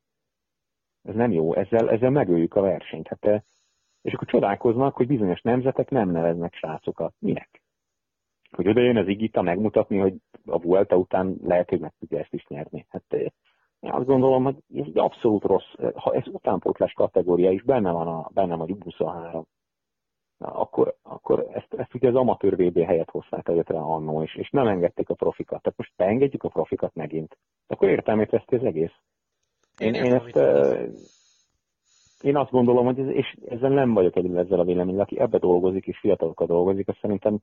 Ez 1.02 1.14
nem 1.14 1.32
jó. 1.32 1.54
Ezzel, 1.54 1.90
ezzel 1.90 2.10
megöljük 2.10 2.54
a 2.54 2.60
versenyt. 2.60 3.08
Hát, 3.08 3.44
és 4.02 4.12
akkor 4.12 4.28
csodálkoznak, 4.28 4.96
hogy 4.96 5.06
bizonyos 5.06 5.40
nemzetek 5.40 5.90
nem 5.90 6.10
neveznek 6.10 6.54
srácokat. 6.54 7.14
Minek? 7.18 7.59
Hogy 8.50 8.68
oda 8.68 8.80
jön 8.80 8.96
az 8.96 9.08
Igita 9.08 9.42
megmutatni, 9.42 9.98
hogy 9.98 10.14
a 10.46 10.58
Vuelta 10.58 10.96
után 10.96 11.36
lehet, 11.42 11.68
hogy 11.68 11.80
meg 11.80 11.92
tudja 11.98 12.18
ezt 12.18 12.34
is 12.34 12.46
nyerni. 12.48 12.86
Hát 12.88 13.12
én 13.80 13.90
azt 13.90 14.06
gondolom, 14.06 14.44
hogy 14.44 14.56
ez 14.74 14.86
egy 14.86 14.98
abszolút 14.98 15.44
rossz, 15.44 15.74
ha 15.94 16.14
ez 16.14 16.26
utánpótlás 16.26 16.92
kategória 16.92 17.50
is 17.50 17.62
benne 17.62 17.90
van 17.90 18.08
a, 18.08 18.28
benne 18.32 18.56
van 18.56 18.70
a 18.70 18.82
23, 18.82 19.46
akkor, 20.38 20.94
akkor 21.02 21.46
ezt, 21.52 21.74
ezt 21.74 21.94
ugye 21.94 22.08
az 22.08 22.14
amatőr 22.14 22.56
VB 22.56 22.78
helyet 22.78 23.10
hozták 23.10 23.48
előtre 23.48 23.78
annó, 23.78 24.22
és, 24.22 24.34
és 24.34 24.50
nem 24.50 24.66
engedték 24.66 25.08
a 25.08 25.14
profikat. 25.14 25.62
Tehát 25.62 25.78
most 25.78 25.92
beengedjük 25.96 26.42
a 26.42 26.48
profikat 26.48 26.94
megint. 26.94 27.36
Akkor 27.66 27.88
értelmét 27.88 28.30
veszti 28.30 28.54
az 28.54 28.64
egész. 28.64 28.92
Én, 29.78 29.94
én, 29.94 30.04
én 30.04 30.14
ezt, 30.14 30.36
uh, 30.36 30.88
én 32.20 32.36
azt 32.36 32.50
gondolom, 32.50 32.84
hogy 32.84 32.98
ez, 32.98 33.08
és 33.08 33.36
ezzel 33.48 33.70
nem 33.70 33.94
vagyok 33.94 34.16
egyedül 34.16 34.38
ezzel 34.38 34.60
a 34.60 34.64
véleménnyel, 34.64 35.00
aki 35.00 35.20
ebbe 35.20 35.38
dolgozik, 35.38 35.86
és 35.86 35.98
fiatalokkal 35.98 36.46
dolgozik, 36.46 36.88
azt 36.88 37.00
szerintem 37.00 37.38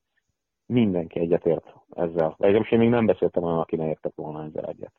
mindenki 0.67 1.19
egyetért 1.19 1.73
ezzel. 1.89 2.35
Legalábbis 2.37 2.71
én 2.71 2.79
még 2.79 2.89
nem 2.89 3.05
beszéltem 3.05 3.43
olyan, 3.43 3.59
aki 3.59 3.75
ne 3.75 3.87
értek 3.87 4.15
volna 4.15 4.43
ezzel 4.43 4.65
egyet 4.65 4.93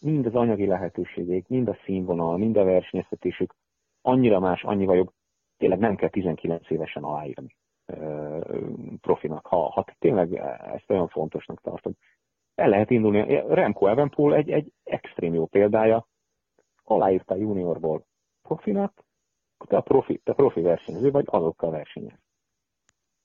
mind 0.00 0.26
az 0.26 0.34
anyagi 0.34 0.66
lehetőségek, 0.66 1.48
mind 1.48 1.68
a 1.68 1.78
színvonal, 1.84 2.36
mind 2.36 2.56
a 2.56 2.64
versenyeztetésük 2.64 3.54
annyira 4.02 4.40
más, 4.40 4.62
annyival 4.62 4.96
jobb, 4.96 5.12
tényleg 5.56 5.78
nem 5.78 5.96
kell 5.96 6.08
19 6.08 6.70
évesen 6.70 7.02
aláírni 7.02 7.56
profinak, 9.00 9.46
ha, 9.46 9.70
ha 9.70 9.84
tényleg 9.98 10.34
ezt 10.74 10.90
olyan 10.90 11.08
fontosnak 11.08 11.60
tartod. 11.60 11.92
El 12.54 12.68
lehet 12.68 12.90
indulni. 12.90 13.42
Remco 13.48 13.86
Evenpool 13.86 14.34
egy, 14.34 14.50
egy 14.50 14.72
extrém 14.84 15.34
jó 15.34 15.46
példája. 15.46 16.06
Aláírta 16.84 17.34
juniorból 17.34 18.04
profinak, 18.42 19.04
te 19.66 19.76
a 19.76 19.80
profi, 19.80 20.20
te 20.24 20.32
profi 20.32 20.60
versenyző 20.60 21.10
vagy, 21.10 21.24
azokkal 21.26 21.70
versenyez. 21.70 22.18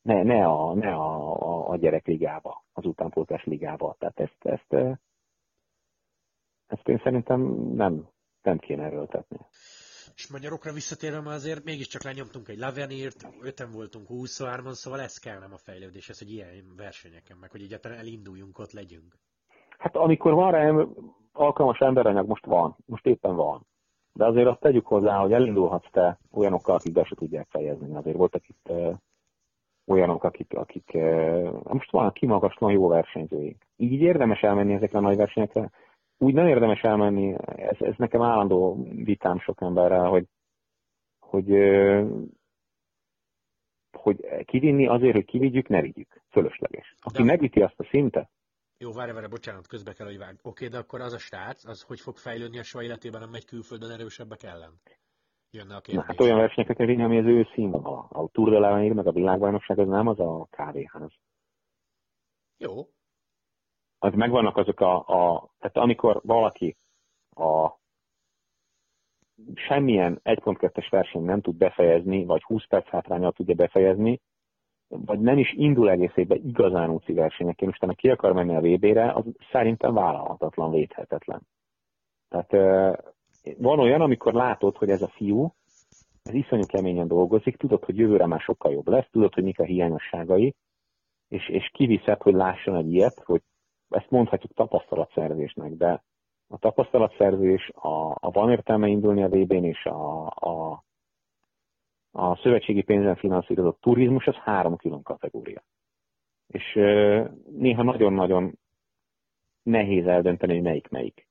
Ne, 0.04 0.24
ne, 0.24 0.46
a, 0.46 0.74
ne 0.74 0.94
a, 0.94 1.34
a, 1.42 1.70
a 1.70 1.76
gyerekligába, 1.76 2.64
az 2.74 2.86
utánpótlás 2.86 3.44
ligába. 3.44 3.96
Tehát 4.00 4.20
ezt, 4.20 4.38
ezt 4.40 5.00
ezt 6.74 6.88
én 6.88 7.02
szerintem 7.04 7.42
nem, 7.76 8.08
nem 8.42 8.58
kéne 8.58 8.84
erőltetni. 8.84 9.38
És 10.16 10.28
magyarokra 10.32 10.72
visszatérve 10.72 11.30
azért 11.30 11.64
mégiscsak 11.64 12.04
lenyomtunk 12.04 12.48
egy 12.48 12.58
Lavenirt, 12.58 13.28
öten 13.42 13.72
voltunk 13.72 14.08
23-on, 14.10 14.74
szóval 14.74 15.00
ez 15.02 15.18
kell 15.18 15.40
nem 15.40 15.54
a 15.54 15.58
fejlődéshez, 15.58 16.18
hogy 16.18 16.32
ilyen 16.32 16.74
versenyeken, 16.76 17.38
meg 17.38 17.52
hogy 17.52 17.62
egyáltalán 17.62 17.98
elinduljunk, 17.98 18.60
ott 18.60 18.72
legyünk. 18.72 19.18
Hát 19.78 19.96
amikor 19.96 20.34
van 20.34 20.52
rá 20.52 20.86
alkalmas 21.32 21.80
emberanyag, 21.80 22.28
most 22.28 22.46
van, 22.46 22.76
most 22.86 23.06
éppen 23.06 23.36
van. 23.36 23.66
De 24.14 24.26
azért 24.26 24.48
azt 24.48 24.60
tegyük 24.60 24.86
hozzá, 24.86 25.18
hogy 25.18 25.34
elindulhatsz 25.34 25.92
te 25.92 26.20
olyanokkal, 26.32 26.76
akik 26.76 26.94
be 26.94 27.04
se 27.04 27.16
tudják 27.16 27.48
fejezni. 27.50 27.96
Azért 27.96 28.18
voltak 28.18 28.48
itt 28.48 28.72
olyanok, 29.86 30.24
akik, 30.24 30.54
akik 30.54 30.92
uh, 30.94 31.64
most 31.64 31.92
van 31.92 32.12
kimagaslóan 32.12 32.74
jó 32.74 32.88
versenyzőink. 32.88 33.64
Így 33.78 34.02
érdemes 34.02 34.42
elmenni 34.42 34.74
ezekre 34.74 34.98
a 34.98 35.02
nagy 35.02 35.16
versenyekre, 35.16 35.72
úgy 36.18 36.34
nem 36.34 36.48
érdemes 36.48 36.82
elmenni, 36.82 37.36
ez, 37.46 37.78
ez 37.80 37.94
nekem 37.98 38.22
állandó 38.22 38.88
vitám 38.94 39.40
sok 39.40 39.62
emberrel, 39.62 40.06
hogy, 40.06 40.28
hogy, 41.20 41.50
hogy 43.98 44.46
kivinni 44.46 44.88
azért, 44.88 45.14
hogy 45.16 45.26
kivigyük, 45.26 45.68
ne 45.68 45.82
vigyük. 45.82 46.22
Fölösleges. 46.30 46.96
Aki 47.02 47.18
de... 47.18 47.24
megüti 47.24 47.62
azt 47.62 47.80
a 47.80 47.88
szintet, 47.90 48.30
jó, 48.84 48.92
várj, 48.92 49.12
várj, 49.12 49.28
bocsánat, 49.28 49.68
közbe 49.68 49.94
kell, 49.94 50.08
hogy 50.08 50.18
vág. 50.18 50.40
Oké, 50.42 50.68
de 50.68 50.78
akkor 50.78 51.02
az 51.02 51.14
a 51.14 51.18
srác, 51.18 51.66
az 51.66 51.82
hogy 51.82 52.00
fog 52.00 52.18
fejlődni 52.18 52.60
a 52.60 52.64
soha 52.64 52.84
életében, 52.84 53.22
nem 53.22 53.30
megy 53.30 53.46
külföldön 53.46 53.92
erősebbek 53.92 54.44
ellen? 54.44 54.74
Jönne 55.54 55.76
a 55.76 55.82
kérdés. 55.82 56.04
Na, 56.04 56.08
hát 56.08 56.20
olyan 56.20 56.38
versenyeket 56.38 56.78
kell 56.78 56.86
vinni, 56.86 57.04
ami 57.04 57.18
az 57.18 57.26
ő 57.26 57.48
színvonal. 57.54 58.08
A 58.10 58.28
Tour 58.28 58.50
de 58.50 58.58
l'Avenir, 58.58 58.94
meg 58.94 59.08
a 59.08 59.12
világbajnokság, 59.12 59.80
az 59.80 59.88
nem 59.88 60.08
az 60.08 60.20
a 60.20 60.48
kávéház. 60.50 61.12
Jó. 62.58 62.88
Az 64.00 64.14
megvannak 64.14 64.58
azok 64.58 64.80
a, 64.80 64.96
a 64.96 65.50
tehát 65.60 65.78
amikor 65.78 66.22
valaki 66.24 66.78
a 67.36 67.72
semmilyen 69.54 70.20
1.2-es 70.24 70.88
verseny 70.90 71.24
nem 71.24 71.42
tud 71.42 71.56
befejezni, 71.56 72.26
vagy 72.26 72.44
20 72.44 72.68
perc 72.68 72.88
hátrányal 72.88 73.32
tudja 73.32 73.56
befejezni, 73.56 74.20
vagy 74.88 75.20
nem 75.20 75.38
is 75.38 75.54
indul 75.54 75.90
egész 75.90 76.16
évben 76.16 76.38
igazán 76.44 76.90
úci 76.90 77.14
versenyekén, 77.14 77.68
utána 77.68 77.94
ki 77.94 78.10
akar 78.10 78.34
menni 78.34 78.56
a 78.56 78.62
VB-re, 78.62 79.12
az 79.12 79.26
szerintem 79.52 79.94
vállalhatatlan, 79.94 80.72
védhetetlen. 80.72 81.42
Tehát 82.30 82.52
van 83.58 83.80
olyan, 83.80 84.02
amikor 84.02 84.34
látod, 84.34 84.78
hogy 84.78 84.90
ez 84.90 85.02
a 85.02 85.08
fiú, 85.08 85.54
ez 86.24 86.34
iszonyú 86.34 86.66
keményen 86.66 87.08
dolgozik, 87.08 87.58
tudod, 87.58 87.84
hogy 87.84 87.98
jövőre 87.98 88.26
már 88.26 88.40
sokkal 88.40 88.72
jobb 88.72 88.88
lesz, 88.88 89.08
tudod, 89.12 89.34
hogy 89.34 89.44
mik 89.44 89.60
a 89.60 89.64
hiányosságai, 89.64 90.56
és, 91.28 91.50
és 91.50 91.70
kiviszed, 91.74 92.22
hogy 92.22 92.34
lásson 92.34 92.76
egy 92.76 92.94
ilyet, 92.94 93.22
hogy 93.26 93.42
ezt 93.90 94.10
mondhatjuk 94.10 94.54
tapasztalatszerzésnek, 94.54 95.72
de 95.72 96.04
a 96.48 96.58
tapasztalatszerzés, 96.58 97.70
a, 97.70 98.12
a 98.12 98.32
van 98.32 98.50
értelme 98.50 98.88
indulni 98.88 99.24
a 99.24 99.30
VB-n, 99.30 99.64
és 99.64 99.86
a, 99.86 100.26
a, 100.28 100.84
a 102.12 102.36
szövetségi 102.36 102.82
pénzen 102.82 103.16
finanszírozott 103.16 103.82
turizmus 103.82 104.28
az 104.28 104.36
három 104.36 104.76
külön 104.76 105.02
kategória. 105.02 105.64
És 106.48 106.74
néha 107.52 107.84
nagyon-nagyon 107.84 108.58
nehéz 109.64 110.06
eldönteni, 110.06 110.54
hogy 110.54 110.64
melyik 110.64 110.90
melyik. 110.90 111.28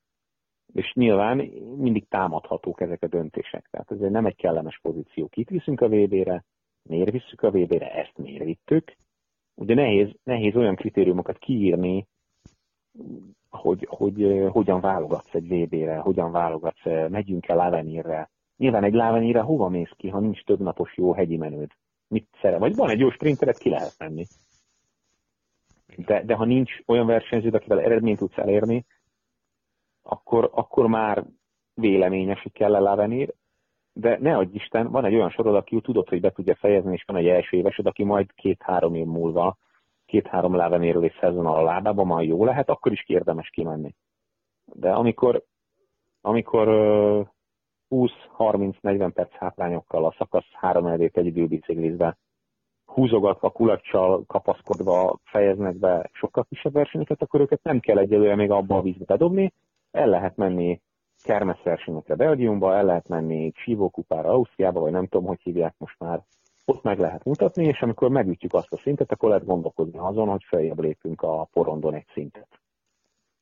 És 0.75 0.93
nyilván 0.95 1.37
mindig 1.77 2.09
támadhatók 2.09 2.81
ezek 2.81 3.03
a 3.03 3.07
döntések. 3.07 3.69
Tehát 3.71 3.91
ez 3.91 3.99
nem 3.99 4.27
egy 4.27 4.37
kellemes 4.37 4.79
pozíció. 4.83 5.29
Kit 5.29 5.49
viszünk 5.49 5.81
a 5.81 5.89
VB-re, 5.89 6.45
miért 6.83 7.11
visszük 7.11 7.43
a 7.43 7.51
VB-re, 7.51 7.91
ezt 7.91 8.17
miért 8.19 8.45
vittük. 8.45 8.97
Ugye 9.55 9.75
nehéz, 9.75 10.11
nehéz 10.23 10.57
olyan 10.57 10.75
kritériumokat 10.75 11.39
kiírni, 11.39 12.07
hogy, 13.51 13.87
hogy 13.91 14.47
hogyan 14.51 14.81
válogatsz 14.81 15.35
egy 15.35 15.49
VB-re, 15.49 15.97
hogyan 15.97 16.33
válogatsz, 16.33 16.85
megyünk 17.09 17.49
el 17.49 17.61
Avenirre, 17.61 18.31
Nyilván 18.63 18.85
egy 18.85 18.95
lávenyire 18.95 19.41
hova 19.41 19.69
mész 19.69 19.91
ki, 19.97 20.09
ha 20.09 20.21
nincs 20.21 20.45
több 20.45 20.61
napos 20.61 20.97
jó 20.97 21.13
hegyi 21.13 21.37
menőd? 21.37 21.71
Mit 22.09 22.29
szere? 22.41 22.59
Vagy 22.59 22.75
van 22.75 22.91
egy 22.91 22.99
jó 22.99 23.11
sprinteret, 23.11 23.59
ki 23.59 23.69
lehet 23.69 23.95
menni. 23.99 24.27
De, 25.97 26.23
de 26.25 26.35
ha 26.35 26.45
nincs 26.45 26.73
olyan 26.87 27.07
versenyződ, 27.07 27.55
akivel 27.55 27.81
eredményt 27.81 28.19
tudsz 28.19 28.37
elérni, 28.37 28.85
akkor, 30.03 30.51
akkor 30.53 30.87
már 30.87 31.25
véleményes, 31.75 32.43
hogy 32.43 32.53
kell 32.53 32.71
lávenír, 32.71 33.35
de 33.93 34.19
ne 34.21 34.37
adj 34.37 34.55
Isten, 34.55 34.91
van 34.91 35.05
egy 35.05 35.15
olyan 35.15 35.31
sorod, 35.31 35.55
aki 35.55 35.81
tudod, 35.81 36.09
hogy 36.09 36.21
be 36.21 36.31
tudja 36.31 36.55
fejezni, 36.55 36.93
és 36.93 37.05
van 37.07 37.17
egy 37.17 37.27
első 37.27 37.57
évesed, 37.57 37.87
aki 37.87 38.05
majd 38.05 38.33
két-három 38.33 38.95
év 38.95 39.07
múlva, 39.07 39.57
két-három 40.07 40.55
lávenéről 40.55 41.05
és 41.05 41.17
szezon 41.21 41.47
a 41.47 41.63
lábában 41.63 42.07
majd 42.07 42.29
jó 42.29 42.45
lehet, 42.45 42.69
akkor 42.69 42.93
is 42.93 43.03
kérdemes 43.03 43.49
kimenni. 43.51 43.95
De 44.65 44.93
amikor, 44.93 45.45
amikor 46.21 46.69
20-30-40 47.91 49.11
perc 49.15 49.33
hátrányokkal 49.33 50.05
a 50.05 50.15
szakasz 50.19 50.51
három 50.53 50.87
elvét 50.87 51.17
egy 51.17 51.27
időbiciklizve 51.27 52.19
húzogatva, 52.85 53.51
kulacsal 53.51 54.25
kapaszkodva 54.27 55.19
fejeznek 55.25 55.77
be 55.77 56.11
sokkal 56.13 56.45
kisebb 56.49 56.73
versenyeket, 56.73 57.23
akkor 57.23 57.41
őket 57.41 57.63
nem 57.63 57.81
kell 57.81 57.99
egyelőre 57.99 58.35
még 58.35 58.51
abba 58.51 58.77
a 58.77 58.83
vízbe 58.83 59.05
bedobni, 59.05 59.53
el 59.93 60.09
lehet 60.09 60.37
menni 60.37 60.81
kermeszversenyekre 61.23 62.15
Belgiumba, 62.15 62.75
el 62.75 62.85
lehet 62.85 63.09
menni 63.09 63.53
sívókupára 63.55 64.29
Ausztriába, 64.29 64.81
vagy 64.81 64.93
nem 64.93 65.07
tudom, 65.07 65.27
hogy 65.27 65.41
hívják 65.43 65.75
most 65.79 65.99
már, 65.99 66.23
ott 66.65 66.83
meg 66.83 66.99
lehet 66.99 67.25
mutatni, 67.25 67.65
és 67.65 67.83
amikor 67.83 68.11
megütjük 68.11 68.55
azt 68.55 68.73
a 68.73 68.77
szintet, 68.77 69.13
akkor 69.13 69.29
lehet 69.29 69.45
gondolkozni 69.45 69.99
azon, 69.99 70.29
hogy 70.29 70.45
feljebb 70.45 70.81
lépünk 70.81 71.23
a 71.23 71.49
porondon 71.53 71.95
egy 71.95 72.07
szintet. 72.13 72.49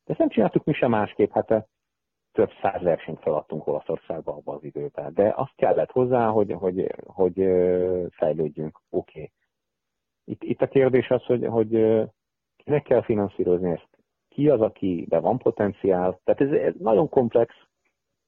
De 0.05 0.13
ezt 0.13 0.19
nem 0.19 0.29
csináltuk 0.29 0.65
mi 0.65 0.73
sem 0.73 0.91
másképp, 0.91 1.33
hát 1.33 1.69
több 2.33 2.51
száz 2.63 2.83
versenyt 2.83 3.21
feladtunk 3.21 3.67
Olaszországba 3.67 4.33
abban 4.33 4.57
az 4.57 4.65
időben. 4.65 5.15
De 5.15 5.33
azt 5.37 5.55
kellett 5.57 5.91
hozzá, 5.91 6.29
hogy, 6.29 6.53
hogy, 6.53 6.95
hogy 7.07 7.35
fejlődjünk. 8.11 8.81
Oké. 8.91 9.11
Okay. 9.21 9.33
Itt, 10.25 10.43
itt 10.43 10.63
a 10.63 10.69
kérdés 10.69 11.11
az, 11.11 11.25
hogy, 11.25 11.47
hogy 11.47 11.69
kinek 12.57 12.83
kell 12.83 13.03
finanszírozni 13.03 13.71
ezt? 13.71 13.90
Ki 14.31 14.49
az, 14.49 14.61
aki 14.61 15.07
de 15.09 15.19
van 15.19 15.39
potenciál? 15.39 16.21
Tehát 16.25 16.41
ez, 16.41 16.51
ez 16.51 16.75
nagyon 16.79 17.09
komplex. 17.09 17.55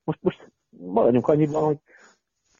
Most, 0.04 0.22
most 0.22 0.52
maradjunk 0.70 1.28
annyiban, 1.28 1.64
hogy 1.64 1.78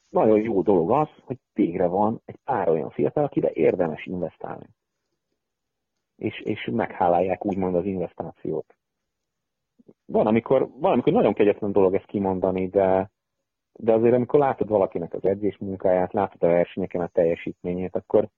nagyon 0.09 0.41
jó 0.41 0.63
dolog 0.63 0.91
az, 0.91 1.09
hogy 1.25 1.39
végre 1.53 1.87
van 1.87 2.21
egy 2.25 2.39
pár 2.45 2.69
olyan 2.69 2.91
fiatal, 2.91 3.25
akire 3.25 3.51
érdemes 3.53 4.07
investálni. 4.07 4.67
És, 6.17 6.41
és 6.41 6.69
meghálálják 6.73 7.45
úgymond 7.45 7.75
az 7.75 7.85
investációt 7.85 8.75
van, 10.07 10.27
amikor, 10.27 10.69
van, 10.79 10.93
amikor 10.93 11.13
nagyon 11.13 11.35
kegyetlen 11.35 11.73
dolog 11.73 11.95
ezt 11.95 12.07
kimondani, 12.07 12.69
de, 12.69 13.11
de 13.73 13.93
azért 13.93 14.15
amikor 14.15 14.41
látod 14.41 14.69
valakinek 14.69 15.15
az 15.15 15.25
edzés 15.25 15.59
munkáját, 15.59 16.13
látod 16.13 16.43
a 16.43 16.47
versenyeken 16.47 17.01
a 17.01 17.07
teljesítményét, 17.07 17.97
akkor 17.97 18.29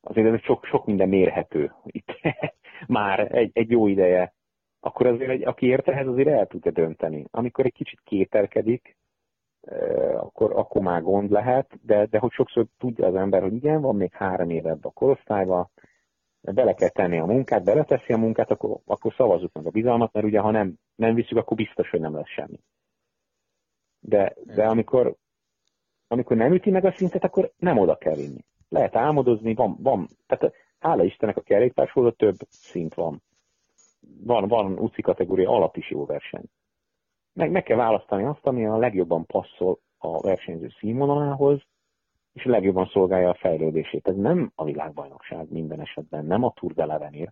azért 0.00 0.34
ez 0.34 0.40
sok, 0.40 0.64
sok 0.64 0.86
minden 0.86 1.08
mérhető 1.08 1.72
itt 1.84 2.20
már 2.86 3.36
egy, 3.36 3.50
egy 3.54 3.70
jó 3.70 3.86
ideje. 3.86 4.34
Akkor 4.80 5.06
azért, 5.06 5.30
egy, 5.30 5.44
aki 5.44 5.66
ért 5.66 5.88
ehhez, 5.88 6.06
azért 6.06 6.28
el 6.28 6.46
tudja 6.46 6.70
dönteni. 6.70 7.24
Amikor 7.30 7.64
egy 7.64 7.72
kicsit 7.72 8.00
kételkedik, 8.04 8.96
akkor, 10.16 10.52
akkor 10.52 10.82
már 10.82 11.02
gond 11.02 11.30
lehet, 11.30 11.78
de, 11.82 12.06
de 12.06 12.18
hogy 12.18 12.32
sokszor 12.32 12.66
tudja 12.78 13.06
az 13.06 13.14
ember, 13.14 13.42
hogy 13.42 13.54
igen, 13.54 13.80
van 13.80 13.96
még 13.96 14.12
három 14.12 14.50
éve 14.50 14.70
ebbe 14.70 14.88
a 14.88 14.90
korosztályba, 14.90 15.70
bele 16.40 16.74
kell 16.74 16.88
tenni 16.88 17.18
a 17.18 17.24
munkát, 17.24 17.64
beleteszi 17.64 18.12
a 18.12 18.16
munkát, 18.16 18.50
akkor, 18.50 18.78
akkor 18.86 19.14
szavazzuk 19.16 19.52
meg 19.52 19.66
a 19.66 19.70
bizalmat, 19.70 20.12
mert 20.12 20.26
ugye 20.26 20.40
ha 20.40 20.50
nem, 20.50 20.74
nem 20.94 21.14
visszük, 21.14 21.36
akkor 21.36 21.56
biztos, 21.56 21.90
hogy 21.90 22.00
nem 22.00 22.14
lesz 22.14 22.28
semmi. 22.28 22.58
De, 24.00 24.34
de 24.44 24.66
amikor, 24.66 25.14
amikor 26.08 26.36
nem 26.36 26.52
üti 26.52 26.70
meg 26.70 26.84
a 26.84 26.92
szintet, 26.92 27.24
akkor 27.24 27.52
nem 27.56 27.78
oda 27.78 27.96
kell 27.96 28.14
vinni. 28.14 28.44
Lehet 28.68 28.96
álmodozni, 28.96 29.54
van, 29.54 29.76
van 29.80 30.08
tehát 30.26 30.54
hála 30.86 31.04
Istennek 31.04 31.36
a 31.36 31.40
kerékpársról 31.40 32.14
több 32.14 32.36
szint 32.48 32.94
van. 32.94 33.22
Van, 34.24 34.48
van 34.48 34.78
UCI 34.78 35.02
kategória 35.02 35.50
alap 35.50 35.76
is 35.76 35.90
jó 35.90 36.04
verseny. 36.04 36.44
Meg, 37.32 37.50
meg 37.50 37.62
kell 37.62 37.76
választani 37.76 38.24
azt, 38.24 38.46
ami 38.46 38.66
a 38.66 38.76
legjobban 38.76 39.26
passzol 39.26 39.78
a 39.98 40.20
versenyző 40.20 40.68
színvonalához, 40.78 41.62
és 42.32 42.44
legjobban 42.44 42.86
szolgálja 42.86 43.28
a 43.28 43.34
fejlődését. 43.34 44.08
Ez 44.08 44.16
nem 44.16 44.52
a 44.54 44.64
világbajnokság 44.64 45.50
minden 45.50 45.80
esetben, 45.80 46.24
nem 46.24 46.42
a 46.42 46.52
Tour 46.52 46.72
de 46.72 46.84
l'Avenir. 46.84 47.28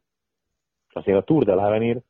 Azért 0.92 1.18
a 1.18 1.22
Tour 1.22 1.44
de 1.44 1.54
l'Avenir, 1.54 2.00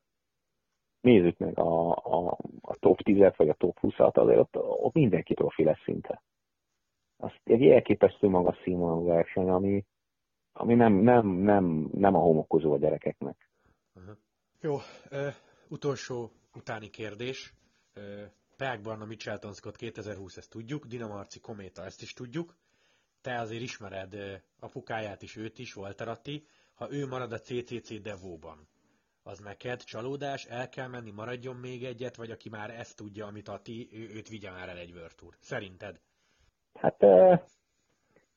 nézzük 1.01 1.39
meg 1.39 1.59
a, 1.59 1.91
a, 1.91 2.37
a 2.61 2.75
top 2.75 3.01
10-et, 3.05 3.35
vagy 3.37 3.49
a 3.49 3.55
top 3.55 3.79
20-at, 3.83 4.15
azért 4.15 4.39
ott, 4.39 4.57
ott 4.57 4.95
mindenki 4.95 5.35
profi 5.35 5.65
lesz 5.65 5.83
szinte. 5.85 6.23
Az 7.17 7.33
egy 7.45 7.67
elképesztő 7.67 8.29
magas 8.29 8.57
színvonalú 8.63 9.05
verseny, 9.05 9.49
ami, 9.49 9.85
ami 10.57 10.75
nem, 10.75 10.93
nem, 10.93 11.27
nem, 11.27 11.89
nem 11.93 12.15
a 12.15 12.19
homokozó 12.19 12.73
a 12.73 12.79
gyerekeknek. 12.79 13.49
Uh-huh. 13.95 14.17
Jó, 14.61 14.75
uh, 14.75 15.35
utolsó 15.69 16.31
utáni 16.55 16.91
kérdés. 16.91 17.55
Uh, 17.97 18.03
Peák 18.57 18.81
Barna 18.81 19.05
Michelton 19.05 19.53
Scott 19.53 19.77
2020, 19.77 20.37
ezt 20.37 20.51
tudjuk, 20.51 20.87
Dinamarci 20.87 21.41
Kométa, 21.41 21.85
ezt 21.85 22.03
is 22.03 22.13
tudjuk 22.13 22.55
te 23.25 23.39
azért 23.39 23.63
ismered 23.63 24.43
apukáját 24.61 25.23
is, 25.23 25.37
őt 25.37 25.59
is, 25.59 25.77
Walter 25.77 26.09
Atti, 26.09 26.47
ha 26.75 26.93
ő 26.93 27.07
marad 27.07 27.33
a 27.33 27.39
CCC 27.39 28.03
Devóban, 28.03 28.69
az 29.23 29.39
neked 29.39 29.83
csalódás, 29.85 30.45
el 30.45 30.69
kell 30.69 30.89
menni, 30.89 31.11
maradjon 31.11 31.57
még 31.57 31.85
egyet, 31.85 32.17
vagy 32.17 32.31
aki 32.31 32.49
már 32.49 32.71
ezt 32.71 32.97
tudja, 32.97 33.27
amit 33.27 33.49
Atti, 33.49 33.89
ő, 33.93 34.09
őt 34.15 34.29
vigye 34.29 34.51
már 34.51 34.69
el 34.69 34.77
egy 34.77 34.95
Tour. 35.17 35.37
Szerinted? 35.41 36.01
Hát 36.75 36.97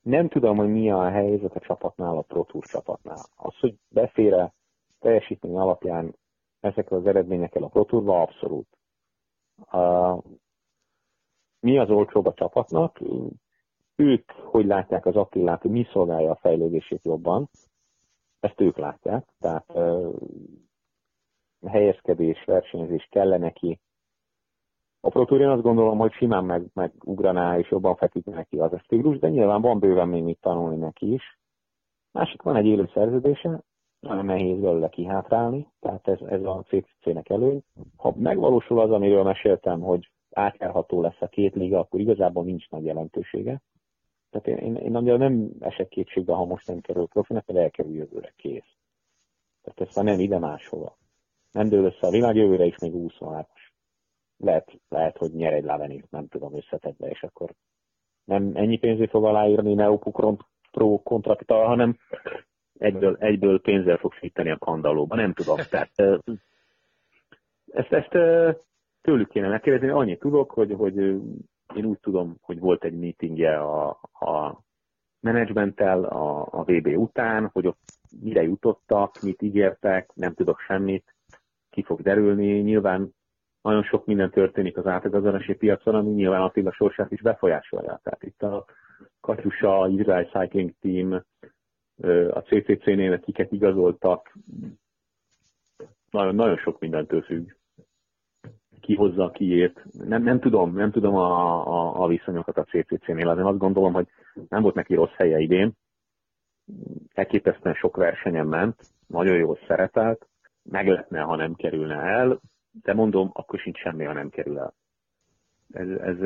nem 0.08 0.28
tudom, 0.28 0.58
hogy 0.58 0.70
mi 0.70 0.91
a 0.91 1.10
helyzet 1.10 1.55
a 1.55 1.60
csapatnál, 1.60 2.18
a 2.18 2.22
Pro 2.22 2.45
csapatnál. 2.60 3.26
Az, 3.36 3.60
hogy 3.60 3.76
befére 3.89 4.53
teljesítmény 4.99 5.55
alapján 5.55 6.16
ezekkel 6.60 6.97
az 6.97 7.05
eredményekkel 7.08 7.64
a 7.64 7.68
Pro 7.68 8.12
abszolút. 8.12 8.68
Uh, 9.72 10.24
mi 11.60 11.78
az 11.78 11.89
olcsóbb 11.89 12.26
a 12.26 12.34
csapatnak? 12.34 12.99
ők 13.95 14.32
hogy 14.32 14.66
látják 14.66 15.05
az 15.05 15.16
Attillát, 15.16 15.62
hogy 15.62 15.72
mi 15.72 15.88
szolgálja 15.91 16.32
a 16.32 16.36
fejlődését 16.36 17.03
jobban, 17.03 17.49
ezt 18.39 18.62
ők 18.62 18.78
látják. 18.78 19.28
Tehát 19.39 19.66
helyezkedés, 21.66 22.43
versenyzés 22.45 23.08
kellene 23.12 23.38
neki. 23.45 23.80
A 25.00 25.10
Pro 25.10 25.52
azt 25.52 25.62
gondolom, 25.62 25.98
hogy 25.98 26.12
simán 26.12 26.45
meg, 26.45 26.66
megugraná 26.74 27.58
és 27.58 27.70
jobban 27.70 27.95
feküdne 27.95 28.34
neki 28.34 28.58
az 28.58 28.72
stílus, 28.84 29.20
de 29.20 29.30
nyilván 29.30 29.62
van 29.62 29.80
bőven 29.80 30.08
még 30.08 30.24
mit 30.24 30.41
tanulni 30.41 30.78
neki 30.78 31.14
is. 31.14 31.39
Másik 32.12 32.41
van 32.41 32.56
egy 32.56 32.66
élő 32.66 32.89
szerződése, 32.93 33.64
nagyon 34.00 34.26
nehéz 34.26 34.60
belőle 34.60 34.89
kihátrálni, 34.89 35.68
tehát 35.80 36.08
ez, 36.08 36.20
ez 36.22 36.43
a 36.43 36.64
CCC-nek 36.68 37.30
előny. 37.30 37.64
Ha 37.98 38.14
megvalósul 38.18 38.80
az, 38.80 38.91
amiről 38.91 39.24
meséltem, 39.24 39.80
hogy 39.80 40.12
átjárható 40.32 41.02
lesz 41.02 41.22
a 41.22 41.28
két 41.28 41.56
liga, 41.56 41.80
akkor 41.80 42.00
igazából 42.00 42.43
nincs 42.43 42.70
nagy 42.70 42.86
jelentősége. 42.86 43.62
Tehát 44.30 44.48
én, 44.48 44.58
én, 44.58 44.76
én 44.76 44.91
nagyon 44.91 45.18
nem 45.18 45.50
esek 45.60 45.88
kétségbe, 45.88 46.34
ha 46.34 46.45
most 46.45 46.68
nem 46.68 46.80
kerül 46.80 47.08
profinak, 47.08 47.45
mert 47.45 47.60
elkerül 47.60 47.93
jövőre, 47.93 48.34
kész. 48.36 48.76
Tehát 49.62 49.82
ezt 49.82 50.04
nem 50.04 50.20
ide 50.20 50.39
máshova. 50.39 50.98
Nem 51.52 51.70
dől 51.70 51.86
össze 51.86 52.08
a 52.08 52.12
világ 52.12 52.36
jövőre 52.36 52.66
is 52.66 52.78
még 52.78 52.91
26 52.91 53.50
lehet, 54.38 54.80
lehet, 54.90 55.18
hogy 55.18 55.32
nyer 55.32 55.54
egy 55.54 55.64
Lavenit, 55.64 56.12
nem 56.12 56.28
tudom, 56.28 56.56
összetetve, 56.56 57.08
és 57.10 57.24
akkor 57.24 57.54
nem 58.24 58.52
ennyi 58.54 58.78
pénzét 58.78 59.10
fog 59.10 59.26
aláírni 59.26 59.74
Neopukron 59.74 60.46
Pro 60.72 61.02
kontraktal, 61.04 61.66
hanem 61.66 61.98
egyből, 62.78 63.16
egyből 63.20 63.62
pénzzel 63.62 63.98
fog 63.98 64.14
fűteni 64.14 64.50
a 64.52 64.58
kandalóba, 64.58 65.16
nem 65.16 65.34
tudom. 65.34 65.58
Tehát 65.70 65.92
ezt, 67.72 67.92
ezt 67.92 68.12
tőlük 69.02 69.30
kéne 69.30 69.48
megkérdezni, 69.48 69.90
annyit 69.90 70.20
tudok, 70.20 70.52
hogy, 70.52 70.74
hogy 70.74 70.98
én 71.76 71.86
úgy 71.86 72.00
tudom, 72.00 72.38
hogy 72.42 72.60
volt 72.60 72.84
egy 72.84 72.98
meetingje 72.98 73.60
a, 73.60 73.90
a 74.14 74.62
menedzsmenttel 75.20 76.04
a, 76.04 76.48
a 76.52 76.64
VB 76.64 76.88
után, 76.88 77.50
hogy 77.54 77.68
ott 77.68 77.80
mire 78.22 78.42
jutottak, 78.42 79.22
mit 79.22 79.42
ígértek, 79.42 80.12
nem 80.14 80.34
tudok 80.34 80.60
semmit, 80.60 81.16
ki 81.70 81.84
fog 81.84 82.02
derülni. 82.02 82.60
Nyilván 82.60 83.16
nagyon 83.68 83.84
sok 83.84 84.05
minden 84.05 84.30
történik 84.30 84.78
az 84.78 84.86
átigazolási 84.86 85.53
piacon, 85.53 85.95
ami 85.95 86.09
nyilván 86.09 86.41
Attila 86.41 86.72
sorsát 86.72 87.11
is 87.11 87.22
befolyásolja. 87.22 87.99
Tehát 88.03 88.24
itt 88.24 88.41
a 88.41 88.65
Katyusa, 89.22 89.88
Israel 89.88 90.26
Cycling 90.26 90.74
Team, 90.82 91.24
a 92.32 92.39
CCC-nél 92.39 93.20
kiket 93.20 93.51
igazoltak, 93.51 94.38
nagyon, 96.11 96.36
nagyon 96.36 96.57
sok 96.57 96.80
mindentől 96.80 97.22
függ. 97.22 97.51
Ki 98.82 98.95
hozza, 98.95 99.32
kiért. 99.32 99.84
Nem, 99.91 100.24
nem 100.24 100.39
tudom, 100.39 100.74
nem 100.74 100.91
tudom 100.91 101.15
a, 101.15 101.68
a, 101.68 102.03
a 102.03 102.07
viszonyokat 102.07 102.57
a 102.57 102.63
CCC-nél, 102.63 103.30
azért 103.30 103.47
azt 103.47 103.57
gondolom, 103.57 103.93
hogy 103.93 104.07
nem 104.49 104.61
volt 104.61 104.76
neki 104.76 104.93
rossz 104.95 105.15
helye 105.15 105.39
idén. 105.39 105.72
Elképesztően 107.13 107.76
sok 107.76 107.95
versenyen 107.95 108.47
ment, 108.47 108.82
nagyon 109.07 109.36
jól 109.36 109.57
szeretelt, 109.68 110.28
meglepne, 110.63 111.22
ha 111.22 111.36
nem 111.36 111.53
kerülne 111.53 111.95
el, 111.95 112.39
de 112.82 112.93
mondom, 112.93 113.30
akkor 113.34 113.59
sincs 113.59 113.80
semmi, 113.80 114.03
ha 114.03 114.13
nem 114.13 114.30
kerül 114.30 114.59
el. 114.59 114.73
Ez, 115.73 115.89
ez 115.89 116.17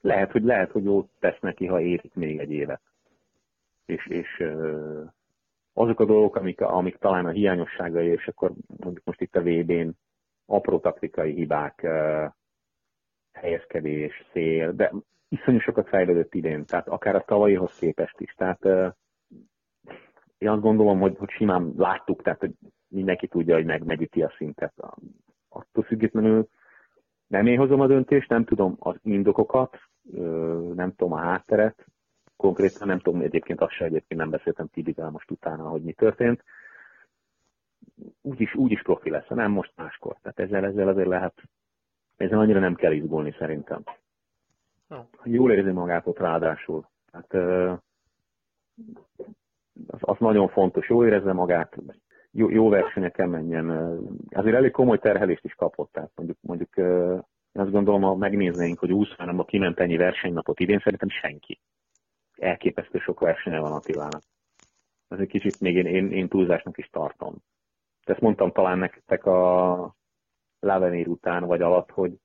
lehet, 0.00 0.30
hogy 0.32 0.42
lehet, 0.42 0.70
hogy 0.70 0.84
jót 0.84 1.10
tesz 1.18 1.40
neki, 1.40 1.66
ha 1.66 1.80
érik 1.80 2.14
még 2.14 2.38
egy 2.38 2.50
évet. 2.50 2.82
És, 3.86 4.06
és 4.06 4.44
azok 5.72 6.00
a 6.00 6.04
dolgok, 6.04 6.36
amik, 6.36 6.60
amik 6.60 6.96
talán 6.96 7.26
a 7.26 7.30
hiányosságai, 7.30 8.06
és 8.08 8.28
akkor 8.28 8.52
mondjuk 8.66 9.04
most 9.04 9.20
itt 9.20 9.36
a 9.36 9.42
VB-n 9.42 9.88
apró 10.46 10.78
taktikai 10.78 11.32
hibák, 11.32 11.86
helyezkedés, 13.32 14.24
szél, 14.32 14.72
de 14.72 14.92
iszonyú 15.28 15.58
sokat 15.58 15.88
fejlődött 15.88 16.34
idén, 16.34 16.64
tehát 16.64 16.88
akár 16.88 17.14
a 17.14 17.24
tavalyihoz 17.24 17.78
képest 17.78 18.20
is. 18.20 18.34
Tehát 18.34 18.64
én 20.38 20.48
azt 20.48 20.60
gondolom, 20.60 21.00
hogy, 21.00 21.16
hogy 21.18 21.30
simán 21.30 21.72
láttuk, 21.76 22.22
tehát 22.22 22.40
hogy 22.40 22.52
mindenki 22.88 23.28
tudja, 23.28 23.54
hogy 23.54 23.64
meg, 23.64 23.84
megüti 23.84 24.22
a 24.22 24.34
szintet. 24.36 24.74
Attól 25.54 25.84
függetlenül 25.84 26.48
nem 27.26 27.46
én 27.46 27.58
hozom 27.58 27.80
a 27.80 27.86
döntést, 27.86 28.28
nem 28.28 28.44
tudom 28.44 28.76
az 28.78 28.96
indokokat, 29.02 29.78
nem 30.74 30.94
tudom 30.96 31.12
a 31.12 31.18
hátteret, 31.18 31.86
konkrétan 32.36 32.88
nem 32.88 32.98
tudom, 32.98 33.20
egyébként 33.20 33.60
azt 33.60 33.72
se 33.72 33.84
egyébként 33.84 34.20
nem 34.20 34.30
beszéltem 34.30 34.66
Tibivel 34.66 35.10
most 35.10 35.30
utána, 35.30 35.68
hogy 35.68 35.82
mi 35.82 35.92
történt. 35.92 36.44
Úgyis, 38.22 38.54
úgyis 38.54 38.82
profi 38.82 39.10
lesz, 39.10 39.28
nem 39.28 39.50
most 39.50 39.72
máskor. 39.76 40.16
Tehát 40.22 40.38
ezzel, 40.38 40.64
ezzel 40.64 40.88
azért 40.88 41.08
lehet, 41.08 41.42
ezzel 42.16 42.38
annyira 42.38 42.58
nem 42.58 42.74
kell 42.74 42.92
izgulni 42.92 43.34
szerintem. 43.38 43.84
Jól 45.24 45.52
érzi 45.52 45.70
magát 45.70 46.06
ott 46.06 46.18
ráadásul. 46.18 46.88
Tehát 47.10 47.34
az, 49.86 49.98
az 50.00 50.16
nagyon 50.18 50.48
fontos, 50.48 50.88
jól 50.88 51.06
érezze 51.06 51.32
magát, 51.32 51.76
jó, 52.36 52.50
jó 52.50 52.68
versenyeken 52.68 53.28
menjen. 53.28 53.70
Azért 54.30 54.56
elég 54.56 54.70
komoly 54.70 54.98
terhelést 54.98 55.44
is 55.44 55.54
kapott, 55.54 55.92
tehát 55.92 56.10
mondjuk, 56.14 56.38
mondjuk 56.40 56.76
én 57.52 57.62
azt 57.62 57.70
gondolom, 57.70 58.02
ha 58.02 58.14
megnéznénk, 58.14 58.78
hogy 58.78 58.90
20 58.90 59.08
a 59.18 59.44
kiment 59.44 59.80
ennyi 59.80 59.96
versenynapot 59.96 60.60
idén, 60.60 60.80
szerintem 60.84 61.08
senki. 61.08 61.60
Elképesztő 62.36 62.98
sok 62.98 63.20
versenye 63.20 63.58
van 63.58 63.72
Attilának. 63.72 64.22
Ez 65.08 65.18
egy 65.18 65.28
kicsit 65.28 65.60
még 65.60 65.76
én, 65.76 65.86
én, 65.86 66.12
én 66.12 66.28
túlzásnak 66.28 66.78
is 66.78 66.88
tartom. 66.88 67.34
Ezt 68.04 68.20
mondtam 68.20 68.52
talán 68.52 68.78
nektek 68.78 69.26
a 69.26 69.94
Lavenér 70.60 71.08
után 71.08 71.44
vagy 71.44 71.62
alatt, 71.62 71.90
hogy, 71.90 72.18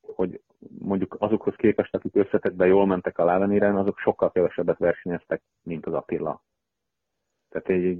hogy 0.00 0.40
mondjuk 0.78 1.16
azokhoz 1.18 1.54
képest, 1.56 1.94
akik 1.94 2.16
összetetben 2.16 2.68
jól 2.68 2.86
mentek 2.86 3.18
a 3.18 3.24
Lavenéren, 3.24 3.76
azok 3.76 3.98
sokkal 3.98 4.30
kevesebbet 4.30 4.78
versenyeztek, 4.78 5.42
mint 5.62 5.86
az 5.86 5.92
Attila. 5.92 6.42
Tehát 7.48 7.68
egy, 7.68 7.98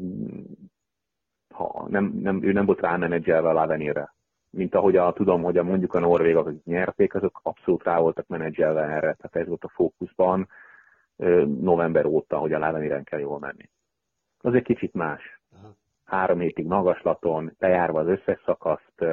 ha 1.55 1.86
nem, 1.88 2.05
nem, 2.22 2.42
ő 2.42 2.53
nem 2.53 2.66
volt 2.66 2.80
rámenedzselve 2.80 3.48
a 3.48 3.53
Lavenére 3.53 4.12
mint 4.51 4.74
ahogy 4.74 4.96
a, 4.96 5.12
tudom, 5.12 5.42
hogy 5.42 5.57
a, 5.57 5.62
mondjuk 5.62 5.94
a 5.94 5.98
norvégok, 5.98 6.46
akik 6.46 6.64
nyerték, 6.64 7.14
azok 7.14 7.40
abszolút 7.42 7.82
rá 7.82 7.98
voltak 7.98 8.26
menedzselve 8.26 8.80
erre. 8.80 9.14
Tehát 9.14 9.36
ez 9.36 9.46
volt 9.46 9.64
a 9.64 9.68
fókuszban 9.68 10.48
november 11.61 12.07
óta, 12.07 12.38
hogy 12.38 12.53
a 12.53 12.59
Láveniren 12.59 13.05
kell 13.05 13.18
jól 13.18 13.38
menni. 13.38 13.70
Az 14.40 14.55
egy 14.55 14.62
kicsit 14.62 14.94
más. 14.94 15.40
Három 16.05 16.38
hétig 16.38 16.66
magaslaton, 16.66 17.55
bejárva 17.59 18.01
az 18.01 18.07
összes 18.07 18.40
szakaszt, 18.44 19.05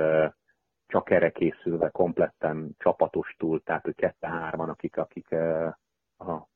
csak 0.87 1.09
erre 1.09 1.29
készülve, 1.29 1.89
kompletten 1.89 2.75
csapatos 2.77 3.35
tehát 3.63 3.83
hogy 3.83 3.95
kette-hárman, 3.95 4.69
akik, 4.69 4.97
akik 4.97 5.31
a 6.17 6.47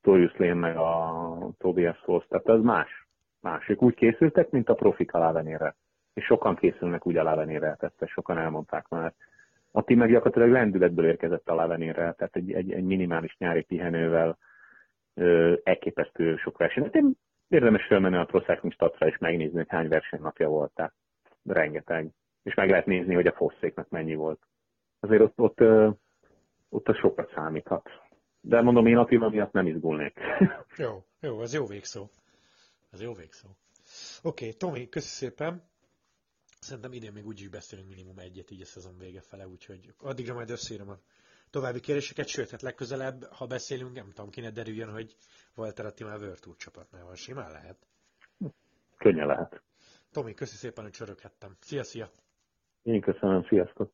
Torius 0.00 0.36
Lane 0.36 0.54
meg 0.54 0.76
a 0.76 1.50
Tobias 1.58 1.98
Foss, 1.98 2.24
tehát 2.28 2.48
az 2.48 2.62
más. 2.62 3.08
Más. 3.40 3.68
Ők 3.68 3.82
úgy 3.82 3.94
készültek, 3.94 4.50
mint 4.50 4.68
a 4.68 4.74
profik 4.74 5.12
a 5.12 5.18
Lávenére 5.18 5.74
és 6.14 6.24
sokan 6.24 6.56
készülnek 6.56 7.06
úgy 7.06 7.16
a 7.16 7.22
Lavenérre, 7.22 7.76
tehát 7.78 8.12
sokan 8.12 8.38
elmondták 8.38 8.88
már. 8.88 9.14
A 9.72 9.82
ti 9.82 9.94
meg 9.94 10.10
gyakorlatilag 10.10 10.50
lendületből 10.50 11.06
érkezett 11.06 11.48
a 11.48 11.54
Lavenérre, 11.54 12.12
tehát 12.12 12.36
egy, 12.36 12.52
egy, 12.52 12.72
egy 12.72 12.84
minimális 12.84 13.36
nyári 13.38 13.62
pihenővel 13.62 14.38
ö, 15.14 15.54
elképesztő 15.62 16.36
sok 16.36 16.58
verseny. 16.58 16.82
Hát 16.82 16.94
én 16.94 17.12
érdemes 17.48 17.86
felmenni 17.86 18.16
a 18.16 18.24
Pro 18.24 18.40
Cycling 18.40 18.72
Statra 18.72 19.06
és 19.06 19.18
megnézni, 19.18 19.56
hogy 19.56 19.68
hány 19.68 19.88
versenynapja 19.88 20.48
volt, 20.48 20.72
tehát 20.74 20.92
rengeteg. 21.44 22.10
És 22.42 22.54
meg 22.54 22.70
lehet 22.70 22.86
nézni, 22.86 23.14
hogy 23.14 23.26
a 23.26 23.32
fosszéknak 23.32 23.88
mennyi 23.88 24.14
volt. 24.14 24.40
Azért 25.00 25.22
ott, 25.22 25.38
ott, 25.38 25.60
ott, 25.60 25.96
ott 26.68 26.88
a 26.88 26.94
sokat 26.94 27.32
számíthat. 27.34 27.88
De 28.40 28.60
mondom, 28.60 28.86
én 28.86 28.96
Attila 28.96 29.28
miatt 29.28 29.52
nem 29.52 29.66
izgulnék. 29.66 30.20
jó, 30.76 31.04
jó, 31.20 31.40
ez 31.40 31.54
jó 31.54 31.66
végszó. 31.66 32.06
Ez 32.90 33.00
jó 33.00 33.14
végszó. 33.14 33.48
Oké, 34.22 34.44
okay, 34.46 34.56
Tomi, 34.56 34.88
köszi 34.88 35.08
szépen. 35.08 35.68
Szerintem 36.60 36.92
idén 36.92 37.12
még 37.12 37.26
úgyis 37.26 37.48
beszélünk 37.48 37.88
minimum 37.88 38.18
egyet 38.18 38.50
így 38.50 38.60
a 38.60 38.64
szezon 38.64 38.98
vége 38.98 39.20
fele, 39.20 39.48
úgyhogy 39.48 39.94
addigra 39.98 40.34
majd 40.34 40.50
összeírom 40.50 40.88
a 40.88 40.98
további 41.50 41.80
kérdéseket, 41.80 42.26
sőt, 42.28 42.50
hát 42.50 42.62
legközelebb, 42.62 43.24
ha 43.24 43.46
beszélünk, 43.46 43.94
nem 43.94 44.10
tudom, 44.12 44.30
ki 44.30 44.40
derüljön, 44.40 44.90
hogy 44.90 45.16
Walter 45.54 45.86
Atti 45.86 46.04
már 46.04 46.18
World 46.18 46.40
Tour 46.40 46.56
csapatnál 46.56 47.04
van, 47.04 47.14
simán 47.14 47.50
lehet. 47.50 47.86
Könnyen 48.98 49.26
lehet. 49.26 49.62
Tomi, 50.12 50.34
köszi 50.34 50.56
szépen, 50.56 50.84
hogy 50.84 50.92
csöröghettem. 50.92 51.56
Szia, 51.60 51.84
szia! 51.84 52.10
Én 52.82 53.00
köszönöm, 53.00 53.44
sziasztok! 53.48 53.92